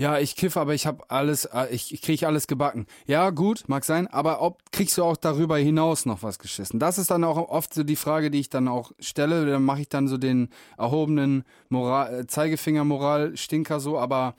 [0.00, 2.86] ja, ich kiffe, aber ich habe alles, äh, ich, ich kriege alles gebacken.
[3.06, 6.78] Ja, gut, mag sein, aber ob kriegst du auch darüber hinaus noch was geschissen?
[6.78, 9.44] Das ist dann auch oft so die Frage, die ich dann auch stelle.
[9.44, 14.36] Dann mache ich dann so den erhobenen Moral, äh, Zeigefinger-Moral-Stinker so, aber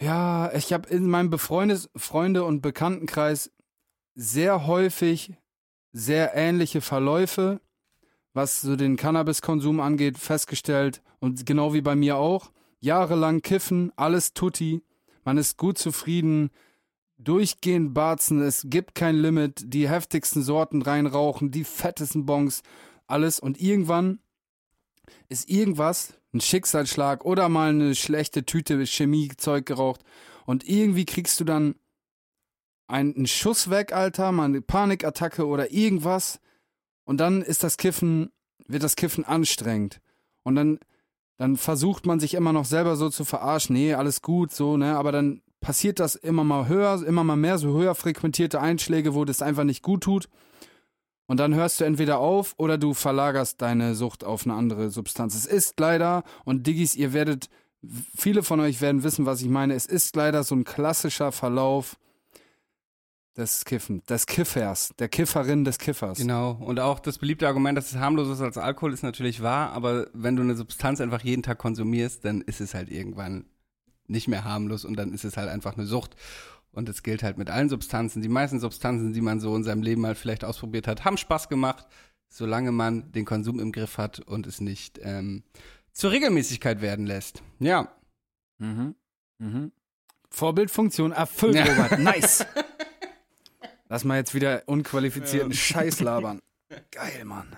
[0.00, 3.50] ja, ich habe in meinem Befreundes Freunde und Bekanntenkreis
[4.14, 5.32] sehr häufig
[5.92, 7.60] sehr ähnliche Verläufe,
[8.32, 11.02] was so den Cannabiskonsum angeht, festgestellt.
[11.18, 12.52] Und genau wie bei mir auch.
[12.84, 14.82] Jahrelang kiffen, alles tutti.
[15.24, 16.50] Man ist gut zufrieden.
[17.16, 19.72] Durchgehend barzen, es gibt kein Limit.
[19.72, 22.62] Die heftigsten Sorten reinrauchen, die fettesten Bongs,
[23.06, 23.40] alles.
[23.40, 24.20] Und irgendwann
[25.28, 30.02] ist irgendwas, ein Schicksalsschlag oder mal eine schlechte Tüte Chemiezeug geraucht.
[30.44, 31.76] Und irgendwie kriegst du dann
[32.86, 36.40] einen Schuss weg, Alter, mal eine Panikattacke oder irgendwas.
[37.04, 38.30] Und dann ist das Kiffen,
[38.66, 40.00] wird das Kiffen anstrengend.
[40.42, 40.78] Und dann,
[41.36, 43.74] dann versucht man sich immer noch selber so zu verarschen.
[43.74, 44.96] Nee, alles gut, so, ne?
[44.96, 49.24] Aber dann passiert das immer mal höher, immer mal mehr, so höher frequentierte Einschläge, wo
[49.24, 50.28] das einfach nicht gut tut.
[51.26, 55.34] Und dann hörst du entweder auf oder du verlagerst deine Sucht auf eine andere Substanz.
[55.34, 57.48] Es ist leider, und Diggis, ihr werdet,
[58.14, 61.96] viele von euch werden wissen, was ich meine, es ist leider so ein klassischer Verlauf
[63.36, 66.18] des Kiffen, des Kiffers, der Kifferin des Kiffers.
[66.18, 66.52] Genau.
[66.52, 70.08] Und auch das beliebte Argument, dass es harmloser ist als Alkohol, ist natürlich wahr, aber
[70.12, 73.46] wenn du eine Substanz einfach jeden Tag konsumierst, dann ist es halt irgendwann
[74.06, 76.14] nicht mehr harmlos und dann ist es halt einfach eine Sucht.
[76.70, 78.20] Und es gilt halt mit allen Substanzen.
[78.20, 81.48] Die meisten Substanzen, die man so in seinem Leben mal vielleicht ausprobiert hat, haben Spaß
[81.48, 81.86] gemacht,
[82.28, 85.44] solange man den Konsum im Griff hat und es nicht ähm,
[85.92, 87.42] zur Regelmäßigkeit werden lässt.
[87.60, 87.92] Ja.
[88.58, 88.96] Mhm.
[89.38, 89.72] Mhm.
[90.30, 91.64] Vorbildfunktion erfüllt, ja.
[91.64, 92.00] Robert.
[92.00, 92.44] Nice.
[93.88, 95.56] Lass mal jetzt wieder unqualifizierten ja.
[95.56, 96.40] Scheiß labern.
[96.90, 97.54] Geil, Mann.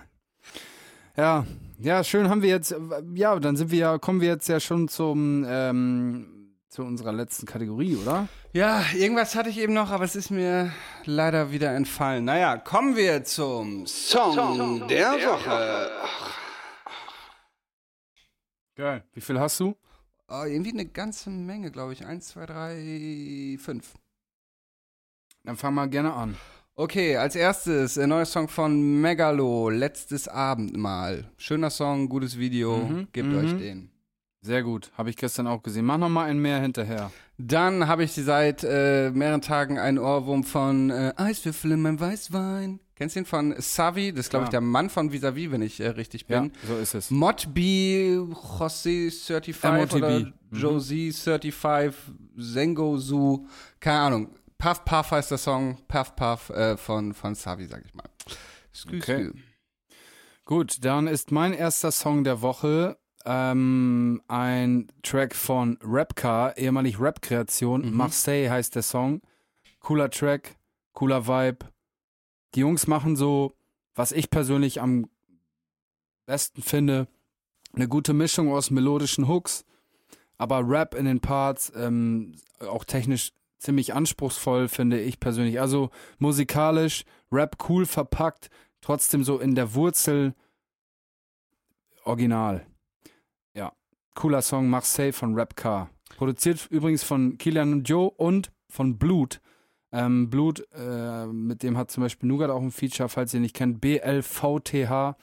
[1.15, 1.45] Ja,
[1.79, 2.75] ja, schön haben wir jetzt,
[3.13, 7.45] ja, dann sind wir ja, kommen wir jetzt ja schon zum, ähm, zu unserer letzten
[7.45, 8.27] Kategorie, oder?
[8.53, 10.71] Ja, irgendwas hatte ich eben noch, aber es ist mir
[11.05, 12.25] leider wieder entfallen.
[12.25, 15.91] Naja, kommen wir zum Song, Song der, der Woche.
[18.75, 19.03] Geil.
[19.13, 19.75] Wie viel hast du?
[20.27, 22.05] Oh, irgendwie eine ganze Menge, glaube ich.
[22.05, 23.93] Eins, zwei, drei, fünf.
[25.47, 26.35] Dann fang mal gerne an.
[26.75, 31.31] Okay, als erstes ein neuer Song von Megalo, Letztes Abendmahl.
[31.37, 33.37] Schöner Song, gutes Video, mhm, gebt mhm.
[33.37, 33.89] euch den.
[34.41, 35.85] Sehr gut, habe ich gestern auch gesehen.
[35.85, 37.11] Mach noch mal ein mehr hinterher.
[37.37, 42.81] Dann habe ich seit äh, mehreren Tagen einen Ohrwurm von äh, Eiswürfel in meinem Weißwein.
[42.95, 44.11] Kennst du ihn von Savi?
[44.11, 46.51] Das ist, glaube ich, der Mann von Visavi, wenn ich äh, richtig bin.
[46.63, 47.09] Ja, so ist es.
[47.09, 50.33] Mod B, José 35 oder mhm.
[50.51, 51.95] Josie 35,
[52.37, 53.47] Zengo Su,
[53.79, 54.29] keine Ahnung.
[54.57, 58.09] Puff Puff heißt der Song, Puff Puff äh, von, von Savi, sag ich mal.
[58.73, 59.31] Skü, okay.
[60.45, 67.89] Gut, dann ist mein erster Song der Woche ähm, ein Track von Rapcar, ehemalig Rap-Kreation.
[67.89, 67.97] Mhm.
[67.97, 69.21] Marseille heißt der Song.
[69.81, 70.55] Cooler Track,
[70.93, 71.65] cooler Vibe.
[72.55, 73.53] Die Jungs machen so,
[73.95, 75.09] was ich persönlich am
[76.25, 77.07] besten finde,
[77.73, 79.65] eine gute Mischung aus melodischen Hooks,
[80.37, 85.59] aber Rap in den Parts, ähm, auch technisch ziemlich anspruchsvoll, finde ich persönlich.
[85.59, 85.89] Also
[86.19, 88.49] musikalisch, Rap cool verpackt,
[88.81, 90.33] trotzdem so in der Wurzel
[92.03, 92.65] original.
[93.53, 93.73] Ja,
[94.15, 95.89] cooler Song Marseille von Rapcar.
[96.15, 99.41] Produziert übrigens von Kilian und Joe und von Blut.
[99.91, 103.55] Ähm, Blut, äh, mit dem hat zum Beispiel Nougat auch ein Feature, falls ihr nicht
[103.55, 105.15] kennt, BLVTH.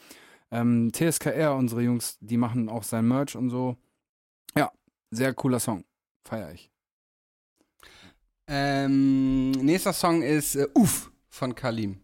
[0.50, 3.76] Ähm, TSKR, unsere Jungs, die machen auch sein Merch und so.
[4.56, 4.72] Ja,
[5.10, 5.84] sehr cooler Song.
[6.24, 6.73] Feier ich.
[8.46, 12.00] Ähm, nächster Song ist äh, Uff von Kalim.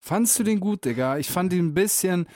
[0.00, 1.16] Fandst du den gut, Digga?
[1.16, 2.26] Ich fand ihn ein bisschen.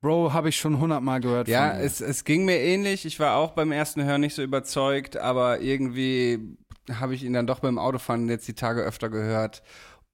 [0.00, 1.48] Bro, habe ich schon hundertmal gehört.
[1.48, 3.06] Ja, es, es ging mir ähnlich.
[3.06, 6.56] Ich war auch beim ersten Hören nicht so überzeugt, aber irgendwie
[6.92, 9.62] habe ich ihn dann doch beim Autofahren jetzt die Tage öfter gehört.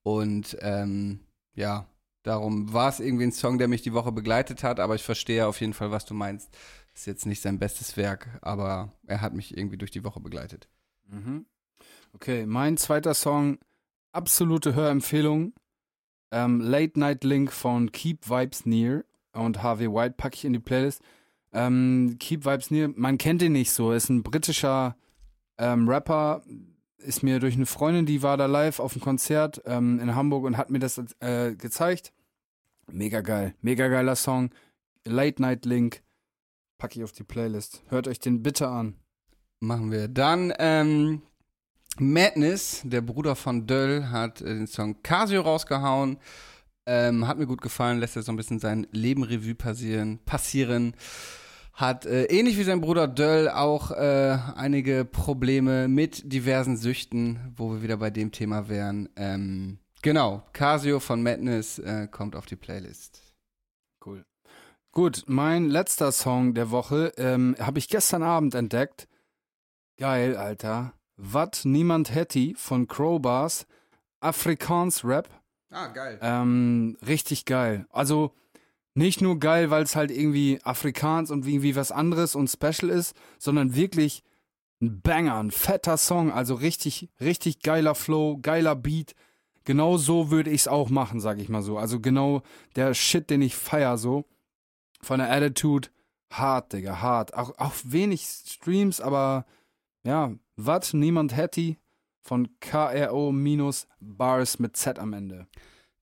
[0.03, 1.19] Und ähm,
[1.55, 1.87] ja,
[2.23, 5.47] darum war es irgendwie ein Song, der mich die Woche begleitet hat, aber ich verstehe
[5.47, 6.49] auf jeden Fall, was du meinst.
[6.93, 10.69] Ist jetzt nicht sein bestes Werk, aber er hat mich irgendwie durch die Woche begleitet.
[11.07, 11.45] Mhm.
[12.15, 13.57] Okay, mein zweiter Song,
[14.11, 15.53] absolute Hörempfehlung.
[16.31, 19.03] Ähm, Late Night Link von Keep Vibes Near
[19.33, 21.01] und Harvey White packe ich in die Playlist.
[21.51, 24.95] Ähm, Keep Vibes Near, man kennt ihn nicht so, ist ein britischer
[25.57, 26.43] ähm, Rapper,
[26.97, 30.45] ist mir durch eine Freundin, die war da live auf dem Konzert ähm, in Hamburg
[30.45, 32.13] und hat mir das äh, gezeigt.
[32.91, 34.51] Mega geil, mega geiler Song.
[35.05, 36.03] Late Night Link
[36.77, 37.83] packe ich auf die Playlist.
[37.87, 38.95] Hört euch den bitte an.
[39.59, 40.07] Machen wir.
[40.07, 41.21] Dann ähm,
[41.99, 46.17] Madness, der Bruder von Döll, hat äh, den Song Casio rausgehauen.
[46.85, 50.19] Ähm, hat mir gut gefallen, lässt er so ein bisschen sein Leben Revue passieren.
[50.25, 50.95] passieren.
[51.73, 57.71] Hat äh, ähnlich wie sein Bruder Döll auch äh, einige Probleme mit diversen Süchten, wo
[57.71, 59.09] wir wieder bei dem Thema wären.
[59.15, 63.21] Ähm, genau, Casio von Madness äh, kommt auf die Playlist.
[64.05, 64.25] Cool.
[64.91, 69.07] Gut, mein letzter Song der Woche ähm, habe ich gestern Abend entdeckt.
[69.97, 70.93] Geil, Alter.
[71.25, 73.65] Wat niemand hätte von Crowbars.
[74.19, 75.29] Afrikaans-Rap.
[75.69, 76.19] Ah, geil.
[76.21, 77.87] Ähm, richtig geil.
[77.89, 78.33] Also
[78.93, 83.15] nicht nur geil, weil es halt irgendwie Afrikaans und irgendwie was anderes und special ist,
[83.39, 84.23] sondern wirklich
[84.81, 86.29] ein Banger, ein fetter Song.
[86.31, 89.15] Also richtig, richtig geiler Flow, geiler Beat.
[89.63, 91.77] Genau so würde ich es auch machen, sag ich mal so.
[91.77, 92.43] Also genau
[92.75, 94.25] der Shit, den ich feier so.
[95.01, 95.87] Von der Attitude,
[96.29, 97.33] hart, Digga, hart.
[97.33, 99.45] Auch, auch wenig Streams, aber
[100.03, 101.77] ja, was niemand hätte
[102.21, 105.47] von KRO minus Bars mit Z am Ende.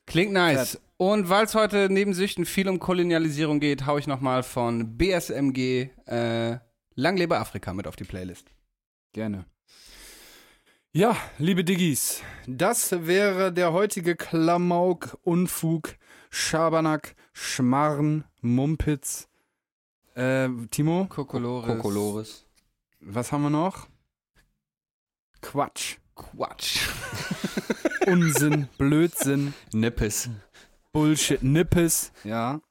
[0.05, 0.71] Klingt nice.
[0.71, 0.81] Fett.
[0.97, 5.89] Und weil es heute neben Süchten viel um Kolonialisierung geht, hau ich nochmal von BSMG
[6.05, 6.59] äh,
[6.95, 8.51] Lang lebe Afrika mit auf die Playlist.
[9.13, 9.45] Gerne.
[10.93, 15.95] Ja, liebe Diggis, das wäre der heutige Klamauk, Unfug,
[16.29, 19.29] Schabernack, Schmarren, Mumpitz.
[20.15, 21.65] Äh, Timo, Kokolores.
[21.77, 22.45] Kokolores.
[22.99, 23.87] was haben wir noch?
[25.41, 26.87] Quatsch, Quatsch.
[28.07, 30.29] Unsinn, Blödsinn, Nippes.
[30.91, 32.61] Bullshit, Nippes, ja.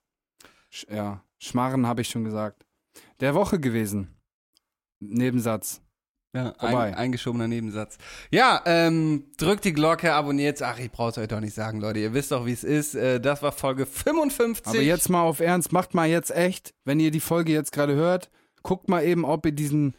[0.70, 2.64] Sch ja, Schmarren habe ich schon gesagt.
[3.20, 4.16] Der Woche gewesen.
[5.00, 5.80] Nebensatz.
[6.32, 7.98] Ja, ein, eingeschobener Nebensatz.
[8.30, 10.62] Ja, ähm, drückt die Glocke, abonniert.
[10.62, 11.98] Ach, ich brauch's euch doch nicht sagen, Leute.
[11.98, 12.94] Ihr wisst doch, wie es ist.
[12.94, 14.66] Äh, das war Folge 55.
[14.66, 17.96] Aber jetzt mal auf Ernst, macht mal jetzt echt, wenn ihr die Folge jetzt gerade
[17.96, 18.30] hört,
[18.62, 19.96] guckt mal eben, ob ihr diesen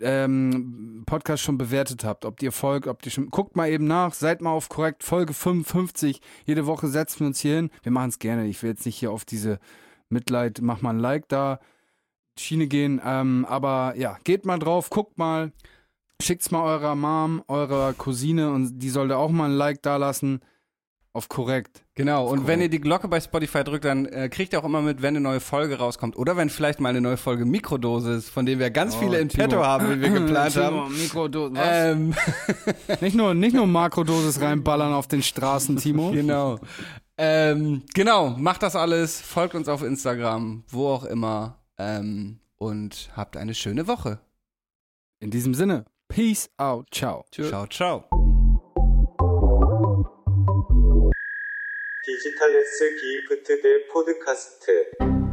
[0.00, 3.30] ähm, Podcast schon bewertet habt, ob ihr folgt, ob ihr schon.
[3.30, 6.20] Guckt mal eben nach, seid mal auf korrekt Folge 55.
[6.44, 7.70] Jede Woche setzen wir uns hier hin.
[7.82, 8.46] Wir machen es gerne.
[8.46, 9.58] Ich will jetzt nicht hier auf diese
[10.08, 11.60] Mitleid, mach mal ein Like da,
[12.38, 13.00] Schiene gehen.
[13.04, 15.52] Ähm, aber ja, geht mal drauf, guckt mal,
[16.20, 20.40] schickt's mal eurer Mom, eurer Cousine und die sollte auch mal ein Like da lassen.
[21.12, 21.85] Auf korrekt.
[21.98, 22.46] Genau, und Korrekt.
[22.48, 25.16] wenn ihr die Glocke bei Spotify drückt, dann äh, kriegt ihr auch immer mit, wenn
[25.16, 26.14] eine neue Folge rauskommt.
[26.16, 29.30] Oder wenn vielleicht mal eine neue Folge Mikrodosis, von denen wir ganz Oh, viele in
[29.30, 29.44] Timo.
[29.44, 30.94] petto haben, wie wir geplant Timo, haben.
[30.98, 31.58] Mikrodosis.
[31.62, 32.14] Ähm,
[33.00, 36.10] Nicht nur, nicht nur Makrodosis reinballern auf den Straßen, Timo.
[36.12, 36.58] genau.
[37.16, 41.58] Ähm, genau, macht das alles, folgt uns auf Instagram, wo auch immer.
[41.78, 44.18] Ähm, und habt eine schöne Woche.
[45.20, 47.24] In diesem Sinne, Peace out, ciao.
[47.32, 48.25] Ciao, ciao.
[52.06, 55.25] 디지털 S 기프트 대 포드카스트